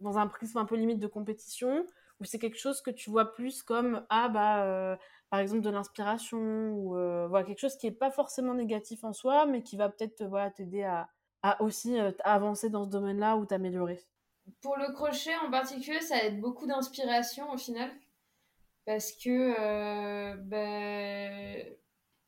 dans 0.00 0.18
un 0.18 0.26
prisme 0.28 0.58
un 0.58 0.64
peu 0.64 0.76
limite 0.76 1.00
de 1.00 1.06
compétition, 1.06 1.86
ou 2.20 2.24
c'est 2.24 2.38
quelque 2.38 2.58
chose 2.58 2.80
que 2.80 2.90
tu 2.90 3.10
vois 3.10 3.32
plus 3.34 3.62
comme, 3.62 4.06
ah 4.10 4.28
bah, 4.28 4.98
par 5.30 5.40
exemple, 5.40 5.62
de 5.62 5.70
l'inspiration, 5.70 6.38
ou 6.70 6.90
voilà, 7.28 7.44
quelque 7.44 7.58
chose 7.60 7.76
qui 7.76 7.86
n'est 7.86 7.96
pas 7.96 8.10
forcément 8.10 8.54
négatif 8.54 9.04
en 9.04 9.12
soi, 9.12 9.46
mais 9.46 9.62
qui 9.62 9.76
va 9.76 9.88
peut-être 9.88 10.24
voilà, 10.24 10.50
t'aider 10.50 10.84
à, 10.84 11.08
aussi 11.60 11.98
euh, 11.98 12.12
avancer 12.24 12.70
dans 12.70 12.84
ce 12.84 12.90
domaine-là 12.90 13.36
ou 13.36 13.46
t'améliorer 13.46 14.00
Pour 14.60 14.76
le 14.76 14.92
crochet 14.92 15.36
en 15.46 15.50
particulier, 15.50 16.00
ça 16.00 16.22
aide 16.24 16.40
beaucoup 16.40 16.66
d'inspiration 16.66 17.50
au 17.52 17.58
final, 17.58 17.90
parce 18.84 19.12
que 19.12 20.36
ben, 20.36 21.64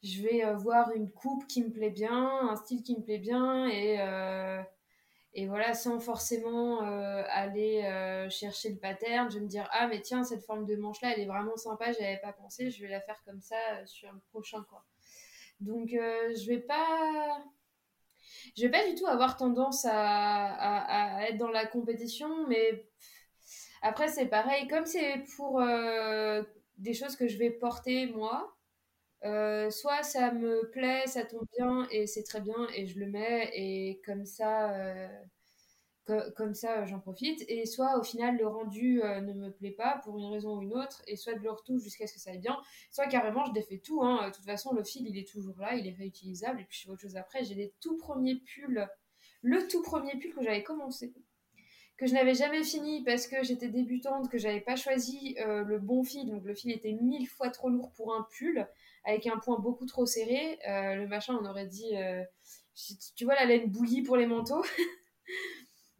je 0.02 0.22
vais 0.22 0.54
voir 0.54 0.92
une 0.92 1.10
coupe 1.10 1.46
qui 1.46 1.64
me 1.64 1.70
plaît 1.70 1.90
bien, 1.90 2.50
un 2.50 2.56
style 2.56 2.82
qui 2.82 2.96
me 2.96 3.02
plaît 3.02 3.18
bien, 3.18 3.66
et 3.68 3.98
et 5.34 5.46
voilà, 5.46 5.74
sans 5.74 6.00
forcément 6.00 6.82
euh, 6.82 7.22
aller 7.28 7.84
euh, 7.84 8.28
chercher 8.30 8.70
le 8.70 8.76
pattern, 8.76 9.30
je 9.30 9.36
vais 9.36 9.44
me 9.44 9.48
dire 9.48 9.68
ah 9.72 9.86
mais 9.86 10.00
tiens 10.00 10.24
cette 10.24 10.44
forme 10.44 10.64
de 10.66 10.74
manche 10.74 11.00
là 11.02 11.12
elle 11.14 11.20
est 11.20 11.26
vraiment 11.26 11.56
sympa, 11.56 11.92
j'avais 11.92 12.18
pas 12.18 12.32
pensé, 12.32 12.70
je 12.70 12.82
vais 12.82 12.88
la 12.88 13.00
faire 13.00 13.22
comme 13.24 13.40
ça 13.40 13.54
euh, 13.74 13.86
sur 13.86 14.10
le 14.12 14.18
prochain 14.30 14.64
quoi. 14.68 14.84
Donc 15.60 15.90
je 15.90 16.46
vais 16.48 16.60
pas 16.60 17.44
je 18.56 18.62
vais 18.62 18.70
pas 18.70 18.86
du 18.88 18.94
tout 18.94 19.06
avoir 19.06 19.36
tendance 19.36 19.84
à, 19.84 19.90
à, 19.92 21.28
être 21.28 21.38
dans 21.38 21.50
la 21.50 21.66
compétition, 21.66 22.46
mais 22.48 22.86
après 23.82 24.08
c'est 24.08 24.26
pareil, 24.26 24.66
comme 24.68 24.86
c'est 24.86 25.24
pour 25.36 25.60
des 26.78 26.94
choses 26.94 27.16
que 27.16 27.28
je 27.28 27.38
vais 27.38 27.50
porter 27.50 28.06
moi, 28.06 28.58
euh, 29.24 29.68
soit 29.70 30.02
ça 30.04 30.32
me 30.32 30.70
plaît, 30.70 31.06
ça 31.06 31.24
tombe 31.24 31.46
bien 31.56 31.88
et 31.90 32.06
c'est 32.06 32.22
très 32.22 32.40
bien 32.40 32.68
et 32.74 32.86
je 32.86 32.98
le 33.00 33.06
mets 33.06 33.50
et 33.52 34.00
comme 34.06 34.24
ça, 34.24 34.72
euh, 34.74 35.08
comme 36.36 36.54
ça 36.54 36.84
j'en 36.86 37.00
profite. 37.00 37.44
Et 37.48 37.66
soit 37.66 37.98
au 37.98 38.02
final 38.02 38.36
le 38.36 38.46
rendu 38.46 39.02
euh, 39.02 39.20
ne 39.20 39.32
me 39.32 39.50
plaît 39.50 39.70
pas 39.72 40.00
pour 40.04 40.18
une 40.18 40.26
raison 40.26 40.56
ou 40.56 40.62
une 40.62 40.74
autre 40.74 41.02
et 41.06 41.16
soit 41.16 41.34
de 41.34 41.40
le 41.40 41.50
retouche 41.50 41.82
jusqu'à 41.82 42.06
ce 42.06 42.14
que 42.14 42.20
ça 42.20 42.30
aille 42.30 42.38
bien, 42.38 42.58
soit 42.90 43.06
carrément 43.06 43.44
je 43.44 43.52
défais 43.52 43.78
tout. 43.78 44.02
Hein. 44.02 44.28
De 44.28 44.34
toute 44.34 44.44
façon 44.44 44.72
le 44.72 44.84
fil 44.84 45.06
il 45.06 45.18
est 45.18 45.28
toujours 45.28 45.58
là, 45.58 45.74
il 45.74 45.86
est 45.86 45.96
réutilisable 45.96 46.60
et 46.60 46.64
puis 46.64 46.78
je 46.78 46.84
fais 46.84 46.90
autre 46.90 47.02
chose 47.02 47.16
après. 47.16 47.44
J'ai 47.44 47.54
les 47.54 47.72
tout 47.80 47.96
premiers 47.96 48.36
pulls, 48.36 48.88
le 49.42 49.68
tout 49.68 49.82
premier 49.82 50.16
pull 50.18 50.34
que 50.34 50.42
j'avais 50.42 50.62
commencé 50.62 51.12
que 51.96 52.06
je 52.06 52.14
n'avais 52.14 52.34
jamais 52.34 52.62
fini 52.62 53.02
parce 53.02 53.26
que 53.26 53.42
j'étais 53.42 53.66
débutante, 53.66 54.30
que 54.30 54.38
j'avais 54.38 54.60
pas 54.60 54.76
choisi 54.76 55.34
le 55.40 55.80
bon 55.80 56.04
fil, 56.04 56.30
donc 56.30 56.44
le 56.44 56.54
fil 56.54 56.70
était 56.70 56.92
mille 56.92 57.26
fois 57.26 57.50
trop 57.50 57.68
lourd 57.70 57.90
pour 57.96 58.14
un 58.14 58.24
pull 58.38 58.68
avec 59.08 59.26
un 59.26 59.38
point 59.38 59.58
beaucoup 59.58 59.86
trop 59.86 60.06
serré. 60.06 60.58
Euh, 60.68 60.94
le 60.96 61.08
machin, 61.08 61.38
on 61.40 61.46
aurait 61.46 61.66
dit, 61.66 61.96
euh, 61.96 62.22
tu 63.16 63.24
vois 63.24 63.34
la 63.34 63.46
laine 63.46 63.70
bouillie 63.70 64.02
pour 64.02 64.16
les 64.16 64.26
manteaux? 64.26 64.62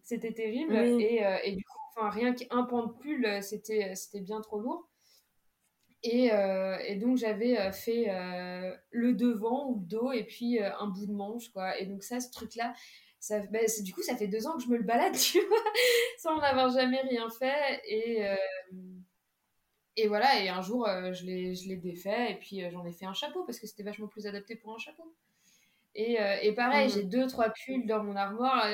c'était 0.08 0.32
terrible. 0.32 0.74
Et, 0.74 1.24
euh, 1.24 1.36
et, 1.44 1.52
du 1.52 1.64
coup, 1.64 1.78
enfin, 1.96 2.10
rien 2.10 2.34
qu'un 2.34 2.64
pan 2.64 2.86
de 2.86 2.92
pull, 2.92 3.42
c'était, 3.42 3.94
c'était 3.94 4.20
bien 4.20 4.40
trop 4.40 4.60
lourd. 4.60 4.88
Et, 6.04 6.30
et 6.86 6.94
donc 6.94 7.16
j'avais 7.16 7.72
fait 7.72 8.06
le 8.90 9.14
devant 9.14 9.68
ou 9.70 9.80
le 9.80 9.84
dos 9.84 10.12
et 10.12 10.22
puis 10.22 10.60
un 10.60 10.86
bout 10.86 11.06
de 11.06 11.12
manche 11.12 11.48
quoi. 11.48 11.76
Et 11.76 11.86
donc 11.86 12.04
ça, 12.04 12.20
ce 12.20 12.30
truc-là, 12.30 12.72
ça, 13.18 13.40
bah, 13.50 13.58
du 13.80 13.92
coup, 13.92 14.02
ça 14.02 14.14
fait 14.14 14.28
deux 14.28 14.46
ans 14.46 14.56
que 14.56 14.62
je 14.62 14.68
me 14.68 14.76
le 14.76 14.84
balade, 14.84 15.16
tu 15.18 15.40
vois, 15.40 15.58
sans 16.18 16.36
en 16.36 16.40
avoir 16.40 16.70
jamais 16.70 17.00
rien 17.00 17.28
fait. 17.30 17.82
Et, 17.88 18.24
et 19.98 20.06
voilà, 20.06 20.40
et 20.40 20.48
un 20.48 20.62
jour, 20.62 20.86
euh, 20.86 21.12
je 21.12 21.24
l'ai 21.26 21.76
défait, 21.76 22.30
et 22.30 22.36
puis 22.36 22.62
euh, 22.62 22.70
j'en 22.70 22.86
ai 22.86 22.92
fait 22.92 23.04
un 23.04 23.14
chapeau, 23.14 23.42
parce 23.42 23.58
que 23.58 23.66
c'était 23.66 23.82
vachement 23.82 24.06
plus 24.06 24.28
adapté 24.28 24.54
pour 24.54 24.72
un 24.72 24.78
chapeau. 24.78 25.12
Et, 25.96 26.20
euh, 26.20 26.36
et 26.40 26.52
pareil, 26.52 26.86
mhm. 26.86 26.94
j'ai 26.94 27.02
deux, 27.02 27.26
trois 27.26 27.50
pulls 27.50 27.84
dans 27.84 28.04
mon 28.04 28.14
armoire. 28.14 28.64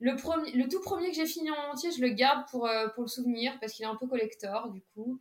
Le, 0.00 0.16
premier, 0.16 0.52
le 0.52 0.68
tout 0.68 0.80
premier 0.80 1.08
que 1.10 1.16
j'ai 1.16 1.26
fini 1.26 1.50
en 1.50 1.72
entier, 1.72 1.90
je 1.90 2.00
le 2.00 2.10
garde 2.10 2.48
pour, 2.50 2.68
pour 2.94 3.02
le 3.02 3.08
souvenir, 3.08 3.58
parce 3.60 3.72
qu'il 3.72 3.84
est 3.84 3.88
un 3.88 3.96
peu 3.96 4.06
collector, 4.06 4.70
du 4.70 4.82
coup. 4.94 5.20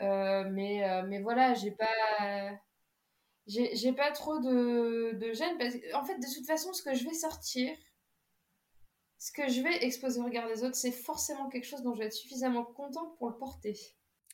mais, 0.00 1.02
mais 1.08 1.20
voilà, 1.20 1.54
j'ai 1.54 1.70
pas... 1.72 2.58
J'ai 3.46 3.92
pas 3.92 4.12
trop 4.12 4.38
de, 4.38 5.12
de 5.14 5.32
gêne. 5.32 5.58
Parce... 5.58 5.74
En 5.94 6.04
fait, 6.04 6.18
de 6.18 6.34
toute 6.34 6.46
façon, 6.46 6.72
ce 6.72 6.82
que 6.82 6.94
je 6.94 7.04
vais 7.04 7.14
sortir, 7.14 7.76
ce 9.18 9.32
que 9.32 9.48
je 9.48 9.60
vais 9.60 9.84
exposer 9.84 10.20
au 10.20 10.24
regard 10.24 10.48
des 10.48 10.64
autres, 10.64 10.76
c'est 10.76 10.92
forcément 10.92 11.48
quelque 11.48 11.66
chose 11.66 11.82
dont 11.82 11.94
je 11.94 12.00
vais 12.00 12.06
être 12.06 12.12
suffisamment 12.12 12.64
contente 12.64 13.16
pour 13.18 13.28
le 13.28 13.36
porter. 13.36 13.76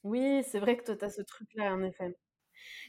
Oui, 0.05 0.45
c'est 0.45 0.61
vrai 0.61 0.77
que 0.77 0.93
tu 0.93 1.05
as 1.05 1.11
ce 1.11 1.23
truc-là, 1.23 1.75
en 1.75 1.83
effet. 1.83 2.15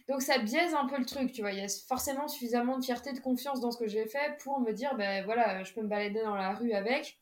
Donc 0.08 0.22
ça 0.22 0.38
biaise 0.40 0.74
un 0.74 0.88
peu 0.88 0.98
le 0.98 1.06
truc, 1.06 1.32
tu 1.32 1.42
vois. 1.42 1.52
Il 1.52 1.60
y 1.60 1.64
a 1.64 1.68
forcément 1.88 2.28
suffisamment 2.28 2.78
de 2.78 2.86
fierté, 2.86 3.14
de 3.14 3.20
confiance 3.20 3.60
dans 3.60 3.72
ce 3.72 3.78
que 3.78 3.88
j'ai 3.88 4.06
fait 4.06 4.38
pour 4.44 4.60
me 4.60 4.72
dire, 4.72 4.96
ben 4.96 5.24
voilà, 5.26 5.64
je 5.64 5.74
peux 5.74 5.82
me 5.82 5.88
balader 5.88 6.22
dans 6.22 6.36
la 6.36 6.54
rue 6.54 6.74
avec. 6.74 7.20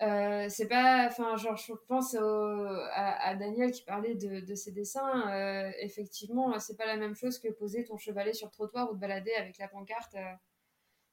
Euh, 0.00 0.46
c'est 0.48 0.68
pas, 0.68 1.06
enfin, 1.08 1.36
genre, 1.36 1.56
je 1.56 1.72
pense 1.88 2.14
à, 2.14 3.34
Daniel 3.34 3.72
qui 3.72 3.82
parlait 3.82 4.14
de, 4.14 4.54
ses 4.54 4.72
dessins. 4.72 5.30
Euh, 5.32 5.72
effectivement, 5.80 6.58
c'est 6.58 6.76
pas 6.76 6.86
la 6.86 6.96
même 6.96 7.14
chose 7.14 7.38
que 7.38 7.48
poser 7.48 7.84
ton 7.84 7.96
chevalet 7.96 8.32
sur 8.32 8.46
le 8.46 8.52
trottoir 8.52 8.90
ou 8.90 8.94
de 8.94 9.00
balader 9.00 9.32
avec 9.34 9.58
la 9.58 9.68
pancarte. 9.68 10.14
Euh, 10.14 10.32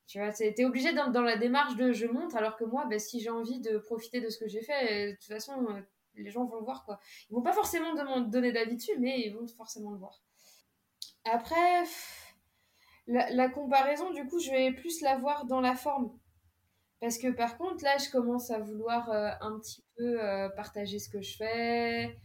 tu 0.07 0.19
vois, 0.19 0.31
t'es 0.31 0.65
obligé 0.65 0.93
dans, 0.93 1.09
dans, 1.09 1.23
la 1.23 1.35
démarche 1.35 1.75
de 1.77 1.91
je 1.91 2.05
montre, 2.05 2.35
alors 2.38 2.57
que 2.57 2.63
moi, 2.63 2.85
ben, 2.88 2.99
si 2.99 3.21
j'ai 3.21 3.31
envie 3.31 3.59
de 3.59 3.79
profiter 3.79 4.21
de 4.21 4.29
ce 4.29 4.38
que 4.38 4.47
j'ai 4.47 4.61
fait, 4.61 5.11
de 5.11 5.15
toute 5.15 5.25
façon, 5.25 5.65
les 6.17 6.32
gens 6.32 6.45
vont 6.45 6.56
le 6.56 6.63
voir, 6.63 6.86
quoi. 6.86 6.99
Ils 7.30 7.34
vont 7.34 7.41
pas 7.41 7.54
forcément 7.54 7.93
me 7.93 8.30
donner 8.30 8.51
d'avis 8.51 8.75
dessus, 8.75 8.97
mais 8.99 9.21
ils 9.21 9.34
vont 9.34 9.47
forcément 9.47 9.91
le 9.91 9.97
voir. 9.97 10.21
Après, 11.25 11.84
la, 13.08 13.49
comparaison, 13.49 14.12
du 14.12 14.25
coup, 14.28 14.39
je 14.39 14.51
vais 14.51 14.71
plus 14.71 15.01
la 15.01 15.17
voir 15.17 15.45
dans 15.45 15.62
la 15.62 15.75
forme. 15.75 16.12
Parce 17.01 17.17
que 17.17 17.32
par 17.32 17.58
contre, 17.58 17.84
là, 17.84 17.97
je 17.97 18.10
commence 18.10 18.49
à 18.51 18.60
vouloir 18.60 19.10
euh, 19.10 19.30
un 19.41 19.60
petit 19.60 19.84
peu 19.97 20.23
euh, 20.23 20.49
partager 20.49 20.99
ce 20.99 21.10
que 21.10 21.21
je 21.21 21.38
fais, 21.38 22.17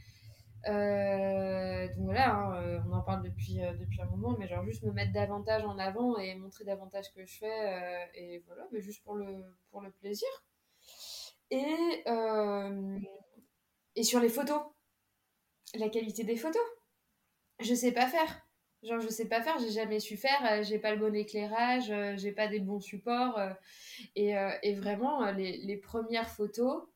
euh, 0.68 1.86
donc 1.94 2.04
voilà, 2.04 2.34
hein, 2.34 2.82
on 2.86 2.92
en 2.92 3.00
parle 3.00 3.22
depuis, 3.22 3.60
depuis 3.78 4.00
un 4.02 4.06
moment, 4.06 4.36
mais 4.38 4.46
genre 4.46 4.62
juste 4.64 4.82
me 4.82 4.92
mettre 4.92 5.12
davantage 5.12 5.64
en 5.64 5.78
avant 5.78 6.18
et 6.18 6.34
montrer 6.34 6.64
davantage 6.64 7.06
ce 7.06 7.12
que 7.12 7.24
je 7.24 7.38
fais, 7.38 8.10
et 8.14 8.42
voilà, 8.46 8.66
mais 8.70 8.80
juste 8.80 9.02
pour 9.02 9.14
le, 9.16 9.42
pour 9.70 9.80
le 9.80 9.90
plaisir. 9.90 10.28
Et, 11.50 12.04
et 13.96 14.02
sur 14.02 14.20
les 14.20 14.28
photos, 14.28 14.62
la 15.74 15.88
qualité 15.88 16.24
des 16.24 16.36
photos, 16.36 16.62
je 17.60 17.74
sais 17.74 17.92
pas 17.92 18.06
faire. 18.06 18.46
Genre, 18.82 19.00
je 19.00 19.08
sais 19.08 19.28
pas 19.28 19.42
faire, 19.42 19.58
j'ai 19.58 19.70
jamais 19.70 20.00
su 20.00 20.16
faire, 20.16 20.62
j'ai 20.62 20.78
pas 20.78 20.94
le 20.94 20.98
bon 20.98 21.14
éclairage, 21.14 21.92
j'ai 22.16 22.32
pas 22.32 22.48
des 22.48 22.60
bons 22.60 22.80
supports. 22.80 23.38
et, 24.16 24.34
et, 24.62 24.74
vraiment, 24.74 25.30
les, 25.32 25.58
les 25.58 25.76
premières 25.76 26.30
photos, 26.30 26.88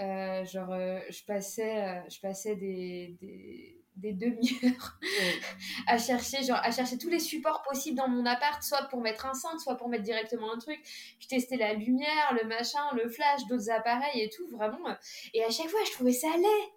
euh, 0.00 0.44
genre, 0.44 0.72
euh, 0.72 1.00
je 1.10 1.24
passais, 1.24 1.82
euh, 1.82 2.00
je 2.08 2.20
passais 2.20 2.54
des, 2.54 3.16
des, 3.20 3.77
des 3.98 4.12
demi-heures 4.12 4.98
à 5.86 5.98
chercher, 5.98 6.42
genre, 6.42 6.60
à 6.62 6.70
chercher 6.70 6.98
tous 6.98 7.08
les 7.08 7.18
supports 7.18 7.62
possibles 7.62 7.96
dans 7.96 8.08
mon 8.08 8.24
appart, 8.26 8.62
soit 8.62 8.84
pour 8.84 9.00
mettre 9.00 9.26
un 9.26 9.34
cintre, 9.34 9.60
soit 9.60 9.76
pour 9.76 9.88
mettre 9.88 10.04
directement 10.04 10.52
un 10.52 10.58
truc. 10.58 10.80
Je 11.20 11.26
testais 11.26 11.56
la 11.56 11.74
lumière, 11.74 12.36
le 12.40 12.48
machin, 12.48 12.80
le 12.94 13.08
flash, 13.08 13.46
d'autres 13.48 13.70
appareils 13.70 14.22
et 14.22 14.30
tout, 14.30 14.46
vraiment. 14.48 14.96
Et 15.34 15.44
à 15.44 15.50
chaque 15.50 15.68
fois, 15.68 15.80
je 15.86 15.92
trouvais 15.92 16.12
ça 16.12 16.28
laid. 16.36 16.72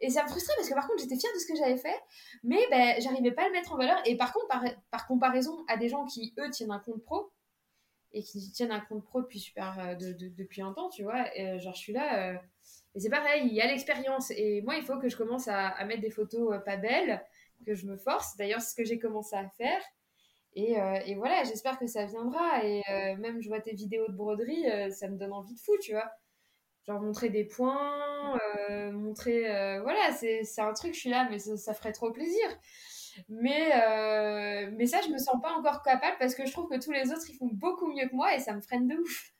Et 0.00 0.10
ça 0.10 0.24
me 0.24 0.28
frustrait 0.28 0.54
parce 0.56 0.68
que 0.68 0.74
par 0.74 0.88
contre, 0.88 1.00
j'étais 1.00 1.16
fière 1.16 1.32
de 1.32 1.38
ce 1.38 1.46
que 1.46 1.56
j'avais 1.56 1.76
fait, 1.76 2.00
mais 2.42 2.58
ben, 2.70 3.00
j'arrivais 3.00 3.30
pas 3.30 3.42
à 3.42 3.46
le 3.46 3.52
mettre 3.52 3.72
en 3.72 3.76
valeur. 3.76 4.00
Et 4.04 4.16
par 4.16 4.32
contre, 4.32 4.48
par, 4.48 4.64
par 4.90 5.06
comparaison 5.06 5.64
à 5.68 5.76
des 5.76 5.88
gens 5.88 6.06
qui, 6.06 6.34
eux, 6.38 6.50
tiennent 6.50 6.72
un 6.72 6.80
compte 6.80 7.02
pro, 7.04 7.30
et 8.12 8.22
qui 8.22 8.50
tiennent 8.50 8.72
un 8.72 8.80
compte 8.80 9.04
pro 9.04 9.22
depuis 9.22 9.38
super 9.38 9.96
de, 9.96 10.12
depuis 10.12 10.60
un 10.60 10.72
temps, 10.72 10.90
tu 10.90 11.04
vois. 11.04 11.34
Et, 11.38 11.58
genre, 11.60 11.74
je 11.74 11.80
suis 11.80 11.92
là, 11.92 12.42
et 12.94 13.00
c'est 13.00 13.10
pareil, 13.10 13.46
il 13.46 13.54
y 13.54 13.60
a 13.60 13.66
l'expérience. 13.66 14.30
Et 14.32 14.60
moi, 14.62 14.76
il 14.76 14.82
faut 14.82 14.98
que 14.98 15.08
je 15.08 15.16
commence 15.16 15.48
à, 15.48 15.82
mettre 15.84 16.02
des 16.02 16.10
photos 16.10 16.54
euh, 16.54 16.58
pas 16.58 16.76
belles, 16.76 17.24
que 17.64 17.74
je 17.74 17.86
me 17.86 17.96
force. 17.96 18.36
D'ailleurs, 18.36 18.60
c'est 18.60 18.70
ce 18.70 18.74
que 18.74 18.84
j'ai 18.84 18.98
commencé 18.98 19.34
à 19.36 19.48
faire. 19.48 19.80
Et, 20.54 20.78
euh, 20.78 20.98
voilà, 21.16 21.44
j'espère 21.44 21.78
que 21.78 21.86
ça 21.86 22.04
viendra. 22.04 22.64
Et 22.64 22.82
euh, 22.90 23.16
même, 23.16 23.40
je 23.40 23.48
vois 23.48 23.60
tes 23.60 23.74
vidéos 23.74 24.06
de 24.08 24.12
broderie, 24.12 24.66
ça 24.92 25.08
me 25.08 25.16
donne 25.16 25.32
envie 25.32 25.54
de 25.54 25.60
fou, 25.60 25.72
tu 25.80 25.92
vois. 25.92 26.10
Genre 26.86 27.00
montrer 27.00 27.30
des 27.30 27.44
points, 27.44 28.36
montrer... 28.90 29.42
voilà, 29.82 30.12
c'est 30.12 30.42
un 30.58 30.72
truc, 30.72 30.94
je 30.94 30.98
suis 30.98 31.10
là, 31.10 31.28
mais 31.30 31.38
ça, 31.38 31.74
ferait 31.74 31.92
trop 31.92 32.10
plaisir. 32.10 32.44
Mais, 33.28 33.70
mais 34.72 34.86
ça, 34.86 35.00
je 35.00 35.08
me 35.08 35.18
sens 35.18 35.40
pas 35.40 35.52
encore 35.52 35.82
capable 35.82 36.16
parce 36.18 36.34
que 36.34 36.44
je 36.44 36.52
trouve 36.52 36.68
que 36.68 36.82
tous 36.82 36.90
les 36.90 37.12
autres, 37.12 37.30
ils 37.30 37.36
font 37.36 37.50
beaucoup 37.52 37.86
mieux 37.86 38.08
que 38.08 38.14
moi 38.14 38.34
et 38.34 38.40
ça 38.40 38.52
me 38.52 38.60
freine 38.60 38.88
de 38.88 38.96
ouf. 38.96 39.32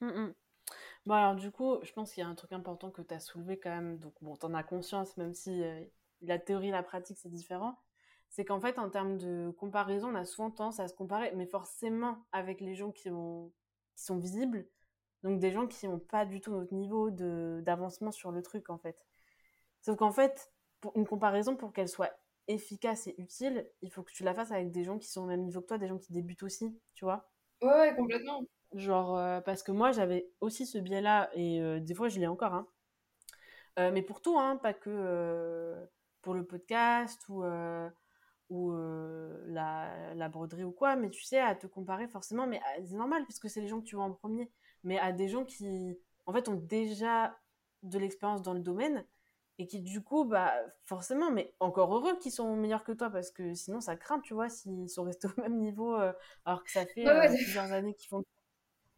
Mmh, 0.00 0.06
mmh. 0.06 0.34
Bon, 1.08 1.14
alors 1.14 1.36
du 1.36 1.50
coup, 1.50 1.78
je 1.82 1.90
pense 1.94 2.12
qu'il 2.12 2.22
y 2.22 2.26
a 2.26 2.28
un 2.28 2.34
truc 2.34 2.52
important 2.52 2.90
que 2.90 3.00
tu 3.00 3.14
as 3.14 3.18
soulevé 3.18 3.58
quand 3.58 3.70
même. 3.70 3.96
Donc, 3.98 4.12
bon, 4.20 4.36
tu 4.36 4.44
en 4.44 4.52
as 4.52 4.62
conscience, 4.62 5.16
même 5.16 5.32
si 5.32 5.62
euh, 5.64 5.82
la 6.20 6.38
théorie 6.38 6.68
et 6.68 6.70
la 6.70 6.82
pratique, 6.82 7.16
c'est 7.16 7.30
différent. 7.30 7.78
C'est 8.28 8.44
qu'en 8.44 8.60
fait, 8.60 8.78
en 8.78 8.90
termes 8.90 9.16
de 9.16 9.50
comparaison, 9.56 10.08
on 10.10 10.14
a 10.14 10.26
souvent 10.26 10.50
tendance 10.50 10.80
à 10.80 10.86
se 10.86 10.92
comparer, 10.92 11.32
mais 11.34 11.46
forcément 11.46 12.26
avec 12.30 12.60
les 12.60 12.74
gens 12.74 12.90
qui, 12.92 13.08
ont, 13.08 13.50
qui 13.96 14.04
sont 14.04 14.18
visibles. 14.18 14.68
Donc, 15.22 15.38
des 15.38 15.50
gens 15.50 15.66
qui 15.66 15.88
n'ont 15.88 15.98
pas 15.98 16.26
du 16.26 16.42
tout 16.42 16.50
notre 16.50 16.74
niveau 16.74 17.08
d'avancement 17.08 18.12
sur 18.12 18.30
le 18.30 18.42
truc, 18.42 18.68
en 18.68 18.76
fait. 18.76 19.06
Sauf 19.80 19.96
qu'en 19.96 20.12
fait, 20.12 20.52
pour 20.82 20.94
une 20.94 21.06
comparaison, 21.06 21.56
pour 21.56 21.72
qu'elle 21.72 21.88
soit 21.88 22.12
efficace 22.48 23.06
et 23.06 23.14
utile, 23.16 23.66
il 23.80 23.90
faut 23.90 24.02
que 24.02 24.12
tu 24.12 24.24
la 24.24 24.34
fasses 24.34 24.52
avec 24.52 24.72
des 24.72 24.84
gens 24.84 24.98
qui 24.98 25.08
sont 25.08 25.22
au 25.22 25.26
même 25.26 25.44
niveau 25.44 25.62
que 25.62 25.68
toi, 25.68 25.78
des 25.78 25.88
gens 25.88 25.96
qui 25.96 26.12
débutent 26.12 26.42
aussi, 26.42 26.78
tu 26.92 27.06
vois. 27.06 27.30
Ouais, 27.62 27.94
complètement. 27.96 28.44
Genre, 28.74 29.42
parce 29.44 29.62
que 29.62 29.72
moi, 29.72 29.92
j'avais 29.92 30.30
aussi 30.40 30.66
ce 30.66 30.78
biais-là, 30.78 31.30
et 31.34 31.80
des 31.80 31.94
fois, 31.94 32.08
je 32.08 32.20
l'ai 32.20 32.26
encore, 32.26 32.52
hein. 32.54 32.66
mais 33.76 34.02
pour 34.02 34.20
tout, 34.20 34.38
hein, 34.38 34.56
pas 34.56 34.74
que 34.74 35.74
pour 36.20 36.34
le 36.34 36.44
podcast 36.44 37.26
ou, 37.28 37.44
ou 38.50 38.72
la, 39.46 40.14
la, 40.14 40.28
broderie 40.28 40.64
ou 40.64 40.72
quoi, 40.72 40.96
mais 40.96 41.08
tu 41.08 41.24
sais, 41.24 41.40
à 41.40 41.54
te 41.54 41.66
comparer 41.66 42.08
forcément, 42.08 42.46
mais 42.46 42.60
c'est 42.84 42.96
normal, 42.96 43.24
puisque 43.24 43.48
c'est 43.48 43.62
les 43.62 43.68
gens 43.68 43.80
que 43.80 43.86
tu 43.86 43.96
vois 43.96 44.04
en 44.04 44.12
premier, 44.12 44.50
mais 44.84 44.98
à 44.98 45.12
des 45.12 45.28
gens 45.28 45.44
qui, 45.44 45.98
en 46.26 46.32
fait, 46.34 46.48
ont 46.48 46.56
déjà 46.56 47.38
de 47.82 47.98
l'expérience 47.98 48.42
dans 48.42 48.54
le 48.54 48.60
domaine, 48.60 49.04
et 49.58 49.66
qui 49.66 49.80
du 49.80 50.02
coup, 50.02 50.24
bah 50.24 50.52
forcément, 50.84 51.30
mais 51.30 51.52
encore 51.58 51.92
heureux 51.94 52.16
qu'ils 52.18 52.32
sont 52.32 52.54
meilleurs 52.54 52.84
que 52.84 52.92
toi 52.92 53.10
parce 53.10 53.30
que 53.30 53.54
sinon 53.54 53.80
ça 53.80 53.96
craint, 53.96 54.20
tu 54.20 54.32
vois, 54.32 54.48
s'ils 54.48 54.88
sont 54.88 55.02
restés 55.02 55.26
au 55.26 55.40
même 55.40 55.58
niveau 55.58 55.96
alors 56.44 56.62
que 56.62 56.70
ça 56.70 56.86
fait 56.86 57.04
plusieurs 57.34 57.72
années 57.72 57.94
qu'ils 57.94 58.08
font 58.08 58.24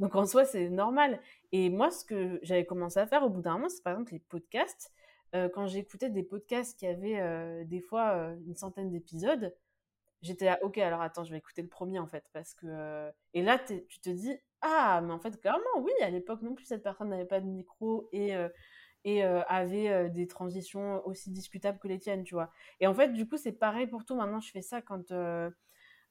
donc 0.00 0.16
en 0.16 0.24
soi, 0.24 0.46
c'est 0.46 0.70
normal. 0.70 1.20
Et 1.52 1.68
moi, 1.68 1.90
ce 1.90 2.04
que 2.06 2.40
j'avais 2.42 2.64
commencé 2.64 2.98
à 2.98 3.06
faire 3.06 3.22
au 3.22 3.28
bout 3.28 3.42
d'un 3.42 3.52
moment, 3.52 3.68
c'est 3.68 3.82
par 3.82 3.92
exemple 3.92 4.12
les 4.12 4.18
podcasts. 4.18 4.92
Euh, 5.34 5.48
quand 5.48 5.66
j'écoutais 5.66 6.08
des 6.10 6.22
podcasts 6.22 6.76
qui 6.78 6.86
avaient 6.86 7.20
euh, 7.20 7.64
des 7.64 7.80
fois 7.80 8.14
euh, 8.14 8.36
une 8.46 8.56
centaine 8.56 8.90
d'épisodes, 8.90 9.54
j'étais 10.22 10.46
là, 10.46 10.58
ok, 10.62 10.78
alors 10.78 11.02
attends, 11.02 11.22
je 11.22 11.30
vais 11.30 11.38
écouter 11.38 11.60
le 11.60 11.68
premier 11.68 11.98
en 11.98 12.06
fait. 12.06 12.24
Parce 12.32 12.54
que. 12.54 13.10
Et 13.34 13.42
là, 13.42 13.58
tu 13.58 14.00
te 14.00 14.08
dis, 14.08 14.34
ah, 14.62 15.02
mais 15.04 15.12
en 15.12 15.20
fait, 15.20 15.38
clairement, 15.38 15.60
oui, 15.80 15.92
à 16.00 16.08
l'époque 16.08 16.40
non 16.40 16.54
plus, 16.54 16.64
cette 16.64 16.82
personne 16.82 17.10
n'avait 17.10 17.26
pas 17.26 17.40
de 17.40 17.46
micro 17.46 18.08
et, 18.12 18.32
et 19.04 19.22
avait 19.22 20.10
des 20.10 20.26
transitions 20.26 21.06
aussi 21.06 21.30
discutables 21.30 21.78
que 21.78 21.88
les 21.88 21.98
tiennes, 21.98 22.24
tu 22.24 22.34
vois. 22.34 22.50
Et 22.80 22.86
en 22.86 22.94
fait, 22.94 23.12
du 23.12 23.28
coup, 23.28 23.36
c'est 23.36 23.52
pareil 23.52 23.86
pour 23.86 24.04
tout. 24.04 24.14
Maintenant, 24.14 24.40
je 24.40 24.50
fais 24.50 24.62
ça 24.62 24.82
quand 24.82 25.12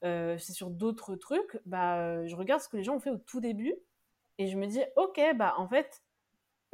euh, 0.05 0.37
c'est 0.37 0.53
sur 0.53 0.69
d'autres 0.69 1.15
trucs, 1.15 1.59
bah, 1.65 1.99
euh, 1.99 2.27
je 2.27 2.35
regarde 2.35 2.61
ce 2.61 2.69
que 2.69 2.77
les 2.77 2.83
gens 2.83 2.95
ont 2.95 2.99
fait 2.99 3.09
au 3.09 3.17
tout 3.17 3.41
début 3.41 3.75
et 4.37 4.47
je 4.47 4.57
me 4.57 4.65
dis, 4.65 4.81
ok, 4.95 5.19
bah 5.35 5.55
en 5.57 5.67
fait, 5.67 6.03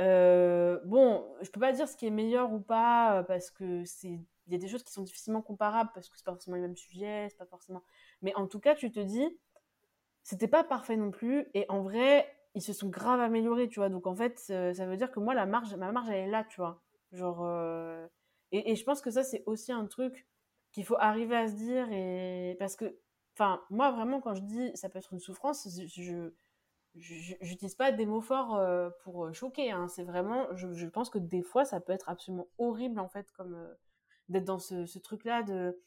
euh, 0.02 0.80
bon, 0.86 1.26
je 1.42 1.50
peux 1.50 1.60
pas 1.60 1.72
dire 1.72 1.88
ce 1.88 1.98
qui 1.98 2.06
est 2.06 2.12
meilleur 2.12 2.54
ou 2.54 2.60
pas 2.60 3.24
parce 3.28 3.50
que 3.52 3.84
c'est 3.86 4.20
il 4.48 4.54
y 4.54 4.56
a 4.56 4.60
des 4.60 4.68
choses 4.68 4.84
qui 4.84 4.94
sont 4.94 5.02
difficilement 5.02 5.42
comparables 5.42 5.90
parce 5.96 6.08
que 6.08 6.18
c'est 6.18 6.26
pas 6.26 6.34
forcément 6.34 6.58
le 6.58 6.62
même 6.62 6.76
sujet, 6.76 7.28
c'est 7.32 7.38
pas 7.38 7.48
forcément. 7.48 7.84
Mais 8.22 8.36
en 8.36 8.48
tout 8.48 8.60
cas, 8.60 8.76
tu 8.76 8.92
te 8.92 9.00
dis, 9.00 9.28
c'était 10.24 10.48
pas 10.48 10.64
parfait 10.64 10.98
non 10.98 11.12
plus 11.12 11.48
et 11.56 11.66
en 11.70 11.82
vrai, 11.82 12.28
ils 12.54 12.62
se 12.62 12.74
sont 12.74 12.90
grave 12.90 13.20
améliorés, 13.22 13.70
tu 13.70 13.80
vois. 13.80 13.90
Donc 13.90 14.06
en 14.08 14.16
fait, 14.16 14.38
ça 14.40 14.86
veut 14.86 14.98
dire 14.98 15.12
que 15.12 15.20
moi, 15.20 15.34
la 15.34 15.48
marge, 15.48 15.76
ma 15.76 15.92
marge, 15.92 16.10
elle 16.10 16.28
est 16.28 16.32
là, 16.32 16.44
tu 16.44 16.58
vois. 16.62 16.84
Genre, 17.12 17.44
et, 18.52 18.72
et, 18.72 18.76
je 18.76 18.84
pense 18.84 19.02
que 19.02 19.10
ça, 19.10 19.24
c'est 19.24 19.44
aussi 19.48 19.72
un 19.72 19.86
truc 19.88 20.28
qu'il 20.72 20.86
faut 20.86 20.98
arriver 21.00 21.36
à 21.36 21.48
se 21.48 21.54
dire 21.56 21.88
et 21.92 22.56
parce 22.60 22.76
que 22.76 22.96
Enfin, 23.36 23.62
moi, 23.70 23.92
vraiment, 23.92 24.22
quand 24.22 24.34
je 24.34 24.42
dis 24.42 24.72
ça 24.76 24.88
peut 24.88 24.98
être 24.98 25.12
une 25.12 25.20
souffrance, 25.20 25.68
je 25.68 26.32
n'utilise 27.42 27.76
pas 27.76 27.92
des 27.92 28.06
mots 28.06 28.22
forts 28.22 28.56
euh, 28.56 28.90
pour 29.04 29.26
euh, 29.26 29.34
choquer. 29.34 29.72
Hein. 29.72 29.90
C'est 29.90 30.04
vraiment, 30.04 30.48
je, 30.56 30.86
pense 30.88 31.10
que 31.10 31.18
des 31.18 31.42
fois, 31.42 31.66
ça 31.66 31.82
peut 31.82 31.92
être 31.92 32.08
absolument 32.08 32.48
horrible, 32.58 32.98
en 32.98 33.10
fait, 33.10 33.30
comme 33.34 33.56
euh, 33.56 33.74
d'être 34.30 34.46
dans 34.46 34.60
ce, 34.60 35.00
truc-là 35.00 35.44
de 35.44 35.78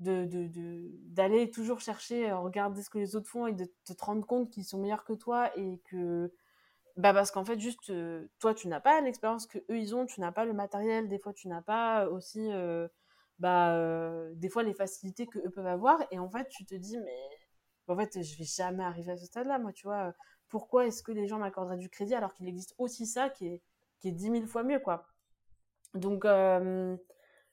d'aller 0.00 0.26
de, 0.26 1.44
de, 1.46 1.50
toujours 1.52 1.80
chercher, 1.80 2.32
regarder 2.32 2.82
ce 2.82 2.90
que 2.90 2.98
les 2.98 3.14
autres 3.16 3.28
font 3.28 3.46
et 3.46 3.52
de 3.52 3.66
te 3.84 3.92
rendre 4.04 4.26
compte 4.26 4.50
qu'ils 4.50 4.64
sont 4.64 4.80
meilleurs 4.80 5.04
que 5.04 5.12
toi 5.12 5.56
et 5.56 5.80
que 5.84 6.32
bah 6.96 7.14
parce 7.14 7.30
qu'en 7.30 7.44
fait 7.44 7.60
juste 7.60 7.92
toi 8.40 8.54
tu 8.54 8.66
n'as 8.66 8.80
pas 8.80 9.00
l'expérience 9.00 9.46
que 9.46 9.58
eux 9.70 9.78
ils 9.78 9.94
ont 9.94 10.04
tu 10.04 10.20
n'as 10.20 10.32
pas 10.32 10.44
le 10.44 10.52
matériel 10.52 11.06
des 11.06 11.20
fois 11.20 11.32
tu 11.32 11.46
n'as 11.46 11.62
pas 11.62 12.08
aussi 12.08 12.50
bah, 13.38 13.76
euh, 13.76 14.32
des 14.34 14.48
fois 14.48 14.62
les 14.62 14.74
facilités 14.74 15.26
que 15.26 15.38
eux 15.38 15.50
peuvent 15.50 15.66
avoir 15.66 15.98
et 16.10 16.18
en 16.18 16.30
fait 16.30 16.48
tu 16.48 16.64
te 16.64 16.74
dis 16.74 16.98
mais 16.98 17.28
en 17.88 17.96
fait 17.96 18.22
je 18.22 18.38
vais 18.38 18.44
jamais 18.44 18.84
arriver 18.84 19.12
à 19.12 19.16
ce 19.16 19.26
stade 19.26 19.46
là 19.46 19.58
moi 19.58 19.72
tu 19.72 19.86
vois 19.86 20.14
pourquoi 20.48 20.86
est-ce 20.86 21.02
que 21.02 21.12
les 21.12 21.26
gens 21.26 21.38
m'accorderaient 21.38 21.76
du 21.76 21.90
crédit 21.90 22.14
alors 22.14 22.32
qu'il 22.34 22.48
existe 22.48 22.74
aussi 22.78 23.06
ça 23.06 23.30
qui 23.30 23.46
est 23.48 23.62
qui 23.98 24.08
est 24.08 24.12
dix 24.12 24.30
mille 24.30 24.46
fois 24.46 24.62
mieux 24.62 24.78
quoi. 24.78 25.06
Donc 25.94 26.24
euh, 26.24 26.96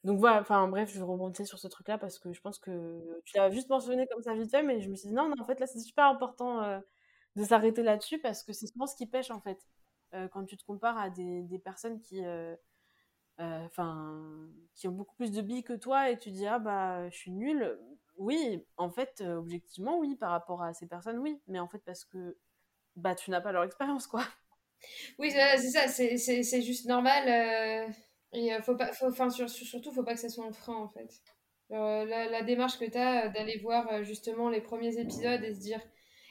donc 0.03 0.19
voilà 0.19 0.41
enfin 0.41 0.67
bref 0.67 0.91
je 0.93 1.01
rebondis 1.03 1.45
sur 1.45 1.59
ce 1.59 1.67
truc 1.67 1.87
là 1.87 1.97
parce 1.97 2.19
que 2.19 2.31
je 2.33 2.41
pense 2.41 2.59
que 2.59 3.21
tu 3.25 3.37
l'as 3.37 3.49
juste 3.51 3.69
mentionné 3.69 4.07
comme 4.07 4.21
ça 4.21 4.33
vite 4.33 4.51
fait 4.51 4.63
mais 4.63 4.81
je 4.81 4.89
me 4.89 4.95
suis 4.95 5.09
dit 5.09 5.15
non 5.15 5.31
en 5.39 5.45
fait 5.45 5.59
là 5.59 5.67
c'est 5.67 5.79
super 5.79 6.05
important 6.05 6.61
euh, 6.63 6.79
de 7.35 7.43
s'arrêter 7.43 7.83
là-dessus 7.83 8.19
parce 8.19 8.43
que 8.43 8.53
c'est 8.53 8.67
souvent 8.67 8.87
ce 8.87 8.95
qui 8.95 9.07
pêche 9.07 9.31
en 9.31 9.41
fait 9.41 9.59
quand 10.33 10.43
tu 10.43 10.57
te 10.57 10.65
compares 10.65 10.97
à 10.97 11.09
des 11.09 11.61
personnes 11.63 12.01
qui 12.01 12.21
euh, 13.41 13.65
enfin, 13.65 14.21
qui 14.75 14.87
ont 14.87 14.91
beaucoup 14.91 15.15
plus 15.15 15.31
de 15.31 15.41
billes 15.41 15.63
que 15.63 15.73
toi 15.73 16.11
et 16.11 16.19
tu 16.19 16.29
dis 16.29 16.45
ah 16.45 16.59
bah 16.59 17.09
je 17.09 17.17
suis 17.17 17.31
nulle. 17.31 17.79
Oui, 18.17 18.63
en 18.77 18.91
fait, 18.91 19.21
euh, 19.21 19.37
objectivement, 19.37 19.97
oui, 19.97 20.15
par 20.15 20.31
rapport 20.31 20.61
à 20.61 20.73
ces 20.73 20.87
personnes, 20.87 21.17
oui, 21.17 21.41
mais 21.47 21.59
en 21.59 21.67
fait 21.67 21.79
parce 21.79 22.05
que 22.05 22.37
bah 22.95 23.15
tu 23.15 23.31
n'as 23.31 23.41
pas 23.41 23.51
leur 23.51 23.63
expérience 23.63 24.07
quoi. 24.07 24.23
Oui, 25.19 25.31
c'est 25.31 25.57
ça, 25.59 25.87
c'est 25.87 26.61
juste 26.61 26.87
normal. 26.87 27.27
Euh, 27.27 27.91
et 28.33 28.51
faut 28.63 28.75
pas, 28.75 28.91
faut, 28.93 29.07
enfin, 29.07 29.29
sur, 29.29 29.49
surtout, 29.49 29.91
faut 29.91 30.03
pas 30.03 30.13
que 30.13 30.19
ça 30.19 30.29
soit 30.29 30.45
un 30.45 30.53
frein 30.53 30.75
en 30.75 30.87
fait. 30.87 31.21
la, 31.69 32.05
la, 32.05 32.41
démarche 32.43 32.79
que 32.79 32.85
tu 32.85 32.97
as 32.97 33.29
d'aller 33.29 33.59
voir 33.59 34.03
justement 34.03 34.49
les 34.49 34.61
premiers 34.61 34.97
épisodes 34.97 35.43
et 35.43 35.53
se 35.53 35.59
dire 35.59 35.81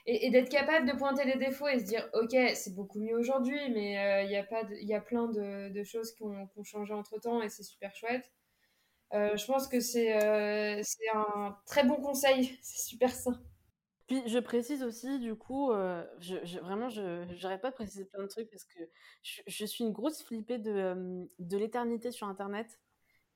et, 0.07 0.31
d'être 0.31 0.49
capable 0.49 0.87
de 0.87 0.97
pointer 0.97 1.25
les 1.25 1.37
défauts 1.37 1.69
et 1.69 1.79
se 1.79 1.85
dire 1.85 2.09
ok 2.15 2.35
c'est 2.55 2.75
beaucoup 2.75 3.01
mieux 3.01 3.17
aujourd'hui 3.17 3.59
mais 3.71 3.99
euh, 3.99 4.23
il 4.23 4.31
y 4.31 4.37
a 4.37 4.45
pas 4.45 4.63
il 4.81 4.89
y 4.89 4.95
a 4.95 5.01
plein 5.01 5.29
de, 5.29 5.83
choses 5.85 6.13
qui 6.13 6.23
ont, 6.23 6.49
changé 6.65 6.93
entre 6.95 7.19
temps 7.19 7.43
et 7.43 7.49
c'est 7.49 7.63
super 7.63 7.95
chouette. 7.95 8.31
Euh, 9.13 9.37
je 9.37 9.45
pense 9.45 9.67
que 9.67 9.81
c'est 9.81 10.15
euh, 10.25 10.83
un 11.15 11.59
très 11.67 11.85
bon 11.85 11.97
conseil. 11.97 12.57
C'est 12.63 12.89
super 12.89 13.11
sain. 13.11 13.43
Puis 14.07 14.23
je 14.27 14.39
précise 14.39 14.83
aussi 14.83 15.19
du 15.19 15.35
coup 15.35 15.73
je, 16.19 16.37
je, 16.45 16.59
vraiment 16.59 16.89
je 16.89 17.25
j'arrête 17.37 17.61
pas 17.61 17.71
de 17.71 17.75
préciser 17.75 18.05
plein 18.05 18.23
de 18.23 18.29
trucs 18.29 18.51
parce 18.51 18.65
que 18.65 18.81
je, 19.23 19.43
je 19.47 19.65
suis 19.65 19.85
une 19.85 19.93
grosse 19.93 20.23
flippée 20.23 20.59
de, 20.59 21.29
de 21.39 21.57
l'éternité 21.57 22.11
sur 22.11 22.27
internet. 22.29 22.79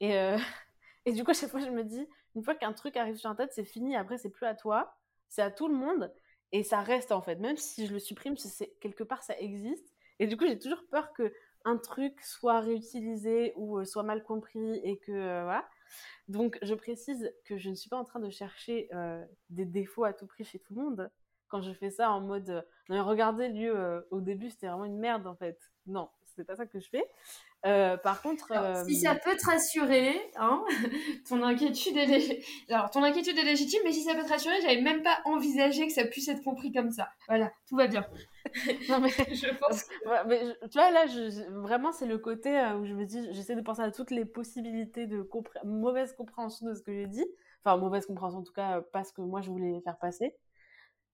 Et 0.00 0.14
et 1.06 1.12
du 1.12 1.24
coup 1.24 1.30
à 1.30 1.34
chaque 1.34 1.50
fois 1.50 1.60
je 1.60 1.70
me 1.70 1.84
dis 1.84 2.08
une 2.34 2.42
fois 2.42 2.54
qu'un 2.54 2.72
truc 2.72 2.96
arrive 2.96 3.16
sur 3.16 3.30
internet 3.30 3.52
c'est 3.54 3.64
fini. 3.64 3.96
Après 3.96 4.18
c'est 4.18 4.30
plus 4.30 4.46
à 4.46 4.54
toi. 4.54 4.96
C'est 5.28 5.42
à 5.42 5.50
tout 5.50 5.68
le 5.68 5.74
monde 5.74 6.12
et 6.54 6.62
ça 6.62 6.82
reste 6.82 7.10
en 7.10 7.20
fait, 7.20 7.34
même 7.40 7.56
si 7.56 7.84
je 7.84 7.92
le 7.92 7.98
supprime, 7.98 8.36
quelque 8.80 9.02
part 9.02 9.24
ça 9.24 9.36
existe. 9.40 9.92
Et 10.20 10.28
du 10.28 10.36
coup, 10.36 10.46
j'ai 10.46 10.56
toujours 10.56 10.84
peur 10.88 11.12
que 11.12 11.34
un 11.64 11.76
truc 11.76 12.20
soit 12.20 12.60
réutilisé 12.60 13.52
ou 13.56 13.78
euh, 13.78 13.84
soit 13.84 14.04
mal 14.04 14.22
compris 14.22 14.76
et 14.84 14.98
que 14.98 15.10
euh, 15.10 15.42
voilà. 15.42 15.68
Donc, 16.28 16.56
je 16.62 16.74
précise 16.74 17.34
que 17.44 17.58
je 17.58 17.70
ne 17.70 17.74
suis 17.74 17.90
pas 17.90 17.96
en 17.96 18.04
train 18.04 18.20
de 18.20 18.30
chercher 18.30 18.88
euh, 18.94 19.24
des 19.50 19.64
défauts 19.64 20.04
à 20.04 20.12
tout 20.12 20.28
prix 20.28 20.44
chez 20.44 20.60
tout 20.60 20.76
le 20.76 20.82
monde. 20.82 21.10
Quand 21.48 21.60
je 21.60 21.72
fais 21.72 21.90
ça 21.90 22.12
en 22.12 22.20
mode, 22.20 22.48
non 22.88 22.94
mais 22.94 23.00
regardez, 23.00 23.48
au 24.10 24.20
début, 24.20 24.50
c'était 24.50 24.68
vraiment 24.68 24.84
une 24.84 24.98
merde 24.98 25.26
en 25.26 25.34
fait. 25.34 25.58
Non, 25.86 26.08
c'est 26.36 26.44
pas 26.44 26.54
ça 26.54 26.66
que 26.66 26.78
je 26.78 26.88
fais. 26.88 27.04
Euh, 27.66 27.96
par 27.96 28.20
contre, 28.20 28.52
si 28.86 28.96
ça 28.96 29.14
peut 29.14 29.34
te 29.36 29.46
rassurer, 29.46 30.14
hein, 30.36 30.62
ton 31.28 31.42
inquiétude 31.42 31.96
est 31.96 32.44
alors 32.68 32.90
ton 32.90 33.02
inquiétude 33.02 33.38
est 33.38 33.44
légitime, 33.44 33.80
mais 33.84 33.92
si 33.92 34.02
ça 34.02 34.14
peut 34.14 34.22
te 34.22 34.28
rassurer, 34.28 34.60
j'avais 34.60 34.82
même 34.82 35.02
pas 35.02 35.18
envisagé 35.24 35.86
que 35.86 35.92
ça 35.92 36.04
puisse 36.04 36.28
être 36.28 36.44
compris 36.44 36.72
comme 36.72 36.90
ça. 36.90 37.08
Voilà, 37.26 37.50
tout 37.66 37.76
va 37.76 37.86
bien. 37.86 38.04
non 38.90 39.00
mais 39.00 39.08
je 39.08 39.56
pense. 39.58 39.86
mais, 40.26 40.42
tu 40.70 40.78
vois 40.78 40.90
là, 40.90 41.06
je, 41.06 41.50
vraiment 41.62 41.92
c'est 41.92 42.06
le 42.06 42.18
côté 42.18 42.54
euh, 42.54 42.76
où 42.76 42.84
je 42.84 42.92
me 42.92 43.06
dis, 43.06 43.32
j'essaie 43.32 43.56
de 43.56 43.62
penser 43.62 43.80
à 43.80 43.90
toutes 43.90 44.10
les 44.10 44.26
possibilités 44.26 45.06
de 45.06 45.26
mauvaise 45.64 46.12
compréhension 46.12 46.66
de 46.66 46.74
ce 46.74 46.82
que 46.82 46.92
j'ai 46.92 47.06
dit, 47.06 47.24
enfin 47.64 47.78
mauvaise 47.78 48.04
compréhension 48.04 48.40
en 48.40 48.44
tout 48.44 48.52
cas, 48.52 48.82
pas 48.92 49.04
ce 49.04 49.14
que 49.14 49.22
moi 49.22 49.40
je 49.40 49.48
voulais 49.48 49.80
faire 49.80 49.96
passer. 49.96 50.36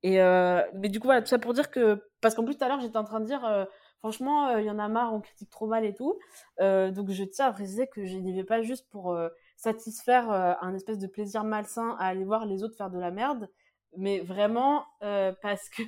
Et 0.03 0.21
euh, 0.21 0.63
mais 0.75 0.89
du 0.89 0.99
coup 0.99 1.07
voilà, 1.07 1.23
tout 1.23 1.29
ça 1.29 1.39
pour 1.39 1.55
dire 1.55 1.71
que 1.71 2.03
parce 2.21 2.35
qu'en 2.35 2.45
plus 2.45 2.57
tout 2.57 2.65
à 2.65 2.69
l'heure 2.69 2.81
j'étais 2.81 2.97
en 2.97 3.05
train 3.05 3.21
de 3.21 3.27
dire 3.27 3.45
franchement, 4.01 4.49
euh, 4.49 4.61
il 4.61 4.67
y 4.67 4.71
en 4.71 4.79
a 4.79 4.89
marre, 4.89 5.15
on 5.15 5.21
critique 5.21 5.51
trop 5.51 5.67
mal 5.67 5.85
et 5.85 5.95
tout. 5.95 6.19
Euh, 6.61 6.91
donc 6.91 7.11
je 7.11 7.23
tiens 7.23 7.47
à 7.47 7.53
préciser 7.53 7.87
que 7.87 8.05
je 8.05 8.17
n'y 8.17 8.35
vais 8.35 8.45
pas 8.45 8.63
juste 8.63 8.89
pour 8.91 9.13
euh, 9.13 9.29
satisfaire 9.57 10.31
un 10.31 10.75
espèce 10.75 10.99
de 10.99 11.07
plaisir 11.07 11.45
malsain 11.45 11.97
à 11.99 12.07
aller 12.07 12.25
voir 12.25 12.47
les 12.47 12.63
autres 12.65 12.77
faire 12.77 12.91
de 12.91 12.99
la 12.99 13.11
merde, 13.11 13.49
mais 13.97 14.21
vraiment 14.21 14.87
parce 15.01 15.69
que 15.69 15.83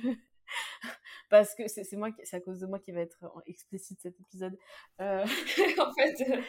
parce 1.31 1.55
que 1.55 1.67
c'est 1.67 1.91
moi 1.93 2.09
c'est 2.23 2.37
à 2.37 2.39
cause 2.39 2.59
de 2.59 2.67
moi 2.67 2.77
qui 2.77 2.91
va 2.91 3.01
être 3.01 3.17
explicite 3.47 3.99
cet 3.99 4.19
épisode. 4.19 4.55
en 4.99 5.25
fait. 5.97 6.43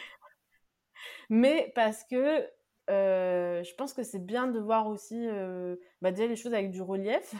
mais 1.29 1.71
parce 1.73 2.03
que 2.03 2.47
je 2.87 3.75
pense 3.75 3.93
que 3.93 4.03
c'est 4.03 4.23
bien 4.23 4.45
de 4.45 4.59
voir 4.59 4.85
aussi 4.85 5.27
bah, 6.01 6.11
déjà 6.11 6.27
les 6.27 6.35
choses 6.35 6.53
avec 6.53 6.69
du 6.69 6.83
relief 6.83 7.33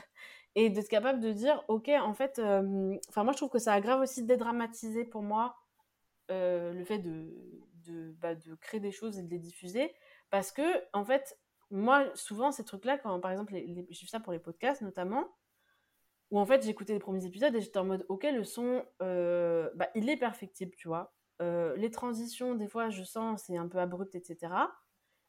et 0.55 0.69
d'être 0.69 0.89
capable 0.89 1.19
de 1.19 1.31
dire 1.31 1.63
ok 1.67 1.89
en 1.89 2.13
fait 2.13 2.39
enfin 2.39 3.23
moi 3.23 3.33
je 3.33 3.37
trouve 3.37 3.49
que 3.49 3.59
ça 3.59 3.73
aggrave 3.73 4.01
aussi 4.01 4.23
de 4.23 4.27
dédramatiser 4.27 5.05
pour 5.05 5.21
moi 5.21 5.55
le 6.29 6.83
fait 6.85 6.99
de 6.99 7.33
bah, 8.19 8.33
de 8.33 8.55
créer 8.55 8.79
des 8.79 8.91
choses 8.91 9.19
et 9.19 9.21
de 9.21 9.29
les 9.29 9.37
diffuser 9.37 9.93
parce 10.31 10.51
que 10.51 10.63
en 10.93 11.05
fait 11.05 11.37
moi 11.69 12.05
souvent 12.15 12.51
ces 12.51 12.63
trucs 12.63 12.85
là 12.85 12.97
quand 12.97 13.19
par 13.19 13.31
exemple 13.31 13.53
les, 13.53 13.85
je 13.91 13.99
fais 13.99 14.07
ça 14.07 14.19
pour 14.19 14.33
les 14.33 14.39
podcasts 14.39 14.81
notamment 14.81 15.35
où 16.31 16.39
en 16.39 16.45
fait 16.45 16.63
j'écoutais 16.63 16.93
les 16.93 16.99
premiers 16.99 17.25
épisodes 17.25 17.53
et 17.55 17.61
j'étais 17.61 17.77
en 17.77 17.85
mode 17.85 18.05
ok 18.09 18.23
le 18.23 18.43
son 18.43 18.83
bah, 18.99 19.89
il 19.93 20.09
est 20.09 20.17
perfectible 20.17 20.73
tu 20.75 20.87
vois. 20.87 21.13
Les 21.39 21.91
transitions 21.91 22.55
des 22.55 22.67
fois 22.67 22.89
je 22.89 23.03
sens 23.03 23.43
c'est 23.45 23.57
un 23.57 23.67
peu 23.67 23.77
abrupt 23.77 24.15
etc 24.15 24.53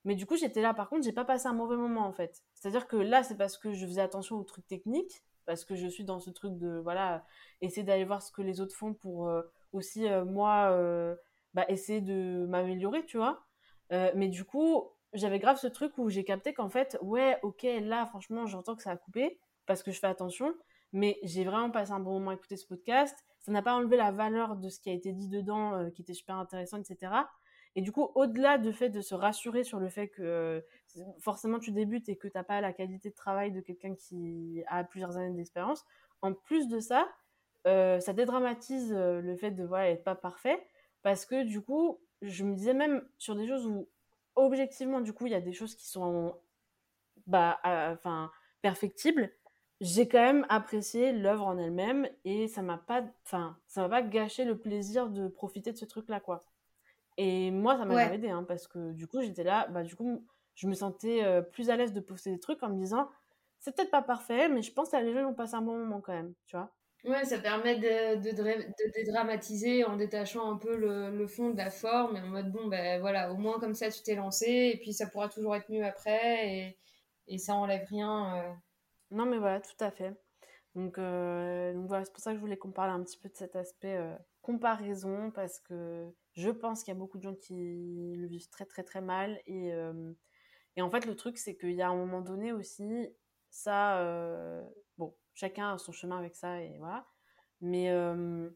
mais 0.06 0.14
du 0.14 0.24
coup, 0.24 0.36
j'étais 0.36 0.62
là, 0.62 0.72
par 0.72 0.88
contre, 0.88 1.04
j'ai 1.04 1.12
pas 1.12 1.24
passé 1.26 1.48
un 1.48 1.52
mauvais 1.52 1.76
moment 1.76 2.06
en 2.06 2.12
fait. 2.12 2.42
C'est-à-dire 2.54 2.86
que 2.86 2.96
là, 2.96 3.22
c'est 3.22 3.36
parce 3.36 3.58
que 3.58 3.72
je 3.72 3.84
faisais 3.86 4.00
attention 4.00 4.36
aux 4.36 4.44
trucs 4.44 4.66
techniques. 4.66 5.22
parce 5.46 5.64
que 5.64 5.74
je 5.76 5.86
suis 5.86 6.04
dans 6.04 6.18
ce 6.20 6.30
truc 6.30 6.58
de 6.58 6.78
voilà 6.78 7.24
essayer 7.60 7.84
d'aller 7.84 8.04
voir 8.04 8.22
ce 8.22 8.32
que 8.32 8.42
les 8.42 8.60
autres 8.60 8.74
font 8.74 8.94
pour 8.94 9.30
aussi 9.72 10.06
moi 10.26 10.70
bah, 11.54 11.64
essayer 11.68 12.00
de 12.00 12.46
m'améliorer 12.48 13.04
tu 13.06 13.16
vois 13.16 13.46
mais 13.90 14.28
du 14.28 14.44
coup 14.44 14.90
j'avais 15.12 15.38
grave 15.38 15.56
ce 15.56 15.68
truc 15.68 15.96
où 15.98 16.10
j'ai 16.10 16.24
capté 16.24 16.52
qu'en 16.52 16.68
fait 16.68 16.98
ouais 17.00 17.38
ok 17.42 17.64
là 17.80 18.06
franchement 18.06 18.46
j'entends 18.46 18.74
que 18.74 18.82
ça 18.82 18.90
a 18.90 18.96
coupé 18.96 19.38
parce 19.66 19.82
que 19.84 19.92
je 19.92 20.00
fais 20.00 20.08
attention 20.08 20.52
mais 20.92 21.18
j'ai 21.22 21.44
vraiment 21.44 21.70
passé 21.70 21.92
un 21.92 22.00
bon 22.00 22.14
moment 22.14 22.30
à 22.30 22.34
écouter 22.34 22.56
ce 22.56 22.66
podcast 22.66 23.16
ça 23.38 23.52
n'a 23.52 23.62
pas 23.62 23.74
enlevé 23.74 23.96
la 23.96 24.10
valeur 24.10 24.56
de 24.56 24.68
ce 24.68 24.80
qui 24.80 24.90
a 24.90 24.92
été 24.92 25.12
dit 25.12 25.28
dedans 25.28 25.90
qui 25.92 26.02
était 26.02 26.14
super 26.14 26.36
intéressant 26.36 26.78
etc 26.78 27.12
et 27.76 27.82
du 27.82 27.92
coup, 27.92 28.10
au-delà 28.14 28.56
du 28.56 28.72
fait 28.72 28.88
de 28.88 29.02
se 29.02 29.14
rassurer 29.14 29.62
sur 29.62 29.78
le 29.78 29.90
fait 29.90 30.08
que 30.08 30.22
euh, 30.22 30.60
forcément 31.20 31.58
tu 31.58 31.72
débutes 31.72 32.08
et 32.08 32.16
que 32.16 32.26
tu 32.26 32.32
n'as 32.34 32.42
pas 32.42 32.62
la 32.62 32.72
qualité 32.72 33.10
de 33.10 33.14
travail 33.14 33.52
de 33.52 33.60
quelqu'un 33.60 33.94
qui 33.94 34.64
a 34.66 34.82
plusieurs 34.82 35.18
années 35.18 35.36
d'expérience, 35.36 35.84
en 36.22 36.32
plus 36.32 36.68
de 36.68 36.80
ça, 36.80 37.06
euh, 37.66 38.00
ça 38.00 38.14
dédramatise 38.14 38.94
euh, 38.94 39.20
le 39.20 39.36
fait 39.36 39.50
de 39.50 39.62
voilà, 39.62 39.90
être 39.90 40.04
pas 40.04 40.14
parfait 40.14 40.66
parce 41.02 41.26
que 41.26 41.44
du 41.44 41.60
coup, 41.60 42.00
je 42.22 42.44
me 42.44 42.54
disais 42.54 42.72
même 42.72 43.06
sur 43.18 43.36
des 43.36 43.46
choses 43.46 43.66
où 43.66 43.86
objectivement, 44.36 45.02
du 45.02 45.12
coup, 45.12 45.26
il 45.26 45.32
y 45.32 45.36
a 45.36 45.40
des 45.42 45.52
choses 45.52 45.74
qui 45.74 45.86
sont 45.86 46.34
bah, 47.26 47.60
perfectibles. 48.62 49.30
J'ai 49.82 50.08
quand 50.08 50.22
même 50.22 50.46
apprécié 50.48 51.12
l'œuvre 51.12 51.46
en 51.46 51.58
elle-même 51.58 52.08
et 52.24 52.48
ça 52.48 52.62
m'a 52.62 52.82
m'a 52.86 53.88
pas 53.88 54.02
gâché 54.02 54.44
le 54.44 54.56
plaisir 54.56 55.10
de 55.10 55.28
profiter 55.28 55.72
de 55.72 55.76
ce 55.76 55.84
truc-là, 55.84 56.20
quoi. 56.20 56.42
Et 57.16 57.50
moi, 57.50 57.76
ça 57.76 57.84
m'a 57.84 58.12
aidé, 58.12 58.28
hein, 58.28 58.44
parce 58.44 58.66
que 58.66 58.92
du 58.92 59.06
coup, 59.06 59.22
j'étais 59.22 59.44
là, 59.44 59.66
bah, 59.68 59.82
du 59.82 59.96
coup, 59.96 60.26
je 60.54 60.66
me 60.66 60.74
sentais 60.74 61.24
euh, 61.24 61.42
plus 61.42 61.70
à 61.70 61.76
l'aise 61.76 61.92
de 61.92 62.00
poster 62.00 62.30
des 62.30 62.40
trucs 62.40 62.62
en 62.62 62.68
me 62.68 62.76
disant, 62.76 63.08
c'est 63.58 63.74
peut-être 63.74 63.90
pas 63.90 64.02
parfait, 64.02 64.48
mais 64.48 64.62
je 64.62 64.72
pense 64.72 64.90
que 64.90 64.96
les 64.96 65.12
gens 65.14 65.24
vont 65.24 65.34
passer 65.34 65.54
un 65.54 65.62
bon 65.62 65.78
moment 65.78 66.00
quand 66.00 66.12
même, 66.12 66.34
tu 66.46 66.56
vois. 66.56 66.72
Ouais, 67.04 67.24
ça 67.24 67.38
permet 67.38 67.76
de, 67.76 68.16
de, 68.16 68.92
dédramatiser 68.94 69.84
en 69.84 69.96
détachant 69.96 70.50
un 70.50 70.56
peu 70.56 70.76
le, 70.76 71.10
le, 71.10 71.26
fond 71.28 71.50
de 71.50 71.56
la 71.56 71.70
forme 71.70 72.16
et 72.16 72.20
en 72.20 72.26
mode, 72.26 72.50
bon, 72.50 72.66
ben 72.66 73.00
voilà, 73.00 73.32
au 73.32 73.36
moins 73.36 73.60
comme 73.60 73.74
ça, 73.74 73.90
tu 73.90 74.02
t'es 74.02 74.16
lancé 74.16 74.72
et 74.74 74.78
puis 74.78 74.92
ça 74.92 75.06
pourra 75.06 75.28
toujours 75.28 75.54
être 75.54 75.70
mieux 75.70 75.84
après 75.84 76.48
et, 76.48 76.78
et 77.28 77.38
ça 77.38 77.54
enlève 77.54 77.86
rien. 77.88 78.36
Euh. 78.36 78.52
Non, 79.12 79.24
mais 79.24 79.38
voilà, 79.38 79.60
tout 79.60 79.84
à 79.84 79.90
fait. 79.90 80.14
Donc, 80.74 80.98
euh, 80.98 81.72
donc 81.74 81.86
voilà, 81.86 82.04
c'est 82.04 82.12
pour 82.12 82.22
ça 82.22 82.32
que 82.32 82.36
je 82.36 82.40
voulais 82.40 82.56
qu'on 82.56 82.72
parle 82.72 82.90
un 82.90 83.02
petit 83.04 83.18
peu 83.18 83.28
de 83.28 83.36
cet 83.36 83.54
aspect 83.56 83.98
comparaison 84.42 85.30
parce 85.30 85.60
que 85.60 86.12
je 86.36 86.50
pense 86.50 86.82
qu'il 86.84 86.92
y 86.92 86.96
a 86.96 86.98
beaucoup 86.98 87.18
de 87.18 87.22
gens 87.22 87.34
qui 87.34 88.14
le 88.16 88.26
vivent 88.26 88.48
très 88.50 88.66
très 88.66 88.84
très 88.84 89.00
mal. 89.00 89.40
Et, 89.46 89.72
euh, 89.72 90.12
et 90.76 90.82
en 90.82 90.90
fait, 90.90 91.06
le 91.06 91.16
truc, 91.16 91.38
c'est 91.38 91.56
qu'il 91.56 91.72
y 91.72 91.82
a 91.82 91.88
un 91.88 91.96
moment 91.96 92.20
donné 92.20 92.52
aussi, 92.52 93.08
ça, 93.50 93.98
euh, 94.00 94.62
bon, 94.98 95.14
chacun 95.34 95.72
a 95.74 95.78
son 95.78 95.92
chemin 95.92 96.18
avec 96.18 96.36
ça 96.36 96.60
et 96.60 96.76
voilà. 96.78 97.06
Mais 97.62 97.90
euh, 97.90 98.50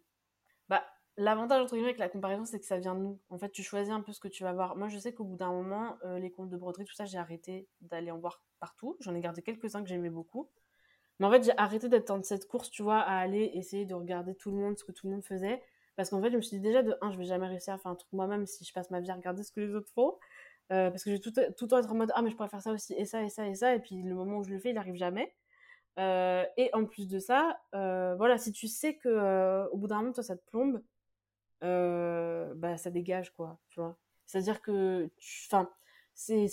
bah, 0.69 0.85
l'avantage 1.17 1.63
entre 1.63 1.73
guillemets 1.73 1.89
avec 1.89 1.99
la 1.99 2.11
comparaison, 2.11 2.45
c'est 2.45 2.61
que 2.61 2.67
ça 2.67 2.79
vient 2.79 2.95
de 2.95 3.01
nous. 3.01 3.21
En 3.31 3.39
fait, 3.39 3.51
tu 3.51 3.63
choisis 3.63 3.93
un 3.93 4.03
peu 4.03 4.13
ce 4.13 4.21
que 4.21 4.29
tu 4.29 4.43
vas 4.45 4.53
voir. 4.53 4.77
Moi, 4.77 4.89
je 4.89 4.99
sais 4.99 5.15
qu'au 5.15 5.25
bout 5.25 5.37
d'un 5.37 5.53
moment, 5.53 5.97
les 6.19 6.31
comptes 6.31 6.51
de 6.51 6.57
broderie, 6.59 6.85
tout 6.85 6.95
ça, 6.95 7.07
j'ai 7.07 7.19
arrêté 7.19 7.67
d'aller 7.81 8.11
en 8.11 8.19
voir 8.19 8.43
partout. 8.61 8.97
J'en 9.01 9.15
ai 9.15 9.21
gardé 9.21 9.43
quelques-uns 9.43 9.83
que 9.83 9.89
j'aimais 9.89 10.11
beaucoup. 10.11 10.51
Mais 11.19 11.27
en 11.27 11.31
fait, 11.31 11.45
j'ai 11.45 11.57
arrêté 11.59 11.89
d'être 11.89 12.09
dans 12.09 12.23
cette 12.23 12.47
course, 12.47 12.71
tu 12.71 12.83
vois, 12.83 12.99
à 12.99 13.19
aller 13.19 13.51
essayer 13.55 13.87
de 13.87 13.95
regarder 13.95 14.35
tout 14.35 14.51
le 14.51 14.57
monde, 14.57 14.79
ce 14.79 14.85
que 14.85 14.93
tout 14.93 15.07
le 15.07 15.13
monde 15.15 15.25
faisait. 15.25 15.63
Parce 16.01 16.09
qu'en 16.09 16.23
fait, 16.23 16.31
je 16.31 16.37
me 16.37 16.41
suis 16.41 16.57
dit 16.57 16.63
déjà, 16.63 16.83
de 16.83 16.97
un, 17.03 17.13
je 17.13 17.19
vais 17.19 17.27
jamais 17.27 17.47
réussir 17.47 17.75
à 17.75 17.79
faire 17.79 17.91
un 17.91 17.95
truc 17.95 18.11
moi-même 18.15 18.47
si 18.47 18.65
je 18.65 18.73
passe 18.73 18.91
ma 18.91 19.01
vie 19.01 19.11
à 19.11 19.15
regarder 19.15 19.43
ce 19.43 19.53
que 19.53 19.61
les 19.61 19.75
autres 19.75 19.91
font. 19.93 20.19
Euh, 20.73 20.89
parce 20.89 21.05
que 21.05 21.11
je 21.11 21.17
vais 21.17 21.21
tout, 21.21 21.31
tout 21.31 21.65
le 21.67 21.69
temps 21.69 21.77
être 21.77 21.93
en 21.93 21.95
mode, 21.95 22.11
ah, 22.15 22.23
mais 22.23 22.31
je 22.31 22.37
pourrais 22.37 22.49
faire 22.49 22.63
ça 22.63 22.73
aussi, 22.73 22.95
et 22.95 23.05
ça, 23.05 23.23
et 23.23 23.29
ça, 23.29 23.47
et 23.47 23.55
ça. 23.55 23.75
Et 23.75 23.81
puis 23.81 24.03
le 24.03 24.15
moment 24.15 24.39
où 24.39 24.43
je 24.43 24.49
le 24.49 24.59
fais, 24.59 24.71
il 24.71 24.79
arrive 24.79 24.95
jamais. 24.95 25.35
Euh, 25.99 26.43
et 26.57 26.71
en 26.73 26.87
plus 26.87 27.07
de 27.07 27.19
ça, 27.19 27.61
euh, 27.75 28.15
voilà, 28.17 28.39
si 28.39 28.51
tu 28.51 28.67
sais 28.67 28.97
que 28.97 29.69
au 29.73 29.77
bout 29.77 29.89
d'un 29.89 30.01
moment, 30.01 30.15
ça 30.15 30.37
te 30.39 30.43
plombe, 30.47 30.83
bah, 31.61 32.79
ça 32.79 32.91
dégage, 32.91 33.35
quoi, 33.35 33.59
tu 33.69 33.81
vois. 33.81 33.99
C'est-à-dire 34.25 34.63
que, 34.63 35.11
enfin, 35.49 35.69
c'est, 36.15 36.49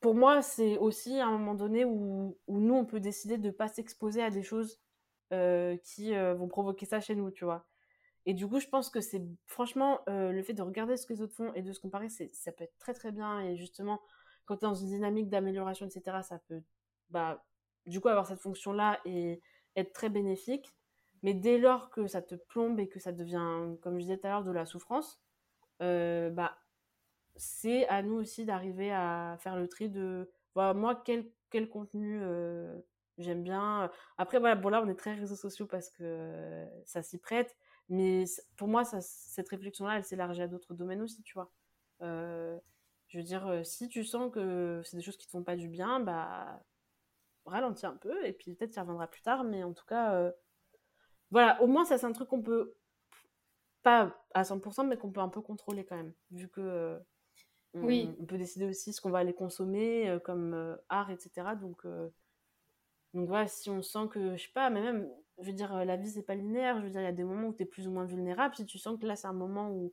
pour 0.00 0.14
moi, 0.14 0.40
c'est 0.40 0.78
aussi 0.78 1.20
à 1.20 1.26
un 1.26 1.32
moment 1.32 1.54
donné 1.54 1.84
où, 1.84 2.38
où, 2.46 2.60
nous, 2.60 2.74
on 2.76 2.86
peut 2.86 3.00
décider 3.00 3.36
de 3.36 3.50
pas 3.50 3.68
s'exposer 3.68 4.22
à 4.22 4.30
des 4.30 4.42
choses 4.42 4.80
qui 5.84 6.14
vont 6.14 6.48
provoquer 6.48 6.86
ça 6.86 7.00
chez 7.00 7.14
nous, 7.14 7.30
tu 7.30 7.44
vois. 7.44 7.66
Et 8.26 8.34
du 8.34 8.46
coup, 8.46 8.60
je 8.60 8.68
pense 8.68 8.88
que 8.88 9.00
c'est 9.00 9.22
franchement 9.46 10.00
euh, 10.08 10.30
le 10.30 10.42
fait 10.42 10.52
de 10.52 10.62
regarder 10.62 10.96
ce 10.96 11.06
que 11.06 11.12
les 11.12 11.22
autres 11.22 11.34
font 11.34 11.52
et 11.54 11.62
de 11.62 11.72
se 11.72 11.80
comparer, 11.80 12.08
ça 12.08 12.52
peut 12.52 12.64
être 12.64 12.78
très 12.78 12.94
très 12.94 13.12
bien. 13.12 13.40
Et 13.40 13.56
justement, 13.56 14.00
quand 14.44 14.56
tu 14.56 14.64
es 14.64 14.68
dans 14.68 14.74
une 14.74 14.88
dynamique 14.88 15.28
d'amélioration, 15.28 15.86
etc., 15.86 16.18
ça 16.22 16.38
peut 16.38 16.62
bah, 17.10 17.44
du 17.86 18.00
coup 18.00 18.08
avoir 18.08 18.26
cette 18.26 18.40
fonction-là 18.40 19.00
et 19.04 19.40
être 19.76 19.92
très 19.92 20.08
bénéfique. 20.08 20.72
Mais 21.22 21.34
dès 21.34 21.58
lors 21.58 21.90
que 21.90 22.06
ça 22.06 22.22
te 22.22 22.34
plombe 22.34 22.80
et 22.80 22.88
que 22.88 22.98
ça 22.98 23.12
devient, 23.12 23.76
comme 23.82 23.94
je 23.94 24.02
disais 24.02 24.18
tout 24.18 24.26
à 24.26 24.30
l'heure, 24.30 24.44
de 24.44 24.50
la 24.50 24.66
souffrance, 24.66 25.20
euh, 25.80 26.30
bah, 26.30 26.58
c'est 27.36 27.86
à 27.88 28.02
nous 28.02 28.14
aussi 28.14 28.44
d'arriver 28.44 28.92
à 28.92 29.36
faire 29.40 29.56
le 29.56 29.68
tri 29.68 29.88
de 29.88 30.30
moi, 30.54 31.00
quel, 31.04 31.30
quel 31.50 31.68
contenu 31.68 32.20
euh, 32.22 32.78
j'aime 33.18 33.42
bien. 33.42 33.90
Après, 34.18 34.38
voilà, 34.38 34.54
bon, 34.54 34.68
là, 34.68 34.82
on 34.82 34.88
est 34.88 34.94
très 34.94 35.14
réseaux 35.14 35.36
sociaux 35.36 35.66
parce 35.66 35.90
que 35.90 36.66
ça 36.84 37.02
s'y 37.02 37.18
prête. 37.18 37.56
Mais 37.92 38.24
pour 38.56 38.68
moi, 38.68 38.84
ça, 38.84 39.02
cette 39.02 39.50
réflexion-là, 39.50 39.98
elle 39.98 40.04
s'élargit 40.04 40.40
à 40.40 40.48
d'autres 40.48 40.72
domaines 40.72 41.02
aussi, 41.02 41.22
tu 41.22 41.34
vois. 41.34 41.52
Euh, 42.00 42.58
je 43.08 43.18
veux 43.18 43.22
dire, 43.22 43.46
euh, 43.46 43.64
si 43.64 43.86
tu 43.90 44.02
sens 44.02 44.32
que 44.32 44.80
c'est 44.82 44.96
des 44.96 45.02
choses 45.02 45.18
qui 45.18 45.26
te 45.26 45.32
font 45.32 45.42
pas 45.42 45.56
du 45.56 45.68
bien, 45.68 46.00
bah 46.00 46.64
ralentis 47.44 47.84
un 47.84 47.96
peu 47.96 48.24
et 48.24 48.32
puis 48.32 48.54
peut-être 48.54 48.70
tu 48.70 48.78
y 48.78 48.80
reviendras 48.80 49.08
plus 49.08 49.20
tard. 49.20 49.44
Mais 49.44 49.62
en 49.62 49.74
tout 49.74 49.84
cas, 49.84 50.14
euh, 50.14 50.32
voilà, 51.30 51.60
au 51.60 51.66
moins 51.66 51.84
ça 51.84 51.98
c'est 51.98 52.06
un 52.06 52.12
truc 52.12 52.28
qu'on 52.28 52.40
peut 52.40 52.74
pas 53.82 54.18
à 54.32 54.42
100%, 54.42 54.86
mais 54.86 54.96
qu'on 54.96 55.12
peut 55.12 55.20
un 55.20 55.28
peu 55.28 55.42
contrôler 55.42 55.84
quand 55.84 55.96
même, 55.96 56.14
vu 56.30 56.48
que 56.48 56.98
on, 57.74 57.84
oui. 57.84 58.10
on 58.20 58.24
peut 58.24 58.38
décider 58.38 58.64
aussi 58.64 58.94
ce 58.94 59.02
qu'on 59.02 59.10
va 59.10 59.18
aller 59.18 59.34
consommer 59.34 60.18
comme 60.24 60.78
art, 60.88 61.10
etc. 61.10 61.56
Donc 61.60 61.84
donc 63.12 63.28
voilà, 63.28 63.48
si 63.48 63.68
on 63.68 63.82
sent 63.82 64.08
que 64.10 64.34
je 64.34 64.44
sais 64.44 64.52
pas, 64.54 64.70
mais 64.70 64.80
même 64.80 65.10
je 65.38 65.46
veux 65.46 65.52
dire, 65.52 65.84
la 65.84 65.96
vie, 65.96 66.10
c'est 66.10 66.22
pas 66.22 66.34
linéaire. 66.34 66.78
Je 66.78 66.84
veux 66.84 66.90
dire, 66.90 67.00
il 67.00 67.04
y 67.04 67.08
a 67.08 67.12
des 67.12 67.24
moments 67.24 67.48
où 67.48 67.54
tu 67.54 67.62
es 67.62 67.66
plus 67.66 67.88
ou 67.88 67.90
moins 67.90 68.04
vulnérable. 68.04 68.54
Si 68.54 68.66
tu 68.66 68.78
sens 68.78 68.98
que 68.98 69.06
là, 69.06 69.16
c'est 69.16 69.26
un 69.26 69.32
moment 69.32 69.70
où, 69.70 69.92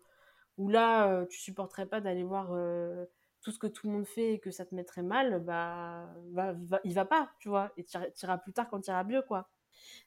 où 0.59 0.69
là, 0.69 1.07
euh, 1.11 1.25
tu 1.25 1.39
supporterais 1.39 1.85
pas 1.85 2.01
d'aller 2.01 2.23
voir 2.23 2.49
euh, 2.51 3.05
tout 3.41 3.51
ce 3.51 3.57
que 3.57 3.67
tout 3.67 3.87
le 3.87 3.93
monde 3.93 4.05
fait 4.05 4.33
et 4.33 4.39
que 4.39 4.51
ça 4.51 4.65
te 4.65 4.75
mettrait 4.75 5.03
mal, 5.03 5.39
bah, 5.39 6.13
va, 6.33 6.53
va, 6.53 6.81
il 6.83 6.93
va 6.93 7.05
pas, 7.05 7.31
tu 7.39 7.47
vois. 7.47 7.71
Et 7.77 7.85
tu 7.85 7.97
iras 8.23 8.37
plus 8.37 8.53
tard 8.53 8.69
quand 8.69 8.81
tu 8.81 8.89
iras 8.91 9.05
mieux, 9.05 9.21
quoi. 9.21 9.49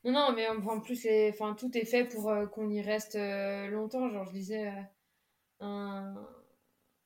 Non, 0.05 0.13
non, 0.13 0.33
mais 0.33 0.47
en 0.49 0.81
plus, 0.81 1.09
enfin, 1.31 1.55
tout 1.55 1.77
est 1.77 1.87
fait 1.87 2.05
pour 2.05 2.29
euh, 2.29 2.47
qu'on 2.47 2.69
y 2.69 2.83
reste 2.83 3.17
longtemps. 3.17 4.11
Genre, 4.11 4.27
je 4.27 4.33
lisais 4.33 4.73
un, 5.61 6.15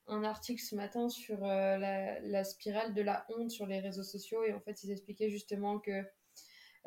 un, 0.07 0.23
article 0.25 0.61
ce 0.61 0.75
matin 0.75 1.07
sur 1.07 1.39
la, 1.39 2.19
la, 2.19 2.43
spirale 2.43 2.93
de 2.93 3.01
la 3.01 3.25
honte 3.29 3.51
sur 3.51 3.65
les 3.65 3.79
réseaux 3.79 4.03
sociaux 4.03 4.43
et 4.43 4.53
en 4.53 4.59
fait, 4.59 4.83
ils 4.83 4.91
expliquaient 4.91 5.29
justement 5.29 5.79
que 5.79 6.03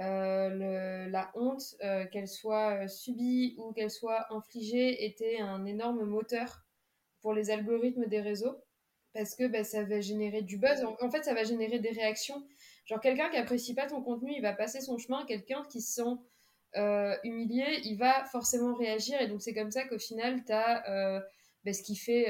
euh, 0.01 1.09
la 1.09 1.31
honte, 1.35 1.77
euh, 1.85 2.07
qu'elle 2.07 2.29
soit 2.29 2.85
euh, 2.85 2.89
subie 2.89 3.55
ou 3.59 3.73
qu'elle 3.73 3.91
soit 3.91 4.33
infligée, 4.33 5.05
était 5.05 5.39
un 5.41 5.67
énorme 5.67 6.05
moteur 6.05 6.65
pour 7.21 7.35
les 7.35 7.51
algorithmes 7.51 8.07
des 8.07 8.21
réseaux 8.21 8.57
parce 9.13 9.35
que 9.35 9.47
bah, 9.47 9.63
ça 9.63 9.83
va 9.83 10.01
générer 10.01 10.41
du 10.41 10.57
buzz. 10.57 10.85
En, 11.01 11.11
fait, 11.11 11.23
ça 11.25 11.35
va 11.35 11.45
générer 11.45 11.81
des 11.81 11.91
réactions. 11.91 12.43
Genre, 12.87 13.01
quelqu'un 13.01 13.29
qui 13.29 13.37
apprécie 13.37 13.75
pas 13.75 13.87
ton 13.87 14.01
contenu, 14.03 14.33
il 14.35 14.41
va 14.41 14.55
passer 14.55 14.81
son 14.81 14.97
chemin. 14.97 15.27
Quelqu'un 15.27 15.65
qui 15.71 15.81
se 15.83 15.95
sent 15.95 16.17
humilié, 17.25 17.65
il 17.85 17.97
va 17.97 18.25
forcément 18.27 18.75
réagir. 18.75 19.21
Et 19.21 19.27
donc, 19.27 19.43
c'est 19.43 19.53
comme 19.53 19.73
ça 19.73 19.85
qu'au 19.85 19.99
final, 19.99 20.45
tu 20.45 20.53
as 20.53 21.25
bah, 21.65 21.73
ce 21.73 21.83
qui 21.83 21.97
fait 21.97 22.27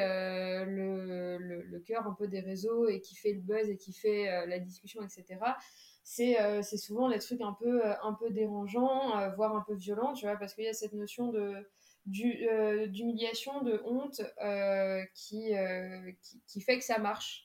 le, 0.64 1.37
le, 1.37 1.62
le 1.62 1.81
cœur 1.81 2.07
un 2.07 2.14
peu 2.14 2.27
des 2.29 2.41
réseaux 2.41 2.89
et 2.89 3.03
qui 3.03 3.14
fait 3.14 3.35
le 3.35 3.43
buzz 3.43 3.68
et 3.68 3.77
qui 3.77 3.93
fait 3.93 4.47
la 4.47 4.59
discussion, 4.59 5.03
etc. 5.03 5.39
Euh, 6.18 6.62
c'est 6.62 6.76
souvent 6.76 7.09
les 7.09 7.18
trucs 7.18 7.40
un 7.40 7.53
peu, 7.53 7.84
euh, 7.84 7.94
un 8.03 8.14
peu 8.14 8.30
dérangeants, 8.30 9.16
euh, 9.18 9.30
voire 9.30 9.55
un 9.55 9.64
peu 9.66 9.74
violents, 9.74 10.12
tu 10.12 10.26
vois, 10.26 10.36
parce 10.36 10.55
qu'il 10.55 10.64
y 10.64 10.68
a 10.68 10.72
cette 10.72 10.92
notion 10.92 11.28
de 11.28 11.66
d'humiliation, 12.07 13.61
de 13.62 13.80
honte 13.84 14.22
qui, 15.14 15.53
qui, 16.46 16.61
fait 16.62 16.78
que 16.78 16.84
ça 16.84 16.98
marche. 16.98 17.44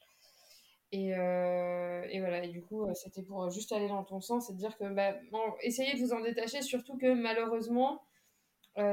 Et, 0.93 1.09
et 1.09 2.19
voilà, 2.19 2.43
et 2.43 2.47
du 2.47 2.63
coup, 2.63 2.87
c'était 2.95 3.21
pour 3.21 3.49
juste 3.49 3.73
aller 3.73 3.89
dans 3.89 4.03
ton 4.05 4.21
sens 4.21 4.49
et 4.49 4.53
dire 4.53 4.75
que, 4.77 4.85
bah, 4.85 5.13
essayez 5.61 5.93
de 5.93 5.99
vous 5.99 6.13
en 6.13 6.21
détacher, 6.21 6.61
surtout 6.61 6.97
que 6.97 7.13
malheureusement, 7.13 8.01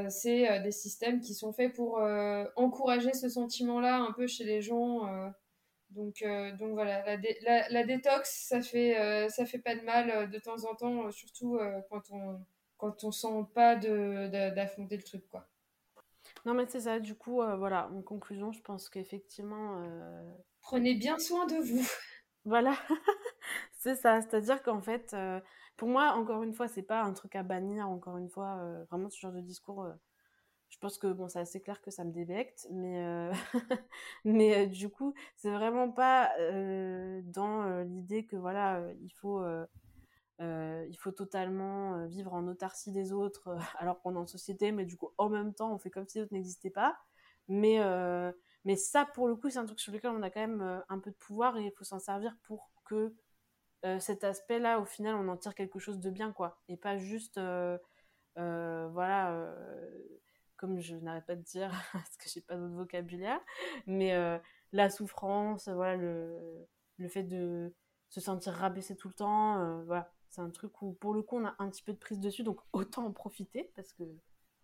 c'est 0.08 0.60
des 0.60 0.72
systèmes 0.72 1.20
qui 1.20 1.32
sont 1.32 1.52
faits 1.52 1.72
pour 1.72 2.02
encourager 2.56 3.14
ce 3.14 3.28
sentiment-là 3.28 3.98
un 3.98 4.12
peu 4.12 4.26
chez 4.26 4.44
les 4.44 4.60
gens 4.62 5.32
donc, 5.94 6.22
euh, 6.22 6.52
donc 6.56 6.72
voilà, 6.72 7.04
la, 7.42 7.68
la, 7.68 7.84
détox, 7.84 8.46
ça 8.48 8.60
fait, 8.60 8.98
euh, 8.98 9.28
ça 9.28 9.44
fait 9.46 9.58
pas 9.58 9.74
de 9.74 9.82
mal 9.82 10.10
euh, 10.10 10.26
de 10.26 10.38
temps 10.38 10.64
en 10.64 10.74
temps, 10.74 11.10
surtout 11.10 11.58
quand 11.90 12.10
on 12.10 12.40
quand 12.78 13.04
on 13.04 13.12
sent 13.12 13.46
pas 13.54 13.76
d'affronter 13.76 14.96
le 14.96 15.04
truc, 15.04 15.28
quoi. 15.30 15.46
Non, 16.44 16.54
mais 16.54 16.66
c'est 16.66 16.80
ça, 16.80 16.98
du 16.98 17.14
coup, 17.14 17.36
voilà, 17.36 17.88
en 17.92 18.02
conclusion, 18.02 18.50
je 18.50 18.60
pense 18.60 18.88
qu'effectivement... 18.88 19.80
Prenez 20.62 20.94
bien 20.94 21.16
soin 21.20 21.46
de 21.46 21.54
vous. 21.54 21.88
Voilà, 22.44 22.74
C'est 23.78 23.94
ça, 23.94 24.20
c'est-à-dire 24.20 24.64
qu'en 24.64 24.80
fait, 24.80 25.14
pour 25.76 25.86
moi, 25.86 26.14
encore 26.14 26.42
une 26.42 26.52
fois, 26.52 26.66
c'est 26.66 26.82
pas 26.82 27.02
un 27.02 27.12
truc 27.12 27.36
à 27.36 27.44
bannir, 27.44 27.88
encore 27.88 28.16
une 28.16 28.28
fois, 28.28 28.60
vraiment 28.90 29.08
ce 29.10 29.20
genre 29.20 29.32
de 29.32 29.40
discours 29.40 29.86
je 30.72 30.78
pense 30.78 30.96
que 30.96 31.12
bon, 31.12 31.28
c'est 31.28 31.38
assez 31.38 31.60
clair 31.60 31.82
que 31.82 31.90
ça 31.90 32.02
me 32.02 32.12
débecte, 32.12 32.66
mais, 32.70 33.04
euh, 33.04 33.32
mais 34.24 34.64
euh, 34.64 34.66
du 34.66 34.88
coup, 34.88 35.14
c'est 35.36 35.50
vraiment 35.50 35.90
pas 35.90 36.32
euh, 36.40 37.20
dans 37.24 37.82
l'idée 37.82 38.24
que 38.24 38.36
voilà, 38.36 38.82
il 39.02 39.10
faut, 39.10 39.44
il 40.40 40.96
faut 40.98 41.12
totalement 41.12 42.06
vivre 42.06 42.32
en 42.32 42.48
autarcie 42.48 42.90
des 42.90 43.12
autres 43.12 43.54
alors 43.78 44.00
qu'on 44.00 44.14
est 44.14 44.18
en 44.18 44.26
société, 44.26 44.72
mais 44.72 44.86
du 44.86 44.96
coup, 44.96 45.10
en 45.18 45.28
même 45.28 45.52
temps, 45.52 45.74
on 45.74 45.78
fait 45.78 45.90
comme 45.90 46.08
si 46.08 46.18
les 46.18 46.24
autres 46.24 46.34
n'existaient 46.34 46.70
pas. 46.70 46.96
Mais, 47.48 47.78
mais 48.64 48.76
ça, 48.76 49.04
pour 49.04 49.28
le 49.28 49.36
coup, 49.36 49.50
c'est 49.50 49.58
un 49.58 49.66
truc 49.66 49.80
sur 49.80 49.92
lequel 49.92 50.12
on 50.12 50.22
a 50.22 50.30
quand 50.30 50.40
même 50.40 50.82
un 50.88 50.98
peu 51.00 51.10
de 51.10 51.16
pouvoir 51.16 51.58
et 51.58 51.66
il 51.66 51.72
faut 51.72 51.84
s'en 51.84 51.98
servir 51.98 52.34
pour 52.44 52.70
que 52.86 53.14
cet 53.98 54.24
aspect-là, 54.24 54.80
au 54.80 54.86
final, 54.86 55.16
on 55.16 55.28
en 55.28 55.36
tire 55.36 55.54
quelque 55.54 55.78
chose 55.78 56.00
de 56.00 56.08
bien, 56.08 56.32
quoi, 56.32 56.62
et 56.68 56.78
pas 56.78 56.96
juste, 56.96 57.38
voilà 58.36 59.52
comme 60.62 60.78
je 60.78 60.94
n'arrête 60.94 61.26
pas 61.26 61.34
de 61.34 61.42
dire, 61.42 61.70
parce 61.92 62.16
que 62.16 62.28
j'ai 62.28 62.40
pas 62.40 62.54
d'autre 62.54 62.74
vocabulaire, 62.74 63.40
mais 63.88 64.14
euh, 64.14 64.38
la 64.70 64.90
souffrance, 64.90 65.68
voilà, 65.68 65.96
le, 65.96 66.68
fait 67.08 67.24
de 67.24 67.74
se 68.10 68.20
sentir 68.20 68.52
rabaissé 68.52 68.94
tout 68.94 69.08
le 69.08 69.14
temps, 69.14 69.58
euh, 69.58 70.00
c'est 70.28 70.40
un 70.40 70.50
truc 70.50 70.80
où 70.80 70.92
pour 70.92 71.14
le 71.14 71.22
coup 71.22 71.36
on 71.36 71.44
a 71.46 71.56
un 71.58 71.68
petit 71.68 71.82
peu 71.82 71.92
de 71.92 71.98
prise 71.98 72.20
dessus, 72.20 72.44
donc 72.44 72.60
autant 72.72 73.04
en 73.04 73.10
profiter 73.10 73.72
parce 73.74 73.92
que 73.92 74.04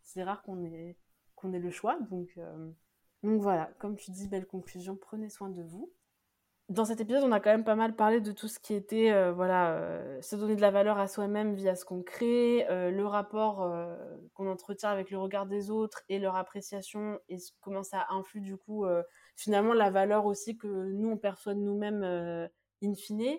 c'est 0.04 0.22
rare 0.22 0.42
qu'on 0.42 0.62
ait, 0.62 0.96
qu'on 1.34 1.52
ait 1.52 1.58
le 1.58 1.72
choix, 1.72 1.98
donc, 2.10 2.30
euh, 2.38 2.70
donc 3.24 3.40
voilà, 3.42 3.66
comme 3.80 3.96
tu 3.96 4.12
dis, 4.12 4.28
belle 4.28 4.46
conclusion, 4.46 4.94
prenez 4.94 5.28
soin 5.28 5.48
de 5.50 5.64
vous 5.64 5.92
dans 6.68 6.84
cet 6.84 7.00
épisode, 7.00 7.24
on 7.24 7.32
a 7.32 7.40
quand 7.40 7.50
même 7.50 7.64
pas 7.64 7.76
mal 7.76 7.96
parlé 7.96 8.20
de 8.20 8.30
tout 8.30 8.46
ce 8.46 8.58
qui 8.58 8.74
était, 8.74 9.10
euh, 9.10 9.32
voilà, 9.32 9.72
euh, 9.72 10.20
se 10.20 10.36
donner 10.36 10.54
de 10.54 10.60
la 10.60 10.70
valeur 10.70 10.98
à 10.98 11.08
soi-même 11.08 11.54
via 11.54 11.74
ce 11.74 11.86
qu'on 11.86 12.02
crée, 12.02 12.66
euh, 12.68 12.90
le 12.90 13.06
rapport 13.06 13.72
qu'on 14.34 14.46
entretient 14.50 14.90
avec 14.90 15.10
le 15.10 15.18
regard 15.18 15.46
des 15.46 15.70
autres 15.70 16.02
et 16.10 16.18
leur 16.18 16.36
appréciation 16.36 17.18
et 17.28 17.38
comment 17.60 17.82
ça 17.82 18.06
influe 18.10 18.40
du 18.40 18.56
coup 18.56 18.84
finalement 19.36 19.72
la 19.72 19.90
valeur 19.90 20.26
aussi 20.26 20.56
que 20.56 20.66
nous 20.66 21.10
on 21.10 21.16
perçoit 21.16 21.54
de 21.54 21.60
nous-mêmes 21.60 22.04
in 22.82 22.94
fine. 22.94 23.38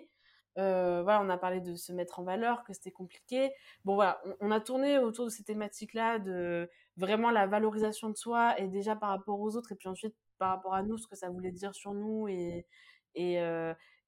voilà, 0.56 1.20
on 1.22 1.28
a 1.30 1.38
parlé 1.38 1.60
de 1.60 1.74
se 1.76 1.92
mettre 1.92 2.18
en 2.20 2.24
valeur, 2.24 2.64
que 2.64 2.72
c'était 2.72 2.90
compliqué. 2.90 3.52
Bon 3.84 3.94
voilà, 3.94 4.20
on, 4.24 4.48
on, 4.48 4.50
a 4.50 4.60
tourné 4.60 4.98
autour 4.98 5.26
de 5.26 5.30
ces 5.30 5.44
thématiques-là, 5.44 6.18
de 6.18 6.68
vraiment 6.96 7.30
la 7.30 7.46
valorisation 7.46 8.10
de 8.10 8.16
soi 8.16 8.58
et 8.60 8.68
déjà 8.68 8.96
par 8.96 9.10
rapport 9.10 9.40
aux 9.40 9.56
autres 9.56 9.72
et 9.72 9.76
puis 9.76 9.88
ensuite 9.88 10.14
par 10.38 10.50
rapport 10.50 10.74
à 10.74 10.82
nous, 10.82 10.98
ce 10.98 11.06
que 11.06 11.16
ça 11.16 11.28
voulait 11.30 11.52
dire 11.52 11.74
sur 11.74 11.94
nous 11.94 12.26
et 12.28 12.66
et, 13.14 13.38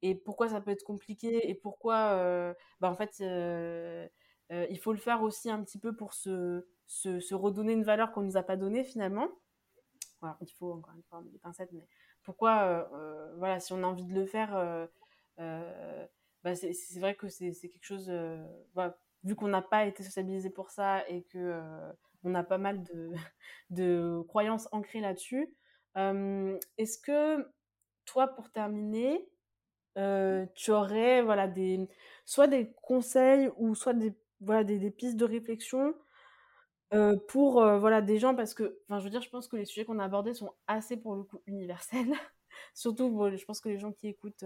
et 0.02 0.14
pourquoi 0.14 0.48
ça 0.48 0.60
peut 0.60 0.70
être 0.70 0.84
compliqué 0.84 1.48
et 1.48 1.54
pourquoi 1.54 2.54
bah 2.80 2.90
en 2.90 2.94
fait 2.94 3.20
il 3.20 4.78
faut 4.78 4.92
le 4.92 4.98
faire 4.98 5.22
aussi 5.22 5.50
un 5.50 5.62
petit 5.62 5.78
peu 5.78 5.94
pour 5.94 6.14
se, 6.14 6.66
se, 6.86 7.34
redonner 7.34 7.72
une 7.72 7.84
valeur 7.84 8.12
qu'on 8.12 8.22
nous 8.22 8.36
a 8.36 8.42
pas 8.42 8.56
donnée 8.56 8.84
finalement. 8.84 9.28
Voilà, 10.20 10.36
il 10.40 10.52
faut 10.52 10.72
encore 10.72 10.94
une 10.94 11.02
fois 11.04 11.22
des 11.32 11.38
pincettes 11.38 11.72
mais 11.72 11.86
pourquoi 12.22 12.88
voilà 13.36 13.60
si 13.60 13.72
on 13.72 13.82
a 13.82 13.86
envie 13.86 14.06
de 14.06 14.14
le 14.14 14.26
faire 14.26 14.52
bah 15.38 16.54
c'est 16.54 16.98
vrai 16.98 17.14
que 17.14 17.28
c'est 17.28 17.52
quelque 17.52 17.84
chose 17.84 18.12
bah, 18.74 18.98
vu 19.24 19.36
qu'on 19.36 19.48
n'a 19.48 19.62
pas 19.62 19.86
été 19.86 20.02
sociabilisé 20.02 20.50
pour 20.50 20.70
ça 20.70 21.08
et 21.08 21.22
que 21.24 21.60
on 22.24 22.34
a 22.34 22.44
pas 22.44 22.58
mal 22.58 22.82
de, 22.84 23.10
de 23.70 24.22
croyances 24.28 24.68
ancrées 24.72 25.00
là-dessus 25.00 25.54
est-ce 25.96 26.98
que 26.98 27.46
toi, 28.04 28.28
pour 28.28 28.50
terminer, 28.50 29.28
euh, 29.98 30.46
tu 30.54 30.70
aurais 30.70 31.22
voilà, 31.22 31.48
des, 31.48 31.88
soit 32.24 32.46
des 32.46 32.72
conseils 32.82 33.50
ou 33.56 33.74
soit 33.74 33.92
des, 33.92 34.14
voilà, 34.40 34.64
des, 34.64 34.78
des 34.78 34.90
pistes 34.90 35.16
de 35.16 35.24
réflexion 35.24 35.94
euh, 36.94 37.16
pour 37.28 37.62
euh, 37.62 37.78
voilà, 37.78 38.02
des 38.02 38.18
gens, 38.18 38.34
parce 38.34 38.54
que 38.54 38.78
je 38.88 38.94
veux 38.96 39.10
dire, 39.10 39.22
je 39.22 39.30
pense 39.30 39.48
que 39.48 39.56
les 39.56 39.64
sujets 39.64 39.84
qu'on 39.84 39.98
a 39.98 40.04
abordés 40.04 40.34
sont 40.34 40.52
assez 40.66 40.96
pour 40.96 41.14
le 41.14 41.24
coup 41.24 41.42
universels. 41.46 42.12
Surtout, 42.74 43.10
bon, 43.10 43.34
je 43.36 43.44
pense 43.44 43.60
que 43.60 43.68
les 43.68 43.78
gens 43.78 43.92
qui 43.92 44.08
écoutent, 44.08 44.44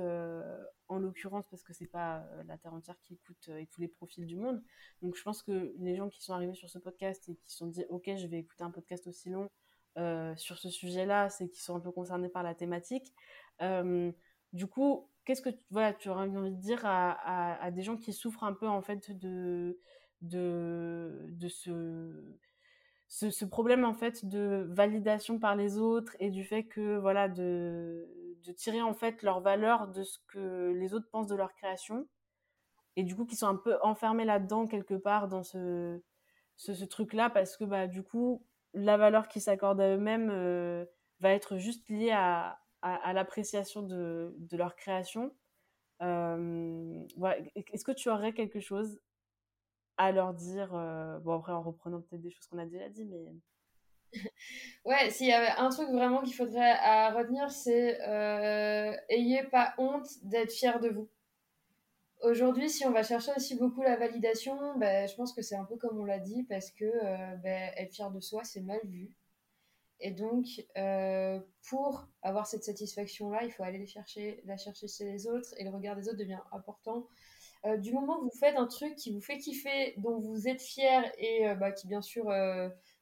en 0.89 0.99
l'occurrence, 0.99 1.47
parce 1.49 1.63
que 1.63 1.73
c'est 1.73 1.87
pas 1.91 2.25
la 2.47 2.57
terre 2.57 2.73
entière 2.73 2.97
qui 3.03 3.15
écoute 3.15 3.49
et 3.49 3.67
tous 3.67 3.81
les 3.81 3.89
profils 3.89 4.27
du 4.27 4.37
monde. 4.37 4.63
Donc, 5.03 5.17
je 5.17 5.23
pense 5.23 5.43
que 5.43 5.73
les 5.79 5.97
gens 5.97 6.09
qui 6.09 6.23
sont 6.23 6.33
arrivés 6.33 6.55
sur 6.55 6.71
ce 6.71 6.79
podcast 6.79 7.29
et 7.29 7.37
qui 7.37 7.51
se 7.51 7.57
sont 7.59 7.67
dit, 7.67 7.85
ok, 7.89 8.11
je 8.17 8.27
vais 8.27 8.39
écouter 8.39 8.65
un 8.65 8.71
podcast 8.71 9.07
aussi 9.07 9.31
long 9.31 9.49
sur 10.37 10.59
ce 10.59 10.69
sujet-là, 10.69 11.31
c'est 11.31 11.49
qu'ils 11.49 11.63
sont 11.63 11.75
un 11.77 11.81
peu 11.81 11.91
concernés 11.91 12.29
par 12.29 12.43
la 12.43 12.55
thématique. 12.55 13.13
Euh, 13.63 14.13
du 14.53 14.67
coup, 14.67 15.11
qu'est-ce 15.25 15.43
que 15.43 15.51
voilà, 15.71 15.93
tu 15.93 16.09
aurais 16.09 16.29
envie 16.29 16.51
de 16.53 16.61
dire 16.61 16.81
à, 16.85 17.71
des 17.73 17.83
gens 17.83 17.97
qui 17.97 18.13
souffrent 18.13 18.45
un 18.45 18.55
peu 18.55 18.69
en 18.69 18.83
fait 18.83 19.11
de, 19.11 19.79
de, 20.23 21.49
ce, 21.49 22.35
ce, 23.09 23.45
problème 23.45 23.85
en 23.85 23.95
fait 23.95 24.25
de 24.25 24.67
validation 24.71 25.39
par 25.39 25.57
les 25.57 25.79
autres 25.79 26.17
et 26.21 26.31
du 26.31 26.45
fait 26.45 26.65
que 26.65 26.97
voilà 26.97 27.29
de, 27.29 28.09
de 28.45 28.53
tirer 28.53 28.83
en 28.83 28.95
fait 28.95 29.23
leur 29.23 29.41
valeur 29.41 29.89
de 29.89 30.03
ce 30.03 30.19
que 30.29 30.73
les 30.73 30.95
autres 30.95 31.09
pensent 31.11 31.29
de 31.29 31.37
leur 31.37 31.53
création 31.53 32.07
et 32.97 33.03
du 33.03 33.15
coup 33.15 33.27
qui 33.27 33.37
sont 33.37 33.49
un 33.49 33.57
peu 33.57 33.77
enfermés 33.83 34.25
là-dedans 34.25 34.67
quelque 34.67 34.95
part 34.95 35.29
dans 35.29 35.43
ce, 35.43 36.01
ce, 36.57 36.73
ce 36.73 36.85
truc 36.85 37.13
là 37.13 37.31
parce 37.31 37.57
que 37.57 37.65
bah 37.65 37.87
du 37.87 38.03
coup 38.03 38.45
la 38.73 38.97
valeur 38.97 39.29
qu'ils 39.29 39.43
s'accordent 39.43 39.81
à 39.81 39.95
eux-mêmes 39.95 40.31
euh, 40.31 40.85
va 41.21 41.31
être 41.31 41.57
juste 41.57 41.89
liée 41.89 42.13
à, 42.13 42.59
à, 42.83 43.13
l'appréciation 43.13 43.83
de, 43.83 44.35
leur 44.53 44.77
création. 44.77 45.33
Euh, 46.03 47.05
Est-ce 47.73 47.85
que 47.85 47.93
tu 47.93 48.09
aurais 48.09 48.33
quelque 48.33 48.61
chose 48.61 49.01
à 49.97 50.13
leur 50.13 50.35
dire 50.35 50.75
euh, 50.75 51.19
Bon, 51.21 51.35
après, 51.35 51.53
en 51.53 51.63
reprenant 51.63 52.01
peut-être 52.01 52.23
des 52.23 52.31
choses 52.31 52.47
qu'on 52.47 52.59
a 52.59 52.67
déjà 52.67 52.89
dit, 52.89 53.05
mais. 53.05 53.35
Ouais, 54.85 55.11
s'il 55.11 55.27
y 55.27 55.33
avait 55.33 55.59
un 55.59 55.69
truc 55.69 55.89
vraiment 55.91 56.23
qu'il 56.23 56.35
faudrait 56.35 56.77
à 56.81 57.11
retenir, 57.11 57.51
c'est 57.51 58.01
euh, 58.09 58.97
ayez 59.09 59.43
pas 59.45 59.75
honte 59.79 60.07
d'être 60.23 60.53
fier 60.53 60.79
de 60.81 60.89
vous. 60.91 61.09
Aujourd'hui, 62.23 62.71
si 62.71 62.87
on 62.87 62.93
va 62.93 63.03
chercher 63.03 63.33
aussi 63.37 63.57
beaucoup 63.57 63.83
la 63.83 63.97
validation, 63.97 64.79
ben, 64.79 65.09
je 65.09 65.15
pense 65.17 65.33
que 65.33 65.43
c'est 65.43 65.57
un 65.57 65.65
peu 65.65 65.77
comme 65.77 65.99
on 65.99 66.05
l'a 66.05 66.19
dit, 66.19 66.45
parce 66.45 66.71
que 66.71 66.85
euh, 66.85 67.37
ben, 67.43 67.73
être 67.77 67.93
fier 67.93 68.11
de 68.11 68.21
soi, 68.21 68.45
c'est 68.45 68.63
mal 68.63 68.81
vu. 68.85 69.11
Et 70.01 70.11
donc, 70.11 70.47
euh, 70.77 71.41
pour 71.69 72.07
avoir 72.23 72.47
cette 72.47 72.65
satisfaction-là, 72.65 73.45
il 73.45 73.51
faut 73.51 73.63
aller 73.63 73.79
les 73.79 73.87
chercher, 73.87 74.43
la 74.45 74.57
chercher 74.57 74.89
chez 74.89 75.05
les 75.05 75.27
autres 75.27 75.55
et 75.57 75.65
le 75.65 75.71
regard 75.71 75.97
des 75.97 76.09
autres 76.09 76.19
devient 76.19 76.41
important. 76.53 77.07
Euh, 77.65 77.79
du 77.79 77.93
moment 77.93 78.19
que 78.19 78.25
vous 78.25 78.39
faites 78.39 78.57
un 78.57 78.67
truc 78.67 78.95
qui 78.97 79.13
vous 79.13 79.23
fait 79.23 79.39
kiffer, 79.39 79.95
dont 79.97 80.19
vous 80.19 80.49
êtes 80.49 80.61
fier 80.61 81.11
et 81.19 81.49
euh, 81.49 81.55
bah, 81.55 81.73
qui, 81.73 81.87
bien 81.87 82.03
sûr, 82.03 82.27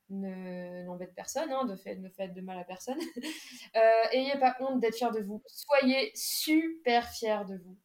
n'embête 0.09 1.14
personne, 1.14 1.51
hein, 1.51 1.76
fait, 1.76 1.97
ne 1.97 2.09
fait 2.09 2.28
de 2.28 2.40
mal 2.40 2.59
à 2.59 2.64
personne, 2.64 2.99
ayez 4.12 4.38
pas 4.38 4.55
honte 4.61 4.80
d'être 4.80 4.97
fier 4.97 5.11
de 5.11 5.20
vous. 5.20 5.42
Soyez 5.47 6.12
super 6.14 7.09
fier 7.11 7.45
de 7.45 7.57
vous. 7.57 7.76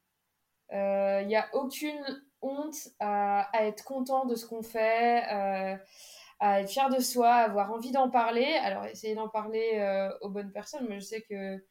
Il 0.72 1.28
n'y 1.28 1.36
a 1.36 1.50
aucune 1.54 2.24
honte 2.42 2.90
à, 3.00 3.50
à, 3.58 3.66
être 3.66 3.84
content 3.84 4.26
de 4.26 4.36
ce 4.36 4.46
qu'on 4.46 4.62
fait 4.62 5.24
à 6.40 6.62
être 6.62 6.70
fier 6.70 6.90
de 6.90 7.00
soi, 7.00 7.30
avoir 7.34 7.72
envie 7.72 7.92
d'en 7.92 8.10
parler. 8.10 8.46
Alors, 8.64 8.86
essayer 8.86 9.16
d'en 9.16 9.30
parler 9.30 9.74
euh, 9.76 10.10
aux 10.22 10.30
bonnes 10.30 10.52
personnes, 10.52 10.86
mais 10.88 11.00
je 11.00 11.06
sais 11.06 11.22
que 11.22 11.64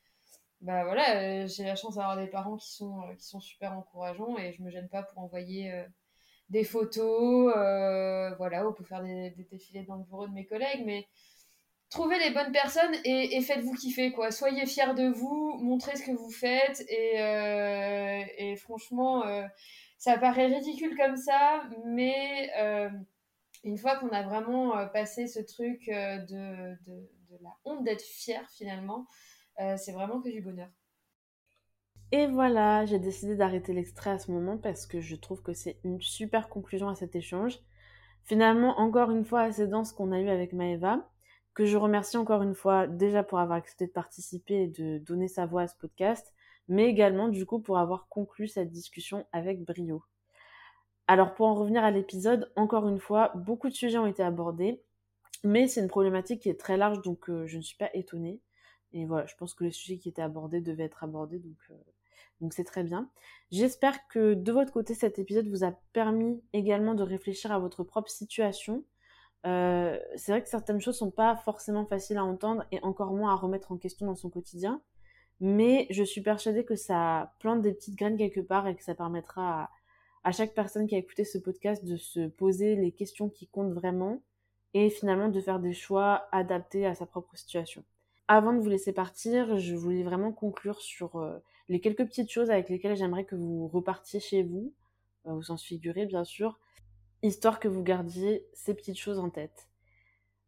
bah 0.60 0.84
voilà, 0.84 1.44
euh, 1.44 1.46
j'ai 1.46 1.64
la 1.64 1.76
chance 1.76 1.94
d'avoir 1.94 2.16
des 2.16 2.26
parents 2.26 2.56
qui 2.56 2.72
sont, 2.72 3.00
euh, 3.02 3.14
qui 3.14 3.24
sont 3.24 3.40
super 3.40 3.72
encourageants 3.74 4.36
et 4.38 4.52
je 4.52 4.62
me 4.62 4.70
gêne 4.70 4.88
pas 4.88 5.04
pour 5.04 5.22
envoyer 5.22 5.72
des 6.50 6.64
photos, 6.64 7.52
voilà, 8.38 8.66
ou 8.66 8.72
pour 8.72 8.86
faire 8.86 9.02
des, 9.02 9.30
défilés 9.50 9.84
dans 9.84 9.96
le 9.96 10.04
bureau 10.04 10.26
de 10.26 10.32
mes 10.32 10.46
collègues, 10.46 10.82
mais 10.84 11.06
trouvez 11.90 12.18
les 12.18 12.30
bonnes 12.30 12.52
personnes 12.52 12.94
et, 13.04 13.36
et 13.36 13.40
faites-vous 13.40 13.74
kiffer, 13.74 14.12
quoi. 14.12 14.30
Soyez 14.30 14.66
fiers 14.66 14.94
de 14.94 15.08
vous, 15.08 15.58
montrez 15.60 15.96
ce 15.96 16.02
que 16.02 16.12
vous 16.12 16.30
faites 16.30 16.84
et, 16.88 17.18
et 18.38 18.56
franchement, 18.56 19.24
ça 19.98 20.18
paraît 20.18 20.46
ridicule 20.46 20.96
comme 20.96 21.16
ça, 21.16 21.62
mais 21.84 22.50
une 23.64 23.78
fois 23.78 23.96
qu'on 23.96 24.10
a 24.10 24.22
vraiment 24.22 24.76
euh, 24.76 24.86
passé 24.86 25.26
ce 25.26 25.40
truc 25.40 25.88
euh, 25.88 26.18
de, 26.26 26.76
la 27.42 27.50
honte 27.64 27.84
d'être 27.84 28.02
fier 28.02 28.44
finalement, 28.50 29.06
euh, 29.60 29.76
c'est 29.76 29.92
vraiment 29.92 30.20
que 30.20 30.28
du 30.28 30.40
bonheur. 30.40 30.68
Et 32.10 32.26
voilà, 32.26 32.86
j'ai 32.86 32.98
décidé 32.98 33.36
d'arrêter 33.36 33.74
l'extrait 33.74 34.10
à 34.10 34.18
ce 34.18 34.30
moment 34.30 34.56
parce 34.56 34.86
que 34.86 35.00
je 35.00 35.14
trouve 35.14 35.42
que 35.42 35.52
c'est 35.52 35.78
une 35.84 36.00
super 36.00 36.48
conclusion 36.48 36.88
à 36.88 36.94
cet 36.94 37.14
échange. 37.14 37.58
Finalement, 38.24 38.78
encore 38.78 39.10
une 39.10 39.24
fois, 39.24 39.42
assez 39.42 39.66
dense 39.66 39.92
qu'on 39.92 40.12
a 40.12 40.20
eu 40.20 40.28
avec 40.28 40.54
Maëva, 40.54 41.06
que 41.52 41.66
je 41.66 41.76
remercie 41.76 42.16
encore 42.16 42.42
une 42.42 42.54
fois 42.54 42.86
déjà 42.86 43.22
pour 43.22 43.38
avoir 43.40 43.58
accepté 43.58 43.86
de 43.86 43.92
participer 43.92 44.62
et 44.62 44.68
de 44.68 44.98
donner 44.98 45.28
sa 45.28 45.44
voix 45.44 45.62
à 45.62 45.68
ce 45.68 45.76
podcast, 45.76 46.32
mais 46.68 46.86
également 46.86 47.28
du 47.28 47.44
coup 47.46 47.58
pour 47.58 47.78
avoir 47.78 48.08
conclu 48.08 48.46
cette 48.48 48.70
discussion 48.70 49.26
avec 49.32 49.64
brio. 49.64 50.02
Alors 51.08 51.34
pour 51.34 51.46
en 51.46 51.54
revenir 51.54 51.82
à 51.84 51.90
l'épisode, 51.90 52.52
encore 52.54 52.86
une 52.86 53.00
fois, 53.00 53.32
beaucoup 53.34 53.70
de 53.70 53.74
sujets 53.74 53.96
ont 53.96 54.06
été 54.06 54.22
abordés, 54.22 54.82
mais 55.42 55.66
c'est 55.66 55.80
une 55.80 55.88
problématique 55.88 56.42
qui 56.42 56.50
est 56.50 56.60
très 56.60 56.76
large, 56.76 57.00
donc 57.00 57.30
euh, 57.30 57.46
je 57.46 57.56
ne 57.56 57.62
suis 57.62 57.78
pas 57.78 57.88
étonnée. 57.94 58.42
Et 58.92 59.06
voilà, 59.06 59.24
je 59.26 59.34
pense 59.36 59.54
que 59.54 59.64
les 59.64 59.70
sujets 59.70 59.96
qui 59.96 60.10
étaient 60.10 60.22
abordés 60.22 60.60
devaient 60.60 60.84
être 60.84 61.02
abordés, 61.02 61.38
donc, 61.38 61.56
euh, 61.70 61.74
Donc 62.42 62.52
c'est 62.52 62.64
très 62.64 62.84
bien. 62.84 63.10
J'espère 63.50 64.06
que 64.08 64.34
de 64.34 64.52
votre 64.52 64.70
côté, 64.70 64.92
cet 64.94 65.18
épisode 65.18 65.48
vous 65.48 65.64
a 65.64 65.72
permis 65.94 66.42
également 66.52 66.94
de 66.94 67.02
réfléchir 67.02 67.52
à 67.52 67.58
votre 67.58 67.84
propre 67.84 68.10
situation. 68.10 68.84
Euh, 69.46 69.98
c'est 70.16 70.32
vrai 70.32 70.42
que 70.42 70.48
certaines 70.48 70.80
choses 70.80 70.98
sont 70.98 71.10
pas 71.10 71.36
forcément 71.36 71.86
faciles 71.86 72.18
à 72.18 72.24
entendre 72.24 72.64
et 72.70 72.80
encore 72.82 73.12
moins 73.14 73.32
à 73.32 73.36
remettre 73.36 73.72
en 73.72 73.78
question 73.78 74.04
dans 74.06 74.14
son 74.14 74.28
quotidien. 74.28 74.82
Mais 75.40 75.86
je 75.90 76.02
suis 76.02 76.20
persuadée 76.20 76.64
que 76.64 76.76
ça 76.76 77.34
plante 77.38 77.62
des 77.62 77.72
petites 77.72 77.96
graines 77.96 78.16
quelque 78.18 78.40
part 78.40 78.66
et 78.66 78.74
que 78.76 78.82
ça 78.82 78.94
permettra 78.94 79.62
à, 79.62 79.70
à 80.24 80.32
chaque 80.32 80.54
personne 80.54 80.86
qui 80.86 80.94
a 80.94 80.98
écouté 80.98 81.24
ce 81.24 81.38
podcast 81.38 81.84
de 81.84 81.96
se 81.96 82.28
poser 82.28 82.76
les 82.76 82.92
questions 82.92 83.28
qui 83.28 83.46
comptent 83.46 83.72
vraiment 83.72 84.22
et 84.74 84.90
finalement 84.90 85.28
de 85.28 85.40
faire 85.40 85.60
des 85.60 85.72
choix 85.72 86.28
adaptés 86.32 86.86
à 86.86 86.94
sa 86.94 87.06
propre 87.06 87.36
situation. 87.36 87.84
Avant 88.28 88.52
de 88.52 88.60
vous 88.60 88.68
laisser 88.68 88.92
partir, 88.92 89.58
je 89.58 89.74
voulais 89.74 90.02
vraiment 90.02 90.32
conclure 90.32 90.80
sur 90.80 91.16
euh, 91.16 91.38
les 91.68 91.80
quelques 91.80 92.04
petites 92.04 92.30
choses 92.30 92.50
avec 92.50 92.68
lesquelles 92.68 92.96
j'aimerais 92.96 93.24
que 93.24 93.34
vous 93.34 93.68
repartiez 93.68 94.20
chez 94.20 94.42
vous, 94.42 94.72
euh, 95.26 95.32
au 95.32 95.42
sens 95.42 95.64
figuré 95.64 96.04
bien 96.04 96.24
sûr, 96.24 96.58
histoire 97.22 97.58
que 97.58 97.68
vous 97.68 97.82
gardiez 97.82 98.46
ces 98.52 98.74
petites 98.74 98.98
choses 98.98 99.18
en 99.18 99.30
tête. 99.30 99.68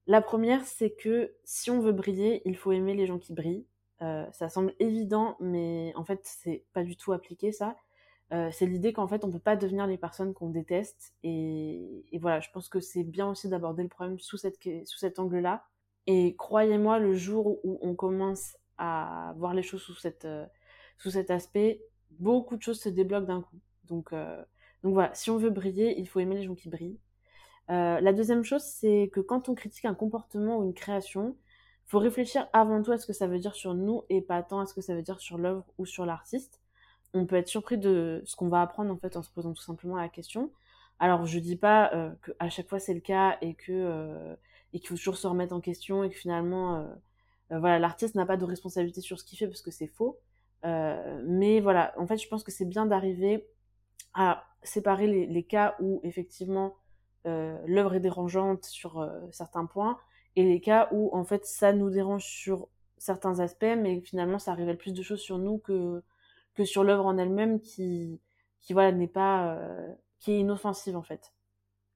La 0.06 0.20
première, 0.20 0.64
c'est 0.64 0.90
que 0.90 1.34
si 1.44 1.70
on 1.70 1.80
veut 1.80 1.92
briller, 1.92 2.42
il 2.44 2.56
faut 2.56 2.72
aimer 2.72 2.94
les 2.94 3.06
gens 3.06 3.18
qui 3.18 3.32
brillent. 3.32 3.66
Euh, 4.02 4.26
ça 4.32 4.48
semble 4.48 4.74
évident, 4.78 5.36
mais 5.40 5.92
en 5.94 6.04
fait, 6.04 6.20
c'est 6.24 6.64
pas 6.72 6.82
du 6.82 6.96
tout 6.96 7.12
appliqué 7.12 7.52
ça. 7.52 7.76
Euh, 8.32 8.50
c'est 8.52 8.66
l'idée 8.66 8.92
qu'en 8.92 9.08
fait, 9.08 9.24
on 9.24 9.30
peut 9.30 9.40
pas 9.40 9.56
devenir 9.56 9.86
les 9.86 9.98
personnes 9.98 10.34
qu'on 10.34 10.50
déteste. 10.50 11.14
Et, 11.22 12.04
voilà, 12.20 12.40
je 12.40 12.48
pense 12.50 12.68
que 12.68 12.80
c'est 12.80 13.02
bien 13.02 13.28
aussi 13.28 13.48
d'aborder 13.48 13.82
le 13.82 13.88
problème 13.88 14.18
sous, 14.18 14.36
cette, 14.36 14.58
sous 14.84 14.98
cet 14.98 15.18
angle-là. 15.18 15.64
Et 16.06 16.36
croyez-moi, 16.36 16.98
le 16.98 17.14
jour 17.14 17.58
où 17.64 17.78
on 17.82 17.94
commence 17.94 18.56
à 18.78 19.34
voir 19.36 19.54
les 19.54 19.62
choses 19.62 19.82
sous, 19.82 19.94
euh, 20.24 20.46
cet 20.96 21.30
aspect, 21.30 21.82
beaucoup 22.12 22.56
de 22.56 22.62
choses 22.62 22.80
se 22.80 22.88
débloquent 22.88 23.26
d'un 23.26 23.42
coup. 23.42 23.58
Donc, 23.84 24.12
euh, 24.12 24.42
donc 24.82 24.94
voilà, 24.94 25.12
si 25.14 25.30
on 25.30 25.36
veut 25.36 25.50
briller, 25.50 25.98
il 25.98 26.08
faut 26.08 26.20
aimer 26.20 26.36
les 26.36 26.44
gens 26.44 26.54
qui 26.54 26.68
brillent. 26.68 26.98
La 27.68 28.12
deuxième 28.12 28.42
chose, 28.42 28.64
c'est 28.64 29.10
que 29.12 29.20
quand 29.20 29.48
on 29.48 29.54
critique 29.54 29.84
un 29.84 29.94
comportement 29.94 30.58
ou 30.58 30.64
une 30.64 30.74
création, 30.74 31.36
faut 31.86 32.00
réfléchir 32.00 32.48
avant 32.52 32.82
tout 32.82 32.90
à 32.90 32.98
ce 32.98 33.06
que 33.06 33.12
ça 33.12 33.28
veut 33.28 33.38
dire 33.38 33.54
sur 33.54 33.74
nous 33.74 34.02
et 34.08 34.22
pas 34.22 34.42
tant 34.42 34.58
à 34.58 34.66
ce 34.66 34.74
que 34.74 34.80
ça 34.80 34.94
veut 34.94 35.02
dire 35.02 35.20
sur 35.20 35.38
l'œuvre 35.38 35.64
ou 35.78 35.86
sur 35.86 36.04
l'artiste. 36.04 36.59
On 37.14 37.26
peut 37.26 37.36
être 37.36 37.48
surpris 37.48 37.78
de 37.78 38.22
ce 38.24 38.36
qu'on 38.36 38.48
va 38.48 38.62
apprendre 38.62 38.92
en 38.92 38.96
fait 38.96 39.16
en 39.16 39.22
se 39.22 39.30
posant 39.30 39.52
tout 39.52 39.62
simplement 39.62 39.96
la 39.96 40.08
question. 40.08 40.50
Alors 40.98 41.26
je 41.26 41.38
dis 41.38 41.56
pas 41.56 41.92
euh, 41.94 42.10
que 42.22 42.32
à 42.38 42.50
chaque 42.50 42.68
fois 42.68 42.78
c'est 42.78 42.94
le 42.94 43.00
cas 43.00 43.38
et 43.40 43.54
que 43.54 43.72
euh, 43.72 44.36
et 44.72 44.78
qu'il 44.78 44.88
faut 44.88 44.96
toujours 44.96 45.16
se 45.16 45.26
remettre 45.26 45.54
en 45.54 45.60
question 45.60 46.04
et 46.04 46.10
que 46.10 46.16
finalement 46.16 46.76
euh, 46.76 46.84
euh 47.52 47.58
voilà 47.58 47.78
l'artiste 47.78 48.14
n'a 48.14 48.26
pas 48.26 48.36
de 48.36 48.44
responsabilité 48.44 49.00
sur 49.00 49.18
ce 49.18 49.24
qu'il 49.24 49.38
fait 49.38 49.46
parce 49.46 49.62
que 49.62 49.70
c'est 49.70 49.86
faux. 49.86 50.18
Euh, 50.64 51.22
mais 51.26 51.60
voilà, 51.60 51.94
en 51.98 52.06
fait 52.06 52.18
je 52.18 52.28
pense 52.28 52.44
que 52.44 52.52
c'est 52.52 52.66
bien 52.66 52.86
d'arriver 52.86 53.46
à 54.14 54.44
séparer 54.62 55.06
les, 55.06 55.26
les, 55.26 55.42
cas 55.42 55.76
où 55.80 56.00
effectivement 56.04 56.76
euh, 57.26 57.56
l'œuvre 57.66 57.94
est 57.94 58.00
dérangeante 58.00 58.64
sur 58.64 59.08
certains 59.30 59.66
points 59.66 59.98
et 60.36 60.44
les 60.44 60.60
cas 60.60 60.88
où 60.92 61.10
en 61.14 61.24
fait 61.24 61.46
ça 61.46 61.72
nous 61.72 61.90
dérange 61.90 62.24
sur 62.24 62.68
certains 62.98 63.40
aspects 63.40 63.64
mais 63.78 64.00
finalement 64.02 64.38
ça 64.38 64.52
révèle 64.54 64.76
plus 64.76 64.92
de 64.92 65.02
choses 65.02 65.20
sur 65.20 65.38
nous 65.38 65.58
que 65.58 66.02
que 66.54 66.64
sur 66.64 66.84
l'œuvre 66.84 67.06
en 67.06 67.18
elle-même 67.18 67.60
qui 67.60 68.20
qui 68.60 68.72
voilà 68.72 68.92
n'est 68.92 69.08
pas 69.08 69.54
euh, 69.54 69.94
qui 70.18 70.32
est 70.32 70.40
inoffensive 70.40 70.96
en 70.96 71.02
fait. 71.02 71.32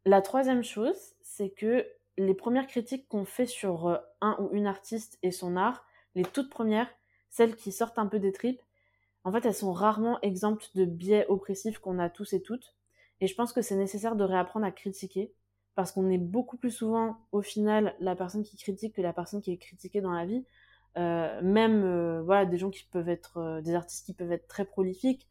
La 0.05 0.22
troisième 0.22 0.62
chose, 0.62 1.14
c'est 1.22 1.50
que 1.50 1.86
les 2.16 2.34
premières 2.34 2.66
critiques 2.66 3.09
qu'on 3.09 3.24
fait 3.24 3.46
sur 3.46 3.88
euh, 3.88 3.98
un 4.20 4.36
ou 4.40 4.50
une 4.52 4.66
artiste 4.66 5.18
et 5.22 5.30
son 5.30 5.57
art, 5.57 5.84
les 6.14 6.24
toutes 6.24 6.50
premières, 6.50 6.90
celles 7.30 7.57
qui 7.57 7.72
sortent 7.72 7.98
un 7.98 8.07
peu 8.07 8.18
des 8.18 8.32
tripes, 8.32 8.62
en 9.24 9.32
fait, 9.32 9.46
elles 9.46 9.55
sont 9.55 9.72
rarement 9.72 10.20
exemptes 10.20 10.70
de 10.76 10.84
biais 10.84 11.26
oppressifs 11.28 11.78
qu'on 11.78 11.98
a 11.98 12.11
tous 12.11 12.34
et 12.34 12.42
toutes. 12.42 12.74
Et 13.20 13.26
je 13.26 13.34
pense 13.34 13.52
que 13.52 13.62
c'est 13.62 13.76
nécessaire 13.76 14.16
de 14.16 14.24
réapprendre 14.24 14.66
à 14.66 14.70
critiquer, 14.70 15.32
parce 15.74 15.92
qu'on 15.92 16.11
est 16.11 16.18
beaucoup 16.18 16.57
plus 16.57 16.70
souvent, 16.70 17.16
au 17.32 17.42
final, 17.42 17.96
la 18.00 18.14
personne 18.14 18.44
qui 18.44 18.57
critique 18.57 18.94
que 18.94 19.02
la 19.02 19.12
personne 19.12 19.40
qui 19.40 19.50
est 19.50 19.57
critiquée 19.57 20.02
dans 20.02 20.12
la 20.12 20.26
vie. 20.26 20.44
Euh, 20.97 21.40
même, 21.42 21.82
euh, 21.84 22.22
voilà, 22.22 22.47
des 22.47 22.59
gens 22.59 22.70
qui 22.70 22.84
peuvent 22.84 23.09
être, 23.09 23.38
euh, 23.38 23.61
des 23.61 23.74
artistes 23.74 24.07
qui 24.07 24.14
peuvent 24.14 24.32
être 24.32 24.47
très 24.47 24.64
prolifiques. 24.64 25.28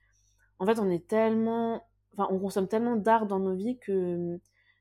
En 0.60 0.66
fait, 0.66 0.80
on 0.80 0.90
est 0.90 1.08
tellement, 1.08 1.88
enfin, 2.14 2.28
on 2.32 2.40
consomme 2.40 2.68
tellement 2.68 2.96
d'art 2.96 3.28
dans 3.28 3.40
nos 3.40 3.56
vies 3.56 3.80
que, 3.80 4.40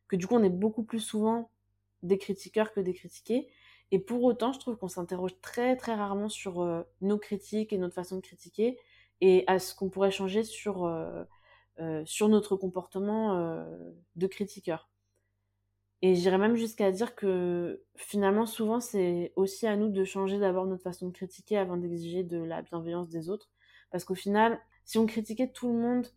que 0.09 0.17
du 0.17 0.27
coup, 0.27 0.35
on 0.37 0.43
est 0.43 0.51
beaucoup 0.51 0.85
plus 0.85 1.01
souvent 1.01 1.51
des 2.03 2.19
critiqueurs 2.19 2.73
que 2.73 2.81
des 2.81 2.95
critiqués. 2.95 3.49
Et 3.93 3.99
pour 3.99 4.25
autant, 4.25 4.53
je 4.53 4.59
trouve 4.59 4.77
qu'on 4.77 4.89
s'interroge 4.89 5.41
très 5.41 5.77
très 5.77 5.95
rarement 5.95 6.29
sur 6.29 6.85
nos 7.01 7.19
critiques 7.19 7.73
et 7.73 7.79
notre 7.79 7.95
façon 7.95 8.17
de 8.17 8.23
critiquer 8.23 8.79
et 9.21 9.45
à 9.47 9.59
ce 9.59 9.75
qu'on 9.75 9.91
pourrait 9.91 10.11
changer 10.11 10.45
sur, 10.45 10.91
sur 12.07 12.29
notre 12.29 12.57
comportement 12.57 13.67
de 14.17 14.27
critiqueur. 14.27 14.92
Et 16.03 16.17
j'irais 16.17 16.39
même 16.39 16.57
jusqu'à 16.57 16.91
dire 16.91 17.15
que 17.15 17.85
finalement, 17.95 18.45
souvent, 18.45 18.81
c'est 18.81 19.33
aussi 19.37 19.69
à 19.69 19.77
nous 19.77 19.89
de 19.89 20.03
changer 20.05 20.39
d'abord 20.39 20.67
notre 20.67 20.83
façon 20.83 21.07
de 21.07 21.13
critiquer 21.13 21.57
avant 21.57 21.77
d'exiger 21.77 22.25
de 22.25 22.39
la 22.39 22.61
bienveillance 22.63 23.09
des 23.09 23.31
autres. 23.31 23.51
Parce 23.93 24.05
qu'au 24.05 24.17
final, 24.17 24.61
si 24.85 24.99
on 24.99 25.07
critiquait 25.07 25.49
tout 25.53 25.69
le 25.69 25.79
monde 25.79 26.09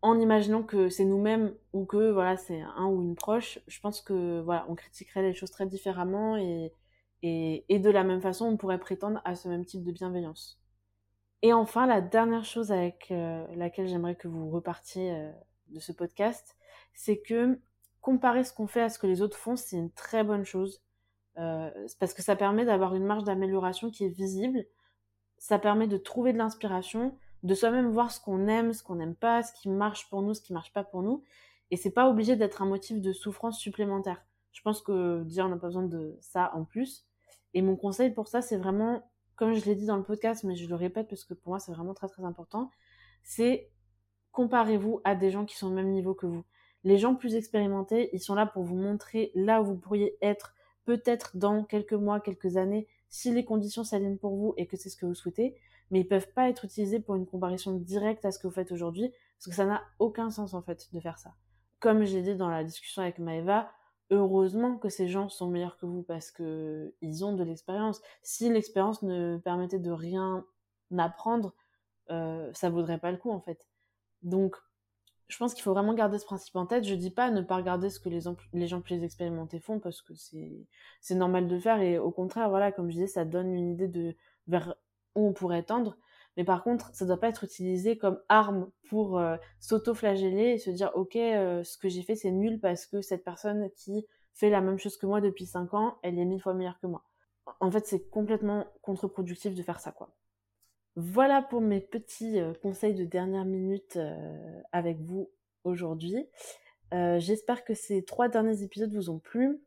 en 0.00 0.18
imaginant 0.20 0.62
que 0.62 0.88
c'est 0.88 1.04
nous-mêmes 1.04 1.54
ou 1.72 1.84
que 1.84 2.10
voilà 2.10 2.36
c'est 2.36 2.60
un 2.60 2.86
ou 2.86 3.02
une 3.02 3.16
proche, 3.16 3.58
je 3.68 3.80
pense 3.80 4.00
que 4.00 4.40
voilà 4.40 4.66
on 4.68 4.74
critiquerait 4.74 5.22
les 5.22 5.34
choses 5.34 5.50
très 5.50 5.66
différemment 5.66 6.36
et, 6.36 6.72
et, 7.22 7.78
de 7.78 7.90
la 7.90 8.02
même 8.02 8.20
façon 8.20 8.46
on 8.46 8.56
pourrait 8.56 8.80
prétendre 8.80 9.20
à 9.24 9.34
ce 9.34 9.48
même 9.48 9.64
type 9.64 9.84
de 9.84 9.92
bienveillance. 9.92 10.60
Et 11.42 11.52
enfin, 11.52 11.86
la 11.86 12.00
dernière 12.00 12.44
chose 12.44 12.70
avec 12.70 13.08
euh, 13.10 13.44
laquelle 13.56 13.88
j'aimerais 13.88 14.14
que 14.14 14.28
vous 14.28 14.50
repartiez 14.50 15.12
euh, 15.12 15.32
de 15.68 15.80
ce 15.80 15.92
podcast, 15.92 16.56
c'est 16.94 17.20
que 17.20 17.58
comparer 18.02 18.44
ce 18.44 18.52
qu'on 18.52 18.66
fait 18.66 18.82
à 18.82 18.88
ce 18.90 18.98
que 18.98 19.06
les 19.06 19.22
autres 19.22 19.38
font, 19.38 19.56
c'est 19.56 19.76
une 19.76 19.90
très 19.90 20.24
bonne 20.24 20.44
chose. 20.44 20.82
Euh, 21.38 21.70
parce 21.98 22.12
que 22.12 22.20
ça 22.20 22.36
permet 22.36 22.66
d'avoir 22.66 22.94
une 22.94 23.06
marge 23.06 23.24
d'amélioration 23.24 23.90
qui 23.90 24.04
est 24.04 24.10
visible. 24.10 24.66
Ça 25.38 25.58
permet 25.58 25.86
de 25.86 25.96
trouver 25.96 26.34
de 26.34 26.38
l'inspiration, 26.38 27.16
de 27.42 27.54
soi-même 27.54 27.90
voir 27.90 28.10
ce 28.10 28.20
qu'on 28.20 28.48
aime, 28.48 28.74
ce 28.74 28.82
qu'on 28.82 28.96
n'aime 28.96 29.14
pas, 29.14 29.42
ce 29.42 29.52
qui 29.54 29.70
marche 29.70 30.10
pour 30.10 30.20
nous, 30.20 30.34
ce 30.34 30.42
qui 30.42 30.52
marche 30.52 30.72
pas 30.72 30.84
pour 30.84 31.02
nous. 31.02 31.24
Et 31.70 31.76
c'est 31.76 31.90
pas 31.90 32.10
obligé 32.10 32.36
d'être 32.36 32.60
un 32.60 32.66
motif 32.66 33.00
de 33.00 33.12
souffrance 33.12 33.58
supplémentaire. 33.58 34.22
Je 34.52 34.60
pense 34.60 34.82
que 34.82 35.22
déjà 35.22 35.46
on 35.46 35.48
n'a 35.48 35.56
pas 35.56 35.68
besoin 35.68 35.84
de 35.84 36.18
ça 36.20 36.50
en 36.54 36.64
plus. 36.64 37.06
Et 37.54 37.62
mon 37.62 37.76
conseil 37.76 38.10
pour 38.10 38.28
ça, 38.28 38.42
c'est 38.42 38.58
vraiment 38.58 39.02
comme 39.36 39.54
je 39.54 39.64
l'ai 39.64 39.74
dit 39.74 39.86
dans 39.86 39.96
le 39.96 40.02
podcast, 40.02 40.44
mais 40.44 40.54
je 40.54 40.68
le 40.68 40.74
répète 40.74 41.08
parce 41.08 41.24
que 41.24 41.34
pour 41.34 41.50
moi 41.50 41.58
c'est 41.58 41.72
vraiment 41.72 41.94
très 41.94 42.08
très 42.08 42.24
important, 42.24 42.70
c'est 43.22 43.70
comparez-vous 44.32 45.00
à 45.04 45.14
des 45.14 45.30
gens 45.30 45.44
qui 45.44 45.56
sont 45.56 45.68
au 45.68 45.74
même 45.74 45.90
niveau 45.90 46.14
que 46.14 46.26
vous. 46.26 46.44
Les 46.84 46.98
gens 46.98 47.14
plus 47.14 47.34
expérimentés, 47.34 48.10
ils 48.12 48.20
sont 48.20 48.34
là 48.34 48.46
pour 48.46 48.64
vous 48.64 48.76
montrer 48.76 49.30
là 49.34 49.62
où 49.62 49.66
vous 49.66 49.76
pourriez 49.76 50.16
être 50.20 50.54
peut-être 50.84 51.36
dans 51.36 51.64
quelques 51.64 51.92
mois, 51.92 52.20
quelques 52.20 52.56
années, 52.56 52.88
si 53.08 53.32
les 53.32 53.44
conditions 53.44 53.84
s'alignent 53.84 54.18
pour 54.18 54.34
vous 54.34 54.54
et 54.56 54.66
que 54.66 54.76
c'est 54.76 54.88
ce 54.88 54.96
que 54.96 55.06
vous 55.06 55.14
souhaitez, 55.14 55.54
mais 55.90 56.00
ils 56.00 56.08
peuvent 56.08 56.32
pas 56.32 56.48
être 56.48 56.64
utilisés 56.64 56.98
pour 56.98 57.14
une 57.14 57.26
comparaison 57.26 57.76
directe 57.76 58.24
à 58.24 58.32
ce 58.32 58.38
que 58.38 58.46
vous 58.46 58.52
faites 58.52 58.72
aujourd'hui, 58.72 59.12
parce 59.38 59.46
que 59.46 59.54
ça 59.54 59.66
n'a 59.66 59.82
aucun 59.98 60.30
sens 60.30 60.54
en 60.54 60.62
fait 60.62 60.88
de 60.92 61.00
faire 61.00 61.18
ça. 61.18 61.34
Comme 61.78 62.04
je 62.04 62.16
l'ai 62.16 62.22
dit 62.22 62.34
dans 62.34 62.48
la 62.48 62.64
discussion 62.64 63.02
avec 63.02 63.18
Maeva, 63.18 63.70
heureusement 64.10 64.76
que 64.76 64.88
ces 64.88 65.08
gens 65.08 65.28
sont 65.28 65.48
meilleurs 65.48 65.76
que 65.78 65.86
vous 65.86 66.02
parce 66.02 66.30
que 66.30 66.94
ils 67.00 67.24
ont 67.24 67.34
de 67.34 67.42
l'expérience. 67.44 68.00
Si 68.22 68.48
l'expérience 68.50 69.02
ne 69.02 69.38
permettait 69.38 69.78
de 69.78 69.90
rien 69.90 70.44
apprendre, 70.96 71.54
euh, 72.10 72.50
ça 72.52 72.70
vaudrait 72.70 72.98
pas 72.98 73.10
le 73.10 73.16
coup 73.16 73.30
en 73.30 73.40
fait. 73.40 73.66
Donc, 74.22 74.56
je 75.28 75.38
pense 75.38 75.54
qu'il 75.54 75.62
faut 75.62 75.72
vraiment 75.72 75.94
garder 75.94 76.18
ce 76.18 76.24
principe 76.24 76.56
en 76.56 76.66
tête. 76.66 76.84
Je 76.84 76.94
dis 76.94 77.10
pas 77.10 77.30
ne 77.30 77.40
pas 77.40 77.56
regarder 77.56 77.90
ce 77.90 78.00
que 78.00 78.08
les, 78.08 78.20
gens 78.66 78.80
plus 78.80 79.02
expérimentés 79.02 79.60
font 79.60 79.80
parce 79.80 80.02
que 80.02 80.12
c'est 80.14 81.14
normal 81.14 81.48
de 81.48 81.58
faire 81.58 81.80
et 81.80 81.98
au 81.98 82.10
contraire, 82.10 82.50
voilà, 82.50 82.72
comme 82.72 82.88
je 82.90 82.94
disais, 82.94 83.06
ça 83.06 83.24
donne 83.24 83.54
une 83.54 83.70
idée 83.72 83.88
de 83.88 84.14
vers 84.46 84.74
où 85.14 85.26
on 85.28 85.32
pourrait 85.32 85.62
tendre. 85.62 85.96
Mais 86.36 86.44
par 86.44 86.62
contre, 86.64 86.94
ça 86.94 87.04
doit 87.04 87.20
pas 87.20 87.28
être 87.28 87.44
utilisé 87.44 87.98
comme 87.98 88.18
arme 88.28 88.70
pour 88.88 89.18
euh, 89.18 89.36
s'auto-flageller 89.60 90.52
et 90.52 90.58
se 90.58 90.70
dire 90.70 90.90
ok, 90.94 91.16
euh, 91.16 91.62
ce 91.62 91.76
que 91.76 91.88
j'ai 91.88 92.02
fait 92.02 92.16
c'est 92.16 92.30
nul 92.30 92.58
parce 92.60 92.86
que 92.86 93.02
cette 93.02 93.24
personne 93.24 93.70
qui 93.76 94.06
fait 94.32 94.48
la 94.48 94.62
même 94.62 94.78
chose 94.78 94.96
que 94.96 95.06
moi 95.06 95.20
depuis 95.20 95.46
5 95.46 95.74
ans, 95.74 95.98
elle 96.02 96.18
est 96.18 96.24
mille 96.24 96.40
fois 96.40 96.54
meilleure 96.54 96.80
que 96.80 96.86
moi. 96.86 97.04
En 97.60 97.70
fait, 97.70 97.86
c'est 97.86 98.08
complètement 98.08 98.66
contre-productif 98.82 99.54
de 99.54 99.62
faire 99.62 99.80
ça 99.80 99.92
quoi. 99.92 100.10
Voilà 100.96 101.42
pour 101.42 101.60
mes 101.60 101.80
petits 101.80 102.38
euh, 102.38 102.52
conseils 102.62 102.94
de 102.94 103.04
dernière 103.04 103.44
minute 103.44 103.96
euh, 103.96 104.60
avec 104.72 105.00
vous 105.00 105.30
aujourd'hui. 105.64 106.26
Euh, 106.92 107.18
J'espère 107.18 107.64
que 107.64 107.72
ces 107.74 108.04
trois 108.04 108.28
derniers 108.28 108.62
épisodes 108.62 108.92
vous 108.92 109.08
ont 109.08 109.18
plu. 109.18 109.62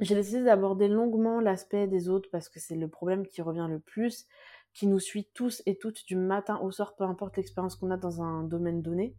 J'ai 0.00 0.14
décidé 0.14 0.42
d'aborder 0.42 0.88
longuement 0.88 1.40
l'aspect 1.40 1.86
des 1.86 2.08
autres 2.08 2.30
parce 2.32 2.48
que 2.48 2.60
c'est 2.60 2.76
le 2.76 2.88
problème 2.88 3.26
qui 3.26 3.42
revient 3.42 3.66
le 3.68 3.78
plus 3.78 4.26
qui 4.74 4.88
nous 4.88 4.98
suit 4.98 5.28
tous 5.32 5.62
et 5.66 5.78
toutes 5.78 6.04
du 6.04 6.16
matin 6.16 6.58
au 6.60 6.70
soir, 6.72 6.96
peu 6.96 7.04
importe 7.04 7.36
l'expérience 7.36 7.76
qu'on 7.76 7.92
a 7.92 7.96
dans 7.96 8.20
un 8.22 8.42
domaine 8.42 8.82
donné. 8.82 9.14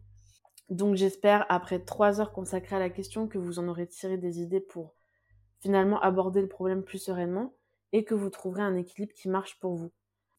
Donc 0.68 0.96
j'espère, 0.96 1.46
après 1.48 1.80
trois 1.80 2.20
heures 2.20 2.32
consacrées 2.32 2.76
à 2.76 2.80
la 2.80 2.90
question, 2.90 3.26
que 3.26 3.38
vous 3.38 3.58
en 3.58 3.68
aurez 3.68 3.86
tiré 3.86 4.18
des 4.18 4.40
idées 4.42 4.60
pour 4.60 4.94
finalement 5.60 6.00
aborder 6.00 6.42
le 6.42 6.48
problème 6.48 6.82
plus 6.82 6.98
sereinement 6.98 7.54
et 7.92 8.04
que 8.04 8.14
vous 8.14 8.28
trouverez 8.28 8.62
un 8.62 8.76
équilibre 8.76 9.14
qui 9.14 9.28
marche 9.28 9.58
pour 9.58 9.74
vous. 9.74 9.92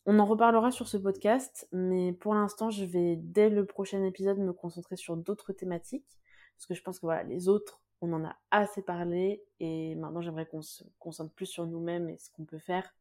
On 0.10 0.20
en 0.20 0.26
reparlera 0.26 0.72
sur 0.72 0.88
ce 0.88 0.96
podcast, 0.96 1.68
mais 1.74 2.14
pour 2.14 2.34
l'instant, 2.34 2.70
je 2.70 2.86
vais 2.86 3.18
dès 3.18 3.50
le 3.50 3.66
prochain 3.66 4.02
épisode 4.06 4.38
me 4.38 4.54
concentrer 4.54 4.96
sur 4.96 5.18
d'autres 5.18 5.52
thématiques, 5.52 6.18
parce 6.56 6.66
que 6.66 6.74
je 6.76 6.82
pense 6.82 7.00
que 7.00 7.06
voilà, 7.06 7.24
les 7.24 7.50
autres, 7.50 7.82
on 8.00 8.14
en 8.14 8.24
a 8.24 8.38
assez 8.50 8.82
parlé, 8.82 9.44
et 9.60 9.96
maintenant 9.96 10.22
j'aimerais 10.22 10.46
qu'on 10.46 10.62
se 10.62 10.86
concentre 10.98 11.34
plus 11.34 11.48
sur 11.48 11.68
nous-mêmes 11.68 12.08
et 12.10 12.18
ce 12.20 12.32
qu'on 12.32 12.46
peut 12.46 12.58
faire, 12.58 12.96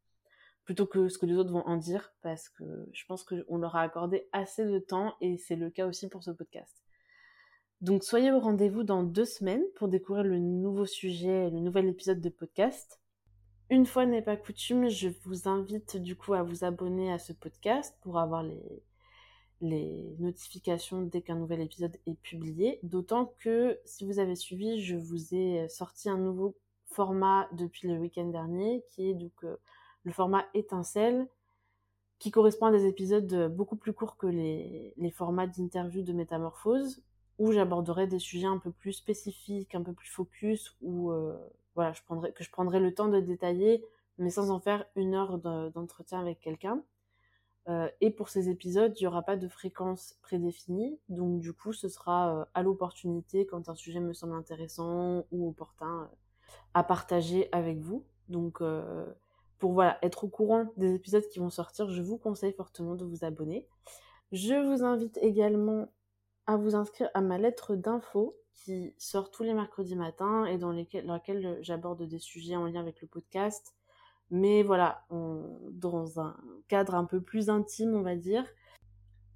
plutôt 0.65 0.85
que 0.85 1.09
ce 1.09 1.17
que 1.17 1.27
les 1.27 1.37
autres 1.37 1.53
vont 1.53 1.65
en 1.65 1.77
dire, 1.77 2.13
parce 2.23 2.49
que 2.49 2.89
je 2.93 3.07
pense 3.07 3.23
qu'on 3.23 3.59
leur 3.59 3.77
a 3.77 3.83
accordé 3.83 4.29
assez 4.33 4.65
de 4.65 4.81
temps, 4.81 5.15
et 5.21 5.37
c'est 5.39 5.55
le 5.55 5.71
cas 5.71 5.87
aussi 5.87 6.09
pour 6.09 6.25
ce 6.25 6.33
podcast. 6.33 6.83
Donc 7.83 8.03
soyez 8.03 8.33
au 8.33 8.41
rendez-vous 8.41 8.83
dans 8.83 9.05
deux 9.05 9.27
semaines 9.27 9.63
pour 9.77 9.87
découvrir 9.87 10.25
le 10.25 10.41
nouveau 10.41 10.87
sujet, 10.87 11.51
le 11.51 11.61
nouvel 11.61 11.87
épisode 11.87 12.21
de 12.21 12.31
podcast. 12.31 13.01
Une 13.69 13.87
fois 13.87 14.07
n'est 14.07 14.23
pas 14.23 14.37
coutume, 14.37 14.89
je 14.89 15.09
vous 15.25 15.49
invite 15.49 15.97
du 15.97 16.15
coup 16.15 16.35
à 16.35 16.43
vous 16.43 16.65
abonner 16.65 17.13
à 17.13 17.19
ce 17.19 17.33
podcast 17.33 17.97
pour 18.03 18.19
avoir 18.19 18.45
les, 19.61 20.17
notifications 20.21 21.03
dès 21.03 21.23
qu'un 21.23 21.35
nouvel 21.35 21.61
épisode 21.61 21.97
est 22.07 22.21
publié. 22.21 22.79
D'autant 22.83 23.35
que 23.41 23.79
si 23.85 24.05
vous 24.05 24.21
avez 24.21 24.37
suivi, 24.37 24.81
je 24.83 24.97
vous 24.97 25.35
ai 25.35 25.69
sorti 25.69 26.09
un 26.09 26.19
nouveau 26.19 26.57
format 26.87 27.49
depuis 27.53 27.89
le 27.89 27.99
week-end 27.99 28.27
dernier 28.27 28.85
qui 28.89 29.11
est 29.11 29.15
donc 29.15 29.33
euh, 29.43 29.57
le 30.05 30.13
format 30.13 30.45
étincelle 30.55 31.27
qui 32.19 32.31
correspond 32.31 32.67
à 32.67 32.73
des 32.73 32.87
épisodes 32.87 33.53
beaucoup 33.55 33.77
plus 33.77 33.93
courts 33.93 34.17
que 34.17 34.29
les, 34.29 34.95
les 34.97 35.11
formats 35.11 35.49
d'interview 35.49 36.03
de 36.03 36.13
métamorphose 36.13 37.03
où 37.39 37.53
j'aborderai 37.53 38.07
des 38.07 38.19
sujets 38.19 38.47
un 38.47 38.59
peu 38.59 38.71
plus 38.71 38.93
spécifiques, 38.93 39.75
un 39.75 39.83
peu 39.83 39.93
plus 39.93 40.09
focus, 40.09 40.75
ou 40.81 41.11
euh, 41.11 41.37
voilà, 41.77 41.93
que 41.93 42.43
je 42.43 42.51
prendrai 42.51 42.81
le 42.81 42.93
temps 42.93 43.09
de 43.09 43.21
détailler, 43.21 43.85
mais 44.19 44.31
sans 44.31 44.51
en 44.51 44.59
faire 44.59 44.85
une 44.97 45.15
heure 45.15 45.39
d'entretien 45.39 46.21
avec 46.21 46.41
quelqu'un. 46.41 46.83
Euh, 47.69 47.89
et 48.01 48.11
pour 48.11 48.29
ces 48.29 48.49
épisodes, 48.49 48.93
il 48.99 49.03
n'y 49.03 49.07
aura 49.07 49.23
pas 49.23 49.37
de 49.37 49.49
fréquence 49.49 50.17
prédéfinie, 50.23 50.99
donc 51.09 51.41
du 51.41 51.53
coup, 51.53 51.73
ce 51.73 51.89
sera 51.89 52.33
euh, 52.33 52.45
à 52.55 52.63
l'opportunité 52.63 53.45
quand 53.45 53.69
un 53.69 53.75
sujet 53.75 54.01
me 54.01 54.13
semble 54.13 54.35
intéressant 54.35 55.25
ou 55.33 55.49
opportun 55.49 56.09
à 56.75 56.85
partager 56.85 57.49
avec 57.53 57.79
vous. 57.79 58.05
Donc, 58.29 58.61
pour 59.59 59.73
voilà, 59.73 59.99
être 60.03 60.25
au 60.25 60.29
courant 60.29 60.67
des 60.77 60.95
épisodes 60.95 61.27
qui 61.29 61.39
vont 61.39 61.51
sortir, 61.51 61.91
je 61.91 62.03
vous 62.03 62.19
conseille 62.19 62.53
fortement 62.53 62.95
de 62.95 63.05
vous 63.05 63.25
abonner. 63.25 63.67
Je 64.33 64.55
vous 64.55 64.85
invite 64.85 65.19
également 65.23 65.89
à 66.47 66.57
vous 66.57 66.75
inscrire 66.75 67.11
à 67.15 67.21
ma 67.21 67.39
lettre 67.39 67.75
d'info 67.75 68.37
qui 68.53 68.95
sort 68.99 69.31
tous 69.31 69.43
les 69.43 69.55
mercredis 69.55 69.97
matins 69.97 70.45
et 70.47 70.59
dans, 70.59 70.73
laquelle 70.73 71.59
j'aborde 71.61 72.03
des 72.03 72.19
sujets 72.19 72.57
en 72.57 72.67
lien 72.67 72.81
avec 72.81 73.01
le 73.01 73.07
podcast. 73.07 73.75
Mais 74.31 74.63
voilà, 74.63 75.05
dans 75.11 76.19
un 76.19 76.37
cadre 76.69 76.95
un 76.95 77.05
peu 77.05 77.21
plus 77.21 77.49
intime, 77.49 77.95
on 77.95 78.03
va 78.03 78.17
dire, 78.17 78.45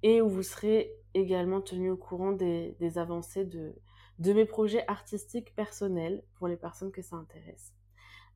et 0.03 0.21
où 0.21 0.27
vous 0.27 0.43
serez 0.43 0.91
également 1.13 1.61
tenu 1.61 1.91
au 1.91 1.97
courant 1.97 2.31
des, 2.31 2.75
avancées 2.97 3.45
de, 3.45 3.73
de, 4.19 4.33
mes 4.33 4.45
projets 4.45 4.85
artistiques 4.87 5.55
personnels 5.55 6.23
pour 6.35 6.47
les 6.47 6.57
personnes 6.57 6.91
que 6.91 7.01
ça 7.01 7.15
intéresse. 7.15 7.73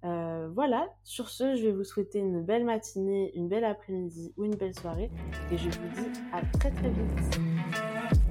Euh, 0.06 0.50
voilà, 0.54 0.94
sur 1.04 1.30
ce, 1.30 1.56
je 1.56 1.64
vais 1.66 1.72
vous 1.72 1.84
souhaiter 1.84 2.20
une 2.20 2.44
belle 2.44 2.64
matinée, 2.64 3.32
une 3.36 3.48
belle 3.48 3.66
après-midi 3.66 4.34
ou 4.38 4.46
une 4.46 4.56
belle 4.56 4.78
soirée 4.78 5.10
et 5.52 5.58
je 5.58 5.70
vous 5.70 5.88
dis 5.96 6.20
à 6.32 6.42
très 6.58 6.70
très 6.70 6.90
vite. 6.90 7.55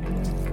Thank 0.05 0.39
you. 0.39 0.43